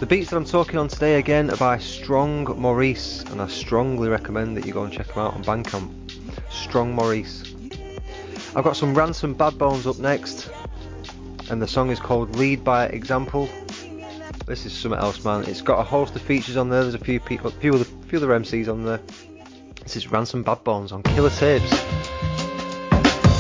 The 0.01 0.07
beats 0.07 0.31
that 0.31 0.37
I'm 0.37 0.45
talking 0.45 0.79
on 0.79 0.89
today 0.89 1.19
again 1.19 1.51
are 1.51 1.57
by 1.57 1.79
Strong 1.79 2.45
Maurice, 2.61 3.23
and 3.31 3.41
I 3.41 3.49
strongly 3.49 4.09
recommend 4.09 4.57
that 4.57 4.67
you 4.67 4.73
go 4.73 4.85
and 4.85 4.93
check 4.93 5.09
them 5.09 5.19
out 5.19 5.35
on 5.35 5.45
Bandcamp. 5.45 5.93
Strong 6.51 6.95
Maurice. 6.95 7.55
I've 8.55 8.65
got 8.65 8.77
some 8.77 8.95
Ransom 8.95 9.35
Bad 9.35 9.59
Bones 9.59 9.87
up 9.87 9.99
next, 9.99 10.51
and 11.51 11.63
the 11.63 11.67
song 11.67 11.91
is 11.91 11.99
called 11.99 12.37
Lead 12.37 12.63
by 12.63 12.87
Example. 12.87 13.49
This 14.49 14.65
is 14.65 14.73
something 14.73 14.99
else, 14.99 15.23
man. 15.27 15.45
It's 15.45 15.61
got 15.61 15.79
a 15.79 15.83
host 15.83 16.17
of 16.17 16.23
features 16.23 16.57
on 16.57 16.71
there. 16.71 16.81
There's 16.81 16.95
a 16.95 16.99
few 16.99 17.21
people, 17.21 17.51
few 17.51 17.85
few 17.85 18.17
other 18.17 18.29
MCs 18.29 18.67
on 18.67 18.83
there. 18.83 18.99
This 19.83 19.95
is 19.95 20.11
Ransom 20.11 20.43
Bad 20.43 20.65
Bones 20.65 20.91
on 20.91 21.03
Killer 21.03 21.29
Tapes. 21.29 21.71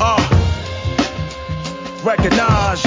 Uh, 0.00 0.20
recognize. 2.04 2.84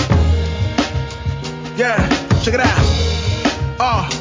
Yeah, 1.79 2.07
check 2.43 2.53
it 2.53 2.59
out. 2.59 3.77
Uh, 3.79 4.20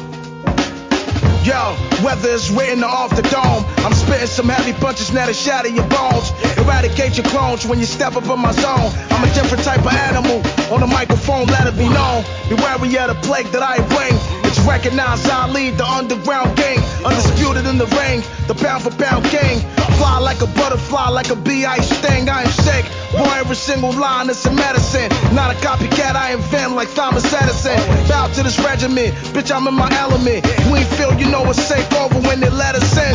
yo, 1.43 1.75
whether 2.03 2.37
written 2.53 2.83
off 2.83 3.15
the 3.15 3.21
dome, 3.23 3.65
I'm 3.85 3.93
spitting 3.93 4.27
some 4.27 4.49
heavy 4.49 4.73
punches 4.73 5.11
now 5.11 5.25
to 5.25 5.33
shatter 5.33 5.69
your 5.69 5.87
bones. 5.87 6.31
Eradicate 6.57 7.17
your 7.17 7.25
clones 7.27 7.65
when 7.65 7.79
you 7.79 7.85
step 7.85 8.15
up 8.15 8.23
in 8.23 8.39
my 8.39 8.51
zone. 8.51 8.91
I'm 9.09 9.23
a 9.23 9.33
different 9.33 9.63
type 9.63 9.85
of 9.85 9.93
animal. 9.93 10.41
On 10.73 10.79
the 10.79 10.87
microphone, 10.87 11.45
let 11.47 11.67
it 11.67 11.77
be 11.77 11.89
known. 11.89 12.23
Be 12.49 12.55
wary 12.55 12.97
of 12.97 13.09
the 13.09 13.19
plague 13.27 13.47
that 13.47 13.63
I 13.63 13.77
bring. 13.89 14.13
It's 14.45 14.59
recognized 14.67 15.29
I 15.29 15.49
lead 15.49 15.77
the 15.77 15.85
underground 15.85 16.57
gang. 16.57 16.79
Undisputed 17.05 17.65
in 17.65 17.77
the 17.77 17.87
ring, 17.97 18.21
the 18.47 18.55
pound 18.55 18.83
for 18.83 18.91
pound 18.91 19.25
king. 19.25 19.61
Fly 20.01 20.17
like 20.17 20.41
a 20.41 20.47
butterfly, 20.47 21.09
like 21.09 21.29
a 21.29 21.35
bee 21.35 21.63
I 21.63 21.77
sting. 21.77 22.27
I 22.27 22.41
am 22.41 22.49
sick. 22.49 22.85
Boy, 23.11 23.29
every 23.37 23.55
single 23.55 23.93
line 23.93 24.31
is 24.31 24.43
a 24.47 24.51
medicine. 24.51 25.09
Not 25.35 25.53
a 25.53 25.57
copycat, 25.61 26.15
I 26.15 26.33
invent 26.33 26.73
like 26.73 26.91
Thomas 26.95 27.31
Edison. 27.31 27.77
Bow 28.09 28.25
to 28.33 28.41
this 28.41 28.57
regiment, 28.65 29.13
bitch, 29.29 29.55
I'm 29.55 29.67
in 29.67 29.75
my 29.75 29.91
element. 29.99 30.41
We 30.73 30.81
feel 30.97 31.13
you 31.19 31.29
know 31.29 31.45
it's 31.51 31.61
safe 31.61 31.85
over 31.93 32.19
when 32.27 32.39
they 32.39 32.49
let 32.49 32.73
us 32.73 32.97
in. 32.97 33.13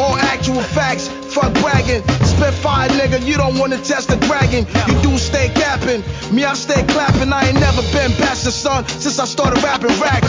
All 0.00 0.16
actual 0.16 0.62
facts, 0.62 1.08
fuck 1.08 1.52
bragging. 1.60 2.00
Spit 2.24 2.54
fire, 2.64 2.88
nigga, 2.88 3.20
you 3.22 3.36
don't 3.36 3.58
wanna 3.58 3.76
test 3.76 4.08
the 4.08 4.16
dragon. 4.16 4.64
You 4.88 5.02
do 5.02 5.18
stay 5.18 5.50
capping, 5.50 6.00
me, 6.34 6.44
I 6.44 6.54
stay 6.54 6.82
clapping. 6.94 7.30
I 7.30 7.48
ain't 7.48 7.60
never 7.60 7.82
been 7.92 8.10
past 8.24 8.46
the 8.46 8.52
sun 8.52 8.88
since 8.88 9.18
I 9.18 9.26
started 9.26 9.62
rapping 9.62 10.00
rap. 10.00 10.24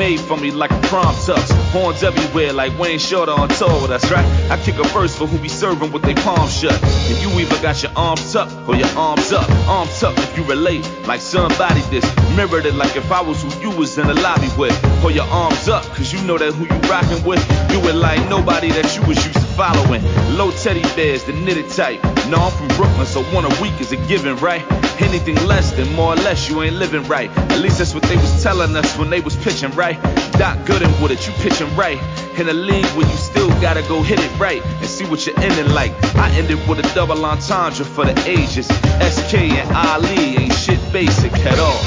Made 0.00 0.18
for 0.18 0.38
me 0.38 0.50
like 0.50 0.70
a 0.70 0.80
prom 0.88 1.14
tux. 1.26 1.52
Horns 1.72 2.02
everywhere 2.02 2.54
like 2.54 2.72
Wayne 2.78 2.98
Shorter 2.98 3.32
on 3.32 3.50
tour 3.50 3.82
with 3.82 3.90
us, 3.90 4.10
right? 4.10 4.24
I 4.50 4.56
kick 4.64 4.76
a 4.78 4.84
verse 4.94 5.14
for 5.14 5.26
who 5.26 5.36
be 5.38 5.50
serving 5.50 5.92
with 5.92 6.02
their 6.02 6.14
palms 6.14 6.56
shut. 6.56 6.72
And 7.10 7.18
you 7.20 7.28
either 7.38 7.60
got 7.60 7.82
your 7.82 7.92
arms 7.94 8.32
tucked 8.32 8.66
or 8.66 8.76
your 8.76 8.88
arms 8.96 9.30
up. 9.30 9.46
Arms 9.68 10.02
up 10.02 10.16
if 10.16 10.38
you 10.38 10.44
relate, 10.44 10.88
like 11.06 11.20
somebody 11.20 11.82
this. 11.92 12.06
Mirrored 12.34 12.64
it 12.64 12.76
like 12.76 12.96
if 12.96 13.12
I 13.12 13.20
was 13.20 13.42
who 13.42 13.50
you 13.60 13.70
was 13.76 13.98
in 13.98 14.06
the 14.06 14.14
lobby 14.14 14.48
with. 14.56 14.74
Pull 15.02 15.10
your 15.10 15.28
arms 15.28 15.68
up, 15.68 15.84
cause 15.94 16.10
you 16.14 16.20
know 16.26 16.38
that 16.38 16.54
who 16.54 16.64
you 16.64 16.80
rockin' 16.90 17.22
with. 17.22 17.42
Do 17.68 17.86
it 17.86 17.94
like 17.94 18.26
nobody 18.30 18.70
that 18.70 18.96
you 18.96 19.02
was 19.06 19.18
used 19.26 19.34
to 19.34 19.50
following. 19.60 20.02
Low 20.38 20.50
teddy 20.50 20.82
bears, 20.96 21.24
the 21.24 21.34
knitted 21.34 21.68
type. 21.68 22.02
No, 22.32 22.38
I'm 22.38 22.52
from 22.52 22.68
Brooklyn, 22.68 23.04
so 23.04 23.22
one 23.36 23.44
a 23.44 23.52
week 23.60 23.78
is 23.82 23.92
a 23.92 23.98
given, 24.08 24.36
right? 24.36 24.64
Anything 24.98 25.36
less 25.46 25.72
than 25.72 25.92
more 25.94 26.12
or 26.12 26.16
less, 26.16 26.48
you 26.48 26.62
ain't 26.62 26.76
living 26.76 27.04
right. 27.04 27.30
At 27.52 27.60
least 27.60 27.78
that's 27.78 27.94
what 27.94 28.02
they 28.04 28.16
was 28.16 28.42
telling 28.42 28.74
us 28.76 28.96
when 28.98 29.10
they 29.10 29.20
was 29.20 29.36
pitching, 29.36 29.70
right? 29.72 30.00
Doc 30.32 30.58
Gooden 30.66 31.02
with 31.02 31.12
it, 31.12 31.26
you 31.26 31.32
pitching 31.34 31.74
right. 31.76 31.98
In 32.38 32.48
a 32.48 32.52
league 32.52 32.86
where 32.96 33.06
you 33.06 33.16
still 33.16 33.48
gotta 33.60 33.82
go 33.82 34.02
hit 34.02 34.18
it 34.18 34.38
right 34.38 34.64
and 34.64 34.86
see 34.86 35.04
what 35.04 35.26
you're 35.26 35.38
ending 35.40 35.72
like. 35.74 35.92
I 36.16 36.30
ended 36.32 36.58
with 36.68 36.78
a 36.78 36.94
double 36.94 37.24
entendre 37.24 37.84
for 37.84 38.04
the 38.04 38.16
ages. 38.28 38.66
SK 38.66 39.34
and 39.60 39.76
Ali 39.76 40.36
ain't 40.36 40.54
shit 40.54 40.80
basic 40.92 41.32
at 41.32 41.58
all. 41.58 41.80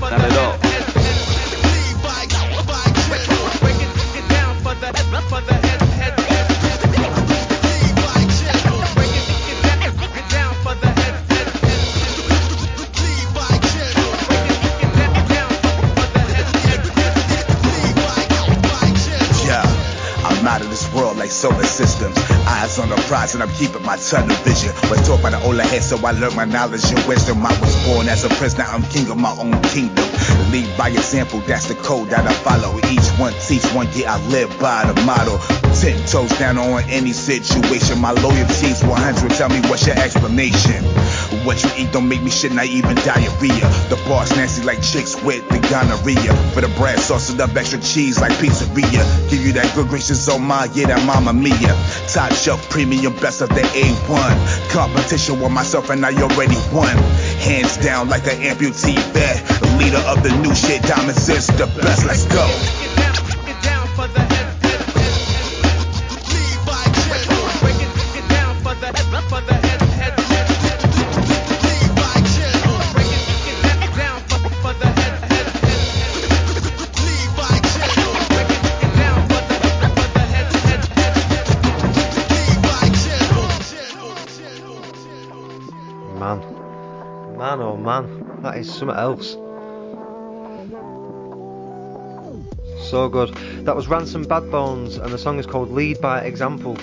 Not 0.00 0.20
at 0.20 0.36
all. 0.38 0.70
Solar 21.40 21.64
systems. 21.64 22.18
Eyes 22.46 22.78
on 22.78 22.90
the 22.90 22.96
tries 23.08 23.32
and 23.32 23.42
I'm 23.42 23.48
keeping 23.56 23.82
my 23.82 23.96
tunnel 23.96 24.36
vision. 24.44 24.76
Was 24.90 25.00
taught 25.08 25.22
by 25.22 25.30
the 25.30 25.40
older 25.42 25.62
head, 25.62 25.82
so 25.82 25.96
I 26.04 26.12
learned 26.12 26.36
my 26.36 26.44
knowledge 26.44 26.84
and 26.92 27.00
wisdom. 27.08 27.40
I 27.46 27.58
was 27.60 27.72
born 27.86 28.08
as 28.08 28.24
a 28.24 28.28
prince, 28.36 28.58
now 28.58 28.70
I'm 28.70 28.82
king 28.82 29.10
of 29.10 29.16
my 29.16 29.32
own 29.40 29.56
kingdom. 29.72 30.04
Lead 30.52 30.68
by 30.76 30.90
example, 30.90 31.40
that's 31.48 31.66
the 31.68 31.76
code 31.76 32.08
that 32.10 32.26
I 32.26 32.32
follow. 32.44 32.76
Each 32.92 33.08
one 33.16 33.32
teach 33.48 33.64
one, 33.72 33.88
yeah, 33.94 34.16
I 34.16 34.26
live 34.28 34.52
by 34.60 34.84
the 34.84 35.00
motto. 35.08 35.40
Ten 35.80 35.96
toes 36.06 36.36
down 36.38 36.58
on 36.58 36.82
any 36.90 37.12
situation. 37.12 38.00
My 38.00 38.12
loyalty's 38.12 38.84
100. 38.84 39.30
Tell 39.32 39.48
me 39.48 39.60
what's 39.70 39.86
your 39.86 39.96
explanation? 39.96 40.84
What 41.44 41.62
you 41.62 41.70
eat 41.76 41.92
don't 41.92 42.08
make 42.08 42.22
me 42.22 42.30
shit, 42.30 42.52
not 42.52 42.66
even 42.66 42.96
diarrhea. 42.96 43.66
The 43.88 43.96
boss 44.08 44.34
nasty 44.36 44.64
like 44.64 44.82
chicks 44.82 45.20
with 45.22 45.48
the 45.48 45.58
gonorrhea. 45.70 46.34
For 46.52 46.60
the 46.60 46.68
bread, 46.76 46.98
sauce 46.98 47.30
it 47.30 47.40
up 47.40 47.54
extra 47.56 47.80
cheese 47.80 48.20
like 48.20 48.32
pizzeria. 48.32 49.30
Give 49.30 49.40
you 49.40 49.52
that 49.52 49.74
good 49.74 49.88
gracious 49.88 50.28
oh 50.28 50.38
my, 50.38 50.68
yeah, 50.74 50.88
that 50.88 51.04
mama 51.06 51.32
mia. 51.32 51.74
Top 52.08 52.32
shelf 52.32 52.68
premium, 52.70 53.14
best 53.16 53.40
of 53.40 53.48
the 53.50 53.62
A1. 53.62 54.70
Competition 54.72 55.40
with 55.40 55.52
myself 55.52 55.90
and 55.90 56.04
I 56.04 56.12
already 56.20 56.58
won. 56.72 56.96
Hands 57.38 57.76
down 57.78 58.08
like 58.08 58.24
an 58.24 58.40
amputee 58.42 58.98
vet. 59.12 59.38
Leader 59.78 60.02
of 60.08 60.22
the 60.22 60.36
new 60.42 60.54
shit, 60.54 60.82
diamonds 60.82 61.28
is 61.28 61.46
the 61.46 61.66
best. 61.80 62.04
Let's 62.06 62.26
go. 62.26 62.46
Man. 64.16 64.39
Man. 87.82 88.40
That 88.42 88.56
is 88.56 88.72
something 88.72 88.96
else. 88.96 89.36
So 92.88 93.08
good. 93.08 93.34
That 93.64 93.76
was 93.76 93.88
Ransom 93.88 94.24
Bad 94.24 94.50
Bones 94.50 94.96
and 94.96 95.12
the 95.12 95.18
song 95.18 95.38
is 95.38 95.46
called 95.46 95.70
Lead 95.70 96.00
by 96.00 96.22
Example. 96.22 96.76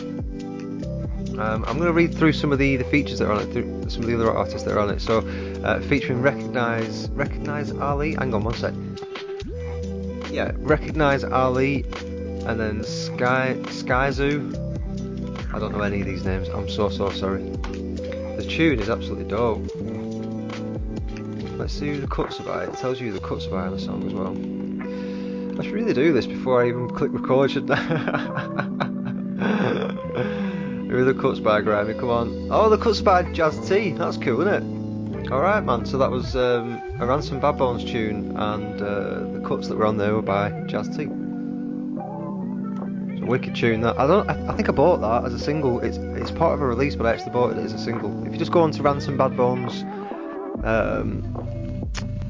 Um, 1.39 1.65
I'm 1.67 1.77
going 1.77 1.87
to 1.87 1.93
read 1.93 2.15
through 2.15 2.33
some 2.33 2.51
of 2.51 2.57
the, 2.57 2.77
the 2.77 2.83
features 2.85 3.19
that 3.19 3.27
are 3.27 3.33
on 3.33 3.41
it, 3.41 3.53
through 3.53 3.89
some 3.89 4.01
of 4.01 4.07
the 4.07 4.15
other 4.15 4.31
artists 4.31 4.63
that 4.63 4.75
are 4.75 4.79
on 4.79 4.89
it. 4.89 5.01
So, 5.01 5.19
uh, 5.63 5.81
featuring 5.81 6.21
Recognize 6.21 7.09
Recognize 7.11 7.71
Ali. 7.73 8.15
Hang 8.15 8.33
on 8.33 8.43
one 8.43 8.55
sec. 8.55 8.73
Yeah, 10.31 10.51
Recognize 10.55 11.23
Ali, 11.23 11.83
and 12.45 12.59
then 12.59 12.83
Sky 12.83 13.55
Skyzoo. 13.65 14.63
I 15.53 15.59
don't 15.59 15.73
know 15.73 15.81
any 15.81 16.01
of 16.01 16.07
these 16.07 16.25
names. 16.25 16.47
I'm 16.49 16.67
so 16.69 16.89
so 16.89 17.11
sorry. 17.11 17.43
The 17.43 18.45
tune 18.47 18.79
is 18.79 18.89
absolutely 18.89 19.25
dope. 19.25 19.69
Let's 21.57 21.73
see 21.73 21.89
who 21.89 21.99
the 21.99 22.07
cuts 22.07 22.39
are 22.39 22.43
by. 22.43 22.65
It 22.65 22.75
tells 22.75 23.01
you 23.01 23.11
the 23.11 23.19
cuts 23.19 23.47
on 23.47 23.71
the 23.71 23.79
song 23.79 24.05
as 24.05 24.13
well. 24.13 24.37
I 25.59 25.63
should 25.63 25.73
really 25.73 25.93
do 25.93 26.13
this 26.13 26.27
before 26.27 26.63
I 26.63 26.67
even 26.67 26.87
click 26.87 27.11
record, 27.11 27.49
shouldn't 27.49 27.71
I? 27.71 27.77
who 30.87 30.99
are 30.99 31.03
the 31.03 31.15
cuts 31.19 31.39
by, 31.39 31.61
Grammy? 31.61 31.99
Come 31.99 32.11
on. 32.11 32.49
Oh, 32.51 32.69
the 32.69 32.77
cuts 32.77 33.01
by 33.01 33.23
Jazz 33.33 33.67
T. 33.67 33.93
That's 33.93 34.17
cool, 34.17 34.41
isn't 34.41 34.53
it? 34.53 34.61
Alright, 35.31 35.63
man. 35.63 35.87
So 35.87 35.97
that 35.97 36.11
was 36.11 36.35
um, 36.35 36.79
a 36.99 37.07
Ransom 37.07 37.39
Bad 37.39 37.57
Bones 37.57 37.83
tune, 37.83 38.37
and 38.37 38.79
uh, 38.79 39.21
the 39.33 39.41
cuts 39.43 39.67
that 39.67 39.77
were 39.77 39.87
on 39.87 39.97
there 39.97 40.13
were 40.13 40.21
by 40.21 40.51
Jazz 40.67 40.95
T. 40.95 41.07
Wicked 43.25 43.55
tune. 43.55 43.81
That 43.81 43.99
I 43.99 44.05
don't. 44.05 44.29
I, 44.29 44.53
I 44.53 44.55
think 44.55 44.69
I 44.69 44.73
bought 44.73 45.01
that 45.01 45.25
as 45.25 45.33
a 45.33 45.39
single. 45.39 45.79
It's 45.79 45.97
it's 45.97 46.29
part 46.29 46.53
of 46.53 46.61
a 46.61 46.67
release, 46.67 46.95
but 46.95 47.07
I 47.07 47.13
actually 47.13 47.31
bought 47.31 47.51
it 47.51 47.57
as 47.57 47.73
a 47.73 47.79
single. 47.79 48.23
If 48.27 48.31
you 48.31 48.37
just 48.37 48.51
go 48.51 48.61
on 48.61 48.69
to 48.71 48.83
Ransom 48.83 49.17
Bad 49.17 49.35
Bones 49.35 49.83
um, 50.63 51.23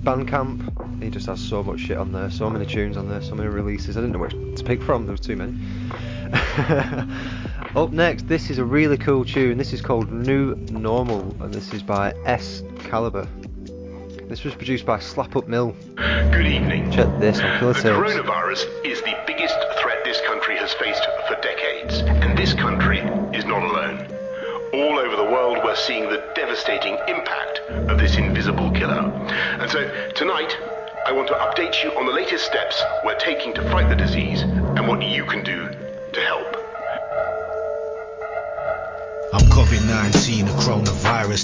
Bandcamp, 0.04 1.04
he 1.04 1.10
just 1.10 1.26
has 1.26 1.40
so 1.42 1.62
much 1.62 1.82
shit 1.82 1.98
on 1.98 2.12
there, 2.12 2.32
so 2.32 2.50
many 2.50 2.66
tunes 2.66 2.96
on 2.96 3.10
there, 3.10 3.22
so 3.22 3.36
many 3.36 3.50
releases. 3.50 3.98
I 3.98 4.02
didn't 4.02 4.14
know 4.14 4.20
which 4.20 4.58
to 4.58 4.64
pick 4.64 4.82
from. 4.82 5.06
There 5.06 5.12
was 5.12 5.20
too 5.20 5.36
many. 5.36 5.58
Up 7.76 7.92
next, 7.92 8.28
this 8.28 8.50
is 8.50 8.58
a 8.58 8.66
really 8.66 8.98
cool 8.98 9.26
tune. 9.26 9.58
This 9.58 9.74
is 9.74 9.82
called 9.82 10.12
New 10.12 10.56
Normal, 10.72 11.36
and 11.42 11.54
this 11.54 11.74
is 11.74 11.84
by 11.84 12.14
S 12.26 12.64
Caliber. 12.86 13.28
This 14.30 14.44
was 14.44 14.56
produced 14.56 14.86
by 14.86 15.00
Slap 15.00 15.36
Up 15.36 15.48
Mill. 15.48 15.76
Good 15.96 16.48
evening. 16.48 16.92
Check 16.92 17.08
this 17.20 17.40
on 17.40 17.60
Killer 17.60 17.74
The 17.74 17.90
coronavirus 17.90 18.86
is 18.86 19.02
the 19.02 19.16
biggest 19.26 19.56
threat 19.82 20.04
this 20.04 20.22
country 20.22 20.58
has 20.58 20.74
faced 20.74 21.06
for 21.28 21.36
decades, 21.42 22.00
and 22.00 22.38
this 22.38 22.54
country 22.54 22.78
is 22.78 22.78
not 22.78 22.82
alone. 22.82 22.87
All 24.78 25.00
over 25.00 25.16
the 25.16 25.24
world, 25.24 25.58
we're 25.64 25.76
seeing 25.76 26.04
the 26.04 26.24
devastating 26.36 27.00
impact 27.08 27.62
of 27.90 27.98
this 27.98 28.16
invisible 28.16 28.70
killer. 28.70 29.12
And 29.60 29.72
so, 29.72 29.90
tonight, 30.14 30.56
I 31.04 31.14
want 31.14 31.30
to 31.30 31.34
update 31.34 31.84
you 31.84 31.90
on 31.98 32.06
the 32.06 32.12
latest 32.12 32.46
steps 32.46 32.80
we're 33.04 33.18
taking 33.18 33.56
to 33.56 33.68
fight 33.72 33.90
the 33.90 33.96
disease 33.96 34.44
and 34.44 34.88
what 34.88 35.02
you 35.02 35.26
can 35.26 35.44
do 35.44 35.68
to 36.14 36.22
help. 36.22 36.46
I'm 39.34 39.50
COVID 39.50 39.88
19, 39.88 40.48
a 40.48 40.52
coronavirus 40.52 40.97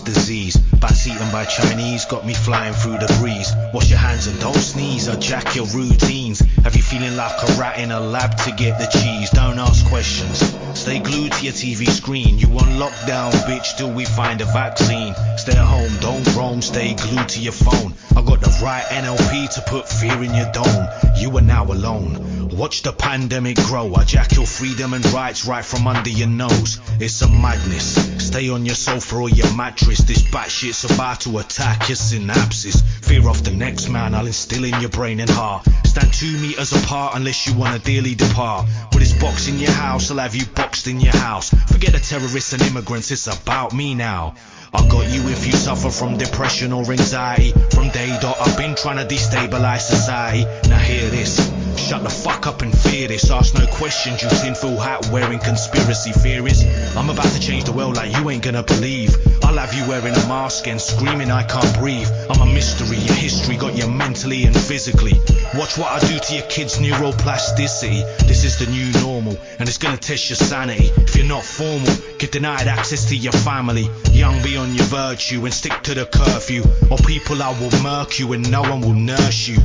disease. 0.04 0.58
Bats 0.80 1.08
eaten 1.08 1.32
by 1.32 1.46
Chinese 1.46 2.06
got 2.06 2.26
me 2.26 2.34
flying 2.34 2.74
through 2.74 2.98
the 2.98 3.18
breeze. 3.20 3.52
Wash 3.74 3.90
your 3.90 4.00
hands 4.00 4.28
and 4.28 4.40
don't 4.40 4.56
sneeze, 4.56 5.08
or 5.08 5.16
jack 5.16 5.56
your 5.56 5.66
routines. 5.68 6.40
Have 6.64 6.76
you 6.76 6.84
feeling 6.84 7.16
like 7.16 7.36
a 7.44 7.54
rat 7.60 7.80
in 7.80 7.92
a 7.92 8.00
lab 8.00 8.38
to 8.38 8.52
get 8.52 8.80
the 8.80 8.88
cheese? 8.88 9.30
Don't 9.32 9.60
ask 9.60 9.86
questions. 9.88 10.40
Stay 10.78 11.00
glued 11.00 11.32
to 11.34 11.46
your 11.46 11.54
TV 11.54 11.88
screen. 11.88 12.38
You 12.38 12.48
on 12.48 12.80
lockdown, 12.80 13.32
bitch, 13.48 13.78
till 13.78 13.92
we 13.92 14.06
find 14.06 14.42
a 14.42 14.46
vaccine. 14.46 15.14
Stay 15.38 15.54
at 15.54 15.66
home, 15.66 15.92
don't 16.00 16.36
roam, 16.36 16.62
stay 16.62 16.94
glued 16.96 17.30
to 17.30 17.40
your 17.40 17.54
phone. 17.54 17.94
I 18.16 18.22
got 18.22 18.42
the 18.42 18.60
right 18.64 18.84
NLP 18.84 19.54
to 19.56 19.62
put 19.62 19.88
fear 19.88 20.24
in 20.24 20.34
your 20.34 20.52
dome. 20.52 20.88
You 21.18 21.36
are 21.38 21.42
now 21.42 21.66
alone. 21.66 22.34
Watch 22.58 22.84
the 22.84 22.92
pandemic 22.92 23.58
grow. 23.58 23.96
I 23.96 24.04
jack 24.04 24.34
your 24.34 24.46
freedom 24.46 24.94
and 24.94 25.06
rights 25.12 25.46
right 25.46 25.66
from 25.66 25.88
under 25.88 26.10
your 26.10 26.28
nose. 26.28 26.80
It's 27.00 27.22
a 27.22 27.28
madness. 27.28 27.96
Stay 28.28 28.50
on 28.50 28.66
your 28.66 28.76
sofa 28.76 29.16
or 29.16 29.30
your 29.30 29.53
mattress. 29.56 30.00
This 30.00 30.24
batshit's 30.24 30.84
about 30.84 31.22
to 31.22 31.38
attack 31.38 31.90
your 31.90 31.96
synapses. 31.96 32.82
Fear 33.06 33.30
of 33.30 33.44
the 33.44 33.52
next 33.52 33.90
man, 33.90 34.14
I'll 34.16 34.26
instill 34.26 34.64
in 34.64 34.80
your 34.82 34.90
brain 34.90 35.20
and 35.20 35.30
heart. 35.30 35.66
Stand 35.86 36.14
two 36.14 36.38
meters 36.40 36.72
apart 36.74 37.16
unless 37.16 37.48
you 37.48 37.54
wanna 37.56 37.80
dearly 37.80 38.16
depart. 38.16 38.68
With 38.92 39.00
this 39.00 39.14
box 39.22 39.48
in 39.48 39.60
your 39.60 39.72
house, 39.72 40.12
I'll 40.12 40.20
have 40.20 40.36
you 40.36 40.46
boxed 40.46 40.88
in 40.88 41.00
your 41.00 41.16
house. 41.16 41.50
Forget 41.72 41.94
the 41.94 42.00
terrorists 42.00 42.54
and 42.54 42.62
immigrants, 42.62 43.12
it's 43.12 43.28
about 43.28 43.74
me 43.74 43.96
now. 43.96 44.36
I 44.74 44.88
got 44.88 45.08
you 45.10 45.28
if 45.30 45.46
you 45.46 45.52
suffer 45.54 45.90
from 45.90 46.18
depression 46.18 46.74
or 46.74 46.84
anxiety. 46.92 47.52
From 47.72 47.90
day 47.90 48.18
dot, 48.22 48.38
I've 48.42 48.58
been 48.58 48.76
trying 48.76 48.98
to 48.98 49.16
destabilize 49.16 49.82
society. 49.82 50.46
Now 50.68 50.80
hear 50.80 51.10
this. 51.10 51.63
Shut 51.84 52.02
the 52.02 52.10
fuck 52.10 52.48
up 52.48 52.62
and 52.62 52.76
fear 52.76 53.10
this. 53.10 53.30
Ask 53.30 53.56
no 53.56 53.68
questions, 53.68 54.24
you 54.24 54.30
tinfoil 54.30 54.80
hat 54.80 55.10
wearing 55.12 55.40
conspiracy 55.40 56.12
theories. 56.12 56.64
I'm 56.96 57.10
about 57.10 57.26
to 57.26 57.40
change 57.42 57.66
the 57.66 57.74
world 57.74 57.98
like 57.98 58.16
you 58.16 58.30
ain't 58.30 58.42
gonna 58.42 58.64
believe. 58.64 59.14
I'll 59.44 59.58
have 59.58 59.74
you 59.74 59.86
wearing 59.86 60.16
a 60.16 60.28
mask 60.28 60.66
and 60.68 60.80
screaming 60.80 61.30
I 61.30 61.44
can't 61.44 61.78
breathe. 61.78 62.08
I'm 62.30 62.40
a 62.40 62.46
mystery, 62.46 62.98
your 62.98 63.16
history 63.16 63.58
got 63.58 63.76
you 63.78 63.90
mentally 63.90 64.46
and 64.46 64.56
physically. 64.58 65.12
Watch 65.56 65.78
what 65.78 65.92
I 65.92 66.00
do 66.00 66.18
to 66.18 66.34
your 66.34 66.46
kids' 66.46 66.78
neuroplasticity. 66.78 68.18
This 68.28 68.46
is 68.46 68.58
the 68.60 68.72
new 68.72 68.90
normal, 69.02 69.38
and 69.60 69.68
it's 69.68 69.78
gonna 69.78 69.98
test 69.98 70.30
your 70.30 70.38
sanity. 70.38 70.90
If 70.96 71.18
you're 71.18 71.28
not 71.28 71.44
formal, 71.44 71.94
get 72.18 72.32
denied 72.32 72.68
access 72.68 73.10
to 73.10 73.16
your 73.16 73.34
family. 73.34 73.90
Young 74.12 74.42
beyond 74.42 74.74
your 74.76 74.86
virtue 74.86 75.44
and 75.44 75.54
stick 75.54 75.84
to 75.84 75.94
the 75.94 76.06
curfew. 76.06 76.64
Or 76.90 76.98
people 76.98 77.44
I 77.44 77.50
will 77.60 77.84
murk 77.84 78.20
you 78.20 78.32
and 78.32 78.50
no 78.50 78.62
one 78.62 78.80
will 78.80 78.94
nurse 78.94 79.50
you. 79.50 79.58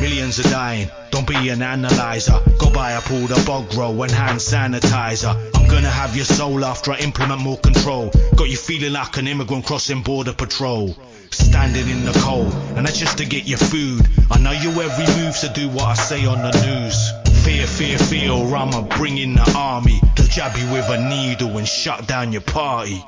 Millions 0.00 0.38
are 0.40 0.50
dying, 0.50 0.90
don't 1.10 1.26
be 1.26 1.48
an 1.50 1.62
analyzer. 1.62 2.40
Go 2.58 2.70
buy 2.72 2.92
a 2.92 3.00
pool 3.00 3.26
the 3.26 3.42
bog 3.46 3.72
roll 3.74 4.02
and 4.02 4.10
hand 4.10 4.38
sanitizer. 4.38 5.34
I'm 5.54 5.68
gonna 5.68 5.90
have 5.90 6.16
your 6.16 6.24
soul 6.24 6.64
after 6.64 6.92
I 6.92 6.98
implement 6.98 7.40
more 7.40 7.58
control. 7.58 8.10
Got 8.34 8.48
you 8.50 8.56
feeling 8.56 8.92
like 8.92 9.16
an 9.16 9.28
immigrant 9.28 9.66
crossing 9.66 10.02
border 10.02 10.32
patrol. 10.32 10.96
Standing 11.30 11.88
in 11.88 12.04
the 12.04 12.12
cold, 12.24 12.52
and 12.76 12.86
that's 12.86 12.98
just 12.98 13.18
to 13.18 13.24
get 13.24 13.46
your 13.46 13.58
food. 13.58 14.06
I 14.30 14.38
know 14.38 14.52
your 14.52 14.82
every 14.82 15.06
move, 15.22 15.34
so 15.34 15.52
do 15.52 15.68
what 15.68 15.84
I 15.84 15.94
say 15.94 16.26
on 16.26 16.38
the 16.42 16.52
news. 16.66 17.42
Fear, 17.44 17.66
fear, 17.66 17.98
fear, 17.98 18.30
or 18.30 18.56
I'ma 18.56 18.82
bring 18.96 19.18
in 19.18 19.34
the 19.34 19.54
army 19.56 20.00
to 20.16 20.28
jab 20.28 20.56
you 20.56 20.70
with 20.72 20.88
a 20.88 21.08
needle 21.08 21.56
and 21.58 21.66
shut 21.66 22.06
down 22.06 22.32
your 22.32 22.42
party. 22.42 23.02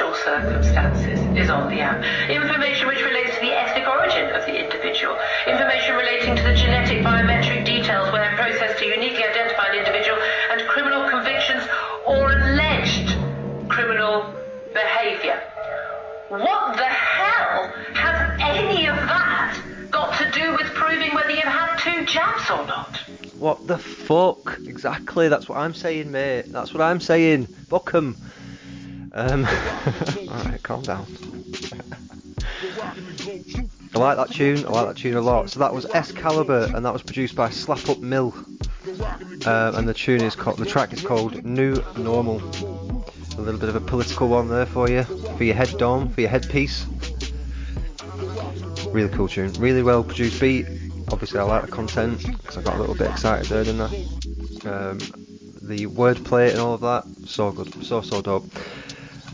Social 0.00 0.14
circumstances 0.24 1.20
is 1.36 1.50
on 1.50 1.68
the 1.68 1.80
app. 1.80 2.02
Information 2.30 2.88
which 2.88 3.02
relates 3.02 3.34
to 3.34 3.40
the 3.42 3.52
ethnic 3.52 3.86
origin 3.86 4.30
of 4.30 4.46
the 4.46 4.56
individual. 4.56 5.14
Information 5.46 5.94
relating 5.94 6.34
to 6.36 6.42
the 6.42 6.54
genetic 6.54 7.04
biometric 7.04 7.66
details 7.66 8.10
when 8.10 8.24
processed 8.34 8.78
to 8.78 8.86
uniquely 8.86 9.22
identify 9.22 9.66
an 9.68 9.78
individual 9.78 10.18
and 10.52 10.66
criminal 10.68 11.08
convictions 11.10 11.62
or 12.06 12.32
alleged 12.32 13.14
criminal 13.68 14.32
behaviour. 14.72 15.38
What 16.30 16.76
the 16.78 16.88
hell 16.88 17.68
has 17.92 18.40
any 18.40 18.86
of 18.86 18.96
that 18.96 19.60
got 19.90 20.16
to 20.16 20.30
do 20.32 20.52
with 20.52 20.72
proving 20.72 21.14
whether 21.14 21.30
you've 21.30 21.44
had 21.44 21.76
two 21.76 22.06
jabs 22.06 22.48
or 22.48 22.66
not? 22.66 22.96
What 23.38 23.66
the 23.66 23.76
fuck? 23.76 24.58
Exactly, 24.66 25.28
that's 25.28 25.46
what 25.46 25.58
I'm 25.58 25.74
saying, 25.74 26.10
mate. 26.10 26.46
That's 26.48 26.72
what 26.72 26.80
I'm 26.80 27.00
saying. 27.00 27.46
Fuck 27.68 27.94
'em. 27.94 28.16
Um, 29.12 29.44
alright, 30.28 30.62
calm 30.62 30.82
down. 30.82 31.06
I 33.92 33.98
like 33.98 34.16
that 34.16 34.30
tune, 34.30 34.64
I 34.64 34.70
like 34.70 34.86
that 34.86 34.96
tune 34.96 35.16
a 35.16 35.20
lot. 35.20 35.50
So 35.50 35.58
that 35.60 35.74
was 35.74 35.84
Excalibur, 35.86 36.70
and 36.74 36.84
that 36.84 36.92
was 36.92 37.02
produced 37.02 37.34
by 37.34 37.50
Slap 37.50 37.88
Up 37.88 37.98
Mill. 37.98 38.34
Uh, 39.44 39.72
and 39.74 39.88
the 39.88 39.94
tune 39.94 40.22
is 40.22 40.36
called, 40.36 40.58
the 40.58 40.66
track 40.66 40.92
is 40.92 41.02
called 41.02 41.44
New 41.44 41.82
Normal. 41.96 42.40
A 43.36 43.40
little 43.40 43.58
bit 43.58 43.68
of 43.68 43.76
a 43.76 43.80
political 43.80 44.28
one 44.28 44.48
there 44.48 44.66
for 44.66 44.88
you, 44.88 45.02
for 45.02 45.44
your 45.44 45.54
head 45.54 45.76
dome, 45.78 46.08
for 46.10 46.20
your 46.20 46.30
headpiece. 46.30 46.86
Really 48.88 49.08
cool 49.08 49.28
tune, 49.28 49.52
really 49.54 49.82
well 49.82 50.04
produced 50.04 50.40
beat. 50.40 50.66
Obviously, 51.10 51.40
I 51.40 51.42
like 51.42 51.66
the 51.66 51.72
content 51.72 52.24
because 52.24 52.56
I 52.56 52.62
got 52.62 52.76
a 52.76 52.78
little 52.78 52.94
bit 52.94 53.10
excited 53.10 53.46
there, 53.46 53.64
didn't 53.64 53.80
I? 53.80 53.86
Um, 54.68 54.98
the 55.62 55.86
wordplay 55.86 56.50
and 56.50 56.60
all 56.60 56.74
of 56.74 56.80
that, 56.82 57.04
so 57.26 57.50
good, 57.50 57.84
so 57.84 58.00
so 58.00 58.20
dope. 58.20 58.44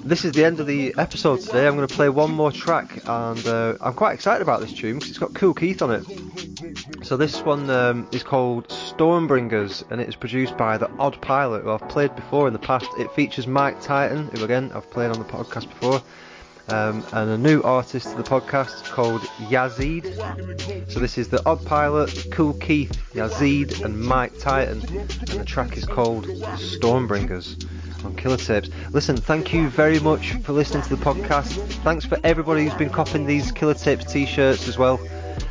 This 0.07 0.25
is 0.25 0.31
the 0.31 0.45
end 0.45 0.61
of 0.61 0.69
the 0.69 0.95
episode 0.99 1.41
today. 1.41 1.67
I'm 1.67 1.75
going 1.75 1.89
to 1.89 1.93
play 1.93 2.09
one 2.09 2.31
more 2.31 2.53
track, 2.53 3.03
and 3.07 3.45
uh, 3.45 3.75
I'm 3.81 3.95
quite 3.95 4.13
excited 4.13 4.41
about 4.41 4.61
this 4.61 4.73
tune 4.73 4.95
because 4.95 5.11
it's 5.11 5.19
got 5.19 5.35
Kool 5.35 5.53
Keith 5.53 5.83
on 5.83 5.91
it. 5.91 7.05
So 7.05 7.17
this 7.17 7.43
one 7.43 7.69
um, 7.71 8.09
is 8.13 8.23
called 8.23 8.69
Stormbringers, 8.69 9.83
and 9.91 10.01
it 10.01 10.09
is 10.09 10.15
produced 10.15 10.57
by 10.57 10.79
the 10.79 10.89
Odd 11.01 11.21
Pilot, 11.21 11.65
who 11.65 11.73
I've 11.73 11.89
played 11.89 12.15
before 12.15 12.47
in 12.47 12.53
the 12.53 12.61
past. 12.61 12.87
It 13.01 13.11
features 13.15 13.49
Mike 13.49 13.81
Titan, 13.81 14.29
who 14.29 14.45
again 14.45 14.71
I've 14.77 14.89
played 14.93 15.11
on 15.11 15.19
the 15.19 15.25
podcast 15.25 15.69
before. 15.69 16.01
Um, 16.69 17.05
and 17.13 17.31
a 17.31 17.39
new 17.39 17.61
artist 17.63 18.11
to 18.11 18.17
the 18.17 18.23
podcast 18.23 18.85
called 18.85 19.23
Yazid. 19.49 20.05
So 20.89 21.01
this 21.01 21.19
is 21.19 21.31
the 21.31 21.45
Odd 21.45 21.65
Pilot, 21.67 22.29
Kool 22.31 22.55
Keith, 22.55 22.93
Yazid, 23.13 23.85
and 23.85 24.01
Mike 24.01 24.39
Titan, 24.39 24.83
and 24.89 25.41
the 25.41 25.45
track 25.45 25.77
is 25.77 25.85
called 25.85 26.27
Stormbringers 26.27 27.67
on 28.05 28.15
Killer 28.17 28.37
Tapes. 28.37 28.69
Listen, 28.93 29.17
thank 29.17 29.53
you 29.53 29.69
very 29.69 29.99
much 30.01 30.33
for 30.43 30.53
listening 30.53 30.83
to 30.85 30.95
the 30.95 31.05
podcast. 31.05 31.57
Thanks 31.83 32.05
for 32.05 32.19
everybody 32.25 32.65
who's 32.65 32.75
been 32.75 32.91
copying 32.91 33.27
these 33.27 33.53
Killer 33.53 33.75
Tapes 33.75 34.11
t-shirts 34.13 34.69
as 34.69 34.79
well. 34.79 34.99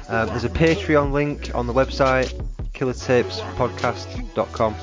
Um, 0.10 0.28
there's 0.28 0.44
a 0.44 0.50
Patreon 0.50 1.12
link 1.12 1.54
on 1.56 1.68
the 1.68 1.74
website, 1.74 2.34
killertapespodcast.com. 2.74 4.76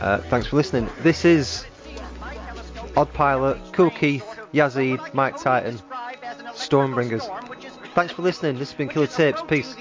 Uh, 0.00 0.18
thanks 0.18 0.48
for 0.48 0.56
listening. 0.56 0.88
This 1.00 1.24
is 1.24 1.64
Odd 2.96 3.12
Pilot, 3.12 3.58
Kool 3.72 3.90
Keith, 3.90 4.26
Yazid, 4.52 5.14
Mike 5.14 5.36
Titan, 5.36 5.78
Stormbringers. 6.52 7.28
Thanks 7.94 8.12
for 8.12 8.22
listening. 8.22 8.58
This 8.58 8.70
has 8.70 8.78
been 8.78 8.88
Killer 8.88 9.06
Tapes. 9.06 9.42
Peace. 9.48 9.74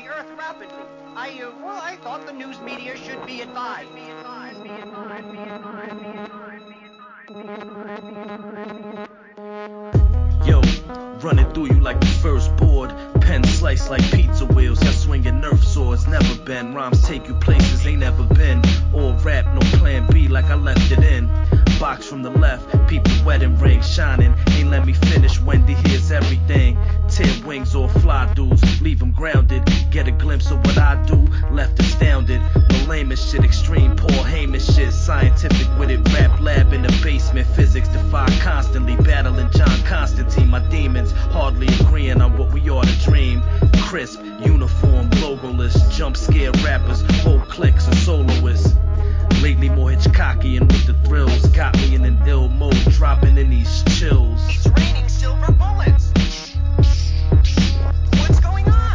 I, 1.15 1.95
thought 1.97 2.25
the 2.25 2.33
news 2.33 2.59
media 2.61 2.97
should 2.97 3.25
be 3.25 3.41
advised. 3.41 3.93
Be 3.95 4.01
advised. 4.01 4.63
Be 4.63 4.69
advised. 4.69 5.31
Be 5.31 5.39
advised. 5.39 5.99
Be 6.01 6.07
Yo, 7.29 7.35
running 11.21 11.49
through 11.53 11.67
you 11.67 11.79
like 11.79 12.01
the 12.01 12.17
first 12.21 12.53
board. 12.57 12.93
Pen 13.21 13.45
sliced 13.45 13.89
like 13.89 14.01
pizza 14.11 14.45
wheels. 14.45 14.83
Y'all 14.83 14.91
swinging 14.91 15.39
nerf 15.39 15.63
swords, 15.63 16.05
never 16.05 16.35
been. 16.43 16.73
Rhymes 16.73 17.01
take 17.01 17.25
you 17.29 17.35
places 17.35 17.87
ain't 17.87 17.99
never 17.99 18.23
been. 18.23 18.61
All 18.93 19.13
rap, 19.19 19.45
no 19.55 19.61
plan 19.77 20.05
B 20.11 20.27
like 20.27 20.45
I 20.45 20.55
left 20.55 20.91
it 20.91 20.99
in. 20.99 21.29
Box 21.79 22.05
from 22.05 22.23
the 22.23 22.29
left, 22.29 22.65
People 22.87 23.11
wedding 23.25 23.57
ring 23.59 23.81
shining. 23.81 24.33
Ain't 24.51 24.69
let 24.69 24.85
me 24.85 24.93
finish, 24.93 25.39
Wendy 25.39 25.73
hears 25.73 26.11
everything. 26.11 26.77
Ten 27.09 27.45
wings 27.45 27.75
or 27.75 27.89
fly 27.89 28.31
dudes, 28.33 28.61
Leave 28.61 28.81
leave 28.81 29.01
'em 29.01 29.11
grounded. 29.11 29.63
Get 29.91 30.07
a 30.07 30.11
glimpse 30.11 30.51
of 30.51 30.57
what 30.65 30.77
I 30.77 30.95
do, 31.05 31.27
left 31.51 31.79
astounded. 31.79 32.41
No 32.55 32.85
lamest 32.87 33.31
shit, 33.31 33.43
extreme 33.43 33.95
Paul 33.95 34.23
Heyman 34.23 34.59
shit. 34.59 34.93
Scientific 34.93 35.67
with 35.79 35.89
it, 35.89 36.01
rap 36.13 36.39
lab 36.39 36.73
in 36.73 36.81
the 36.83 36.91
basement. 37.03 37.47
Physics 37.55 37.87
defy 37.87 38.27
constantly, 38.41 38.95
battling 38.97 39.49
John 39.51 39.81
Constantine. 39.83 40.49
My 40.49 40.59
demons 40.69 41.11
hardly 41.31 41.67
agreeing 41.79 42.21
on 42.21 42.37
what 42.37 42.51
we 42.51 42.69
ought 42.69 42.85
to 42.85 43.09
dream. 43.09 43.41
Crisp, 43.87 44.21
uniform, 44.45 45.09
logoless, 45.21 45.75
jump 45.95 46.17
scare 46.17 46.51
rappers, 46.63 47.01
whole 47.21 47.41
cliques 47.41 47.87
of 47.87 47.95
soloists. 47.99 48.75
Lately 49.41 49.69
more 49.69 49.89
Hitchcockian 49.89 50.67
with 50.67 50.85
the 50.85 50.93
thrills 51.07 51.45
Got 51.47 51.75
me 51.77 51.95
in 51.95 52.05
an 52.05 52.17
ill 52.27 52.47
mode, 52.49 52.75
dropping 52.91 53.37
in 53.37 53.49
these 53.49 53.83
chills 53.97 54.41
It's 54.49 54.67
raining 54.67 55.09
silver 55.09 55.51
bullets. 55.51 56.11
What's 58.19 58.39
going 58.39 58.67
on? 58.69 58.93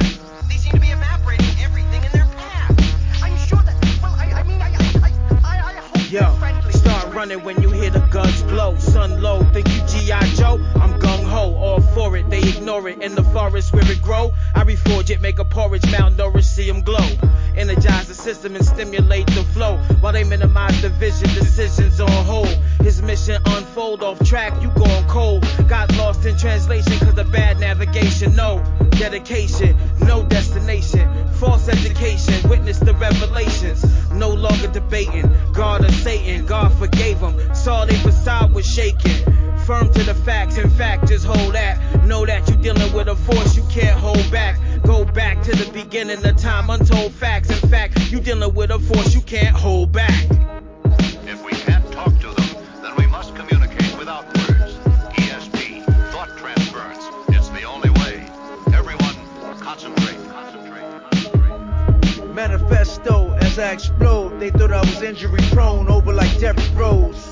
They 0.48 0.56
seem 0.56 0.72
to 0.72 0.80
be 0.80 0.88
evaporating 0.88 1.46
everything 1.60 2.02
in 2.04 2.12
their 2.12 2.26
path. 2.36 3.22
I'm 3.22 3.36
sure 3.46 3.62
that. 3.62 3.76
Well, 4.02 4.14
I, 4.16 4.32
I 4.32 4.42
mean, 4.44 4.60
I, 4.60 4.70
I, 5.02 5.12
I, 5.44 5.70
I 5.70 5.72
hope 5.74 6.12
Yo, 6.12 6.70
start 6.70 7.14
running 7.14 7.42
when 7.44 7.60
you 7.62 7.70
hear 7.70 7.90
the 7.90 8.00
guns 8.10 8.42
blow. 8.42 8.76
Sun 8.78 9.20
low, 9.20 9.42
think 9.52 9.68
you 9.68 9.82
G.I. 9.86 10.24
Joe? 10.34 10.60
I'm 10.76 10.98
gung 11.00 11.07
ho, 11.38 11.54
all 11.54 11.80
for 11.80 12.16
it. 12.16 12.28
They 12.30 12.40
ignore 12.40 12.88
it 12.88 13.00
in 13.02 13.14
the 13.14 13.22
forest 13.22 13.72
where 13.72 13.90
it 13.90 14.02
grow. 14.02 14.32
I 14.54 14.64
reforge 14.64 15.10
it, 15.10 15.20
make 15.20 15.38
a 15.38 15.44
porridge, 15.44 15.82
malnourished, 15.82 16.52
see 16.56 16.68
'em 16.68 16.82
glow. 16.82 17.08
Energize 17.56 18.06
the 18.08 18.14
system 18.14 18.56
and 18.56 18.64
stimulate 18.64 19.26
the 19.26 19.44
flow 19.54 19.76
while 20.00 20.12
they 20.12 20.24
minimize 20.24 20.80
the 20.82 20.90
vision. 20.90 21.28
Decisions 21.34 22.00
on 22.00 22.24
hold. 22.32 22.54
His 22.82 23.02
mission 23.02 23.40
unfold 23.56 24.02
off 24.02 24.18
track, 24.24 24.52
you 24.62 24.68
going 24.70 25.04
cold. 25.06 25.46
Got 25.68 25.94
lost 25.96 26.24
in 26.24 26.36
translation 26.36 26.98
cause 26.98 27.18
of 27.18 27.30
bad 27.32 27.60
navigation. 27.60 28.34
No 28.34 28.50
dedication, 28.90 29.76
no 30.00 30.22
destination. 30.24 31.04
False 31.40 31.68
education, 31.68 32.48
witness 32.48 32.78
the 32.78 32.94
revelations. 32.94 33.80
No 34.12 34.30
longer 34.30 34.68
debating. 34.68 35.28
God 35.52 35.84
or 35.84 35.92
Satan, 35.92 36.46
God 36.46 36.72
forgave 36.78 37.20
them. 37.20 37.34
Saw 37.54 37.84
they 37.84 37.96
facade 37.96 38.52
was 38.52 38.66
shaking. 38.66 39.37
Firm 39.68 39.92
to 39.92 40.02
the 40.02 40.14
facts, 40.14 40.56
in 40.56 40.70
fact, 40.70 41.08
just 41.08 41.26
hold 41.26 41.52
that. 41.52 42.02
Know 42.06 42.24
that 42.24 42.48
you're 42.48 42.56
dealing 42.56 42.90
with 42.94 43.06
a 43.06 43.14
force 43.14 43.54
you 43.54 43.62
can't 43.64 44.00
hold 44.00 44.30
back. 44.30 44.58
Go 44.82 45.04
back 45.04 45.42
to 45.42 45.50
the 45.50 45.70
beginning 45.72 46.24
of 46.24 46.36
time, 46.38 46.70
untold 46.70 47.12
facts. 47.12 47.50
In 47.50 47.68
fact, 47.68 48.10
you're 48.10 48.22
dealing 48.22 48.54
with 48.54 48.70
a 48.70 48.78
force 48.78 49.14
you 49.14 49.20
can't 49.20 49.54
hold 49.54 49.92
back. 49.92 50.24
If 51.26 51.44
we 51.44 51.52
can't 51.52 51.84
talk 51.92 52.18
to 52.18 52.28
them, 52.28 52.64
then 52.80 52.96
we 52.96 53.06
must 53.08 53.36
communicate 53.36 53.94
without 53.98 54.24
words. 54.38 54.78
ESP, 55.18 55.84
thought 56.12 56.30
transference. 56.38 57.04
It's 57.28 57.50
the 57.50 57.64
only 57.64 57.90
way. 57.90 58.26
Everyone, 58.72 59.16
concentrate. 59.60 60.16
Manifesto 62.32 63.36
as 63.42 63.58
I 63.58 63.72
explode. 63.72 64.40
They 64.40 64.48
thought 64.48 64.72
I 64.72 64.80
was 64.80 65.02
injury 65.02 65.42
prone, 65.52 65.90
over 65.90 66.14
like 66.14 66.38
Derrick 66.38 66.74
Rose. 66.74 67.27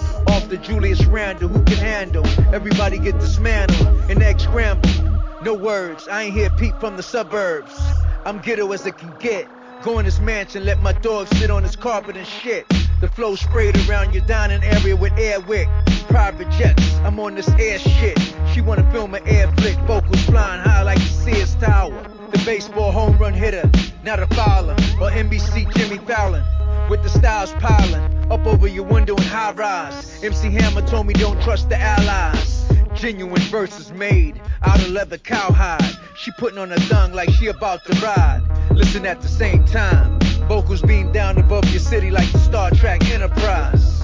The 0.49 0.59
Julius 0.59 1.05
Randle, 1.07 1.49
who 1.49 1.64
can 1.64 1.76
handle? 1.76 2.24
Everybody 2.55 2.99
get 2.99 3.18
dismantled, 3.18 3.88
and 4.09 4.22
egg 4.22 4.38
scrambled. 4.38 4.94
No 5.42 5.55
words, 5.55 6.07
I 6.07 6.22
ain't 6.22 6.34
hear 6.34 6.51
Pete 6.51 6.78
from 6.78 6.97
the 6.97 7.03
suburbs. 7.03 7.76
I'm 8.24 8.38
ghetto 8.38 8.70
as 8.70 8.86
it 8.86 8.97
can 8.97 9.12
get. 9.18 9.49
Go 9.82 9.99
in 9.99 10.05
this 10.05 10.20
mansion, 10.20 10.64
let 10.64 10.80
my 10.80 10.92
dog 10.92 11.26
sit 11.34 11.51
on 11.51 11.64
his 11.64 11.74
carpet 11.74 12.16
and 12.16 12.26
shit. 12.26 12.64
The 13.01 13.09
flow 13.09 13.34
sprayed 13.34 13.76
around 13.88 14.14
your 14.14 14.24
dining 14.26 14.62
area 14.62 14.94
with 14.94 15.12
air 15.18 15.40
wick. 15.40 15.68
Private 16.07 16.49
jets, 16.51 16.94
I'm 16.99 17.18
on 17.18 17.34
this 17.34 17.49
air 17.59 17.80
shit. 17.80 18.16
She 18.55 18.61
wanna 18.61 18.88
film 18.92 19.14
an 19.14 19.26
air 19.26 19.51
flick, 19.57 19.76
vocals 19.80 20.22
flying 20.26 20.61
high 20.61 20.82
like 20.82 20.99
the 20.99 21.05
Sears 21.05 21.57
Tower. 21.57 22.09
The 22.30 22.38
baseball 22.44 22.92
home 22.92 23.18
run 23.18 23.34
hitter, 23.34 23.68
not 24.05 24.20
a 24.20 24.28
fouler. 24.28 24.74
Or 25.01 25.11
NBC 25.11 25.74
Jimmy 25.74 25.99
Fallon, 26.07 26.44
with 26.89 27.03
the 27.03 27.09
styles 27.09 27.53
piling 27.55 28.03
up 28.31 28.47
over 28.47 28.66
your 28.66 28.85
window 28.85 29.16
in 29.16 29.22
high 29.22 29.53
rise. 29.53 30.22
MC 30.22 30.51
Hammer 30.51 30.83
told 30.83 31.07
me 31.07 31.14
don't 31.14 31.41
trust 31.43 31.68
the 31.68 31.79
allies. 31.79 32.64
Genuine 32.95 33.43
verses 33.43 33.93
made 33.93 34.41
out 34.62 34.81
of 34.81 34.89
leather 34.91 35.18
cowhide. 35.18 35.97
She 36.16 36.31
putting 36.39 36.59
on 36.59 36.72
a 36.72 36.77
thong 36.77 37.12
like 37.12 37.31
she 37.31 37.49
about 37.49 37.85
to 37.85 37.93
ride. 38.01 38.43
Listen 38.70 39.05
at 39.07 39.20
the 39.20 39.29
same 39.29 39.64
time. 39.64 40.18
Vocals 40.49 40.83
beam 40.83 41.12
down 41.12 41.39
above 41.39 41.68
your 41.70 41.81
city 41.81 42.11
like 42.11 42.31
the 42.33 42.39
Star 42.39 42.70
Trek 42.70 43.05
Enterprise. 43.11 44.01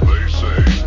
They 0.00 0.28
say 0.30 0.83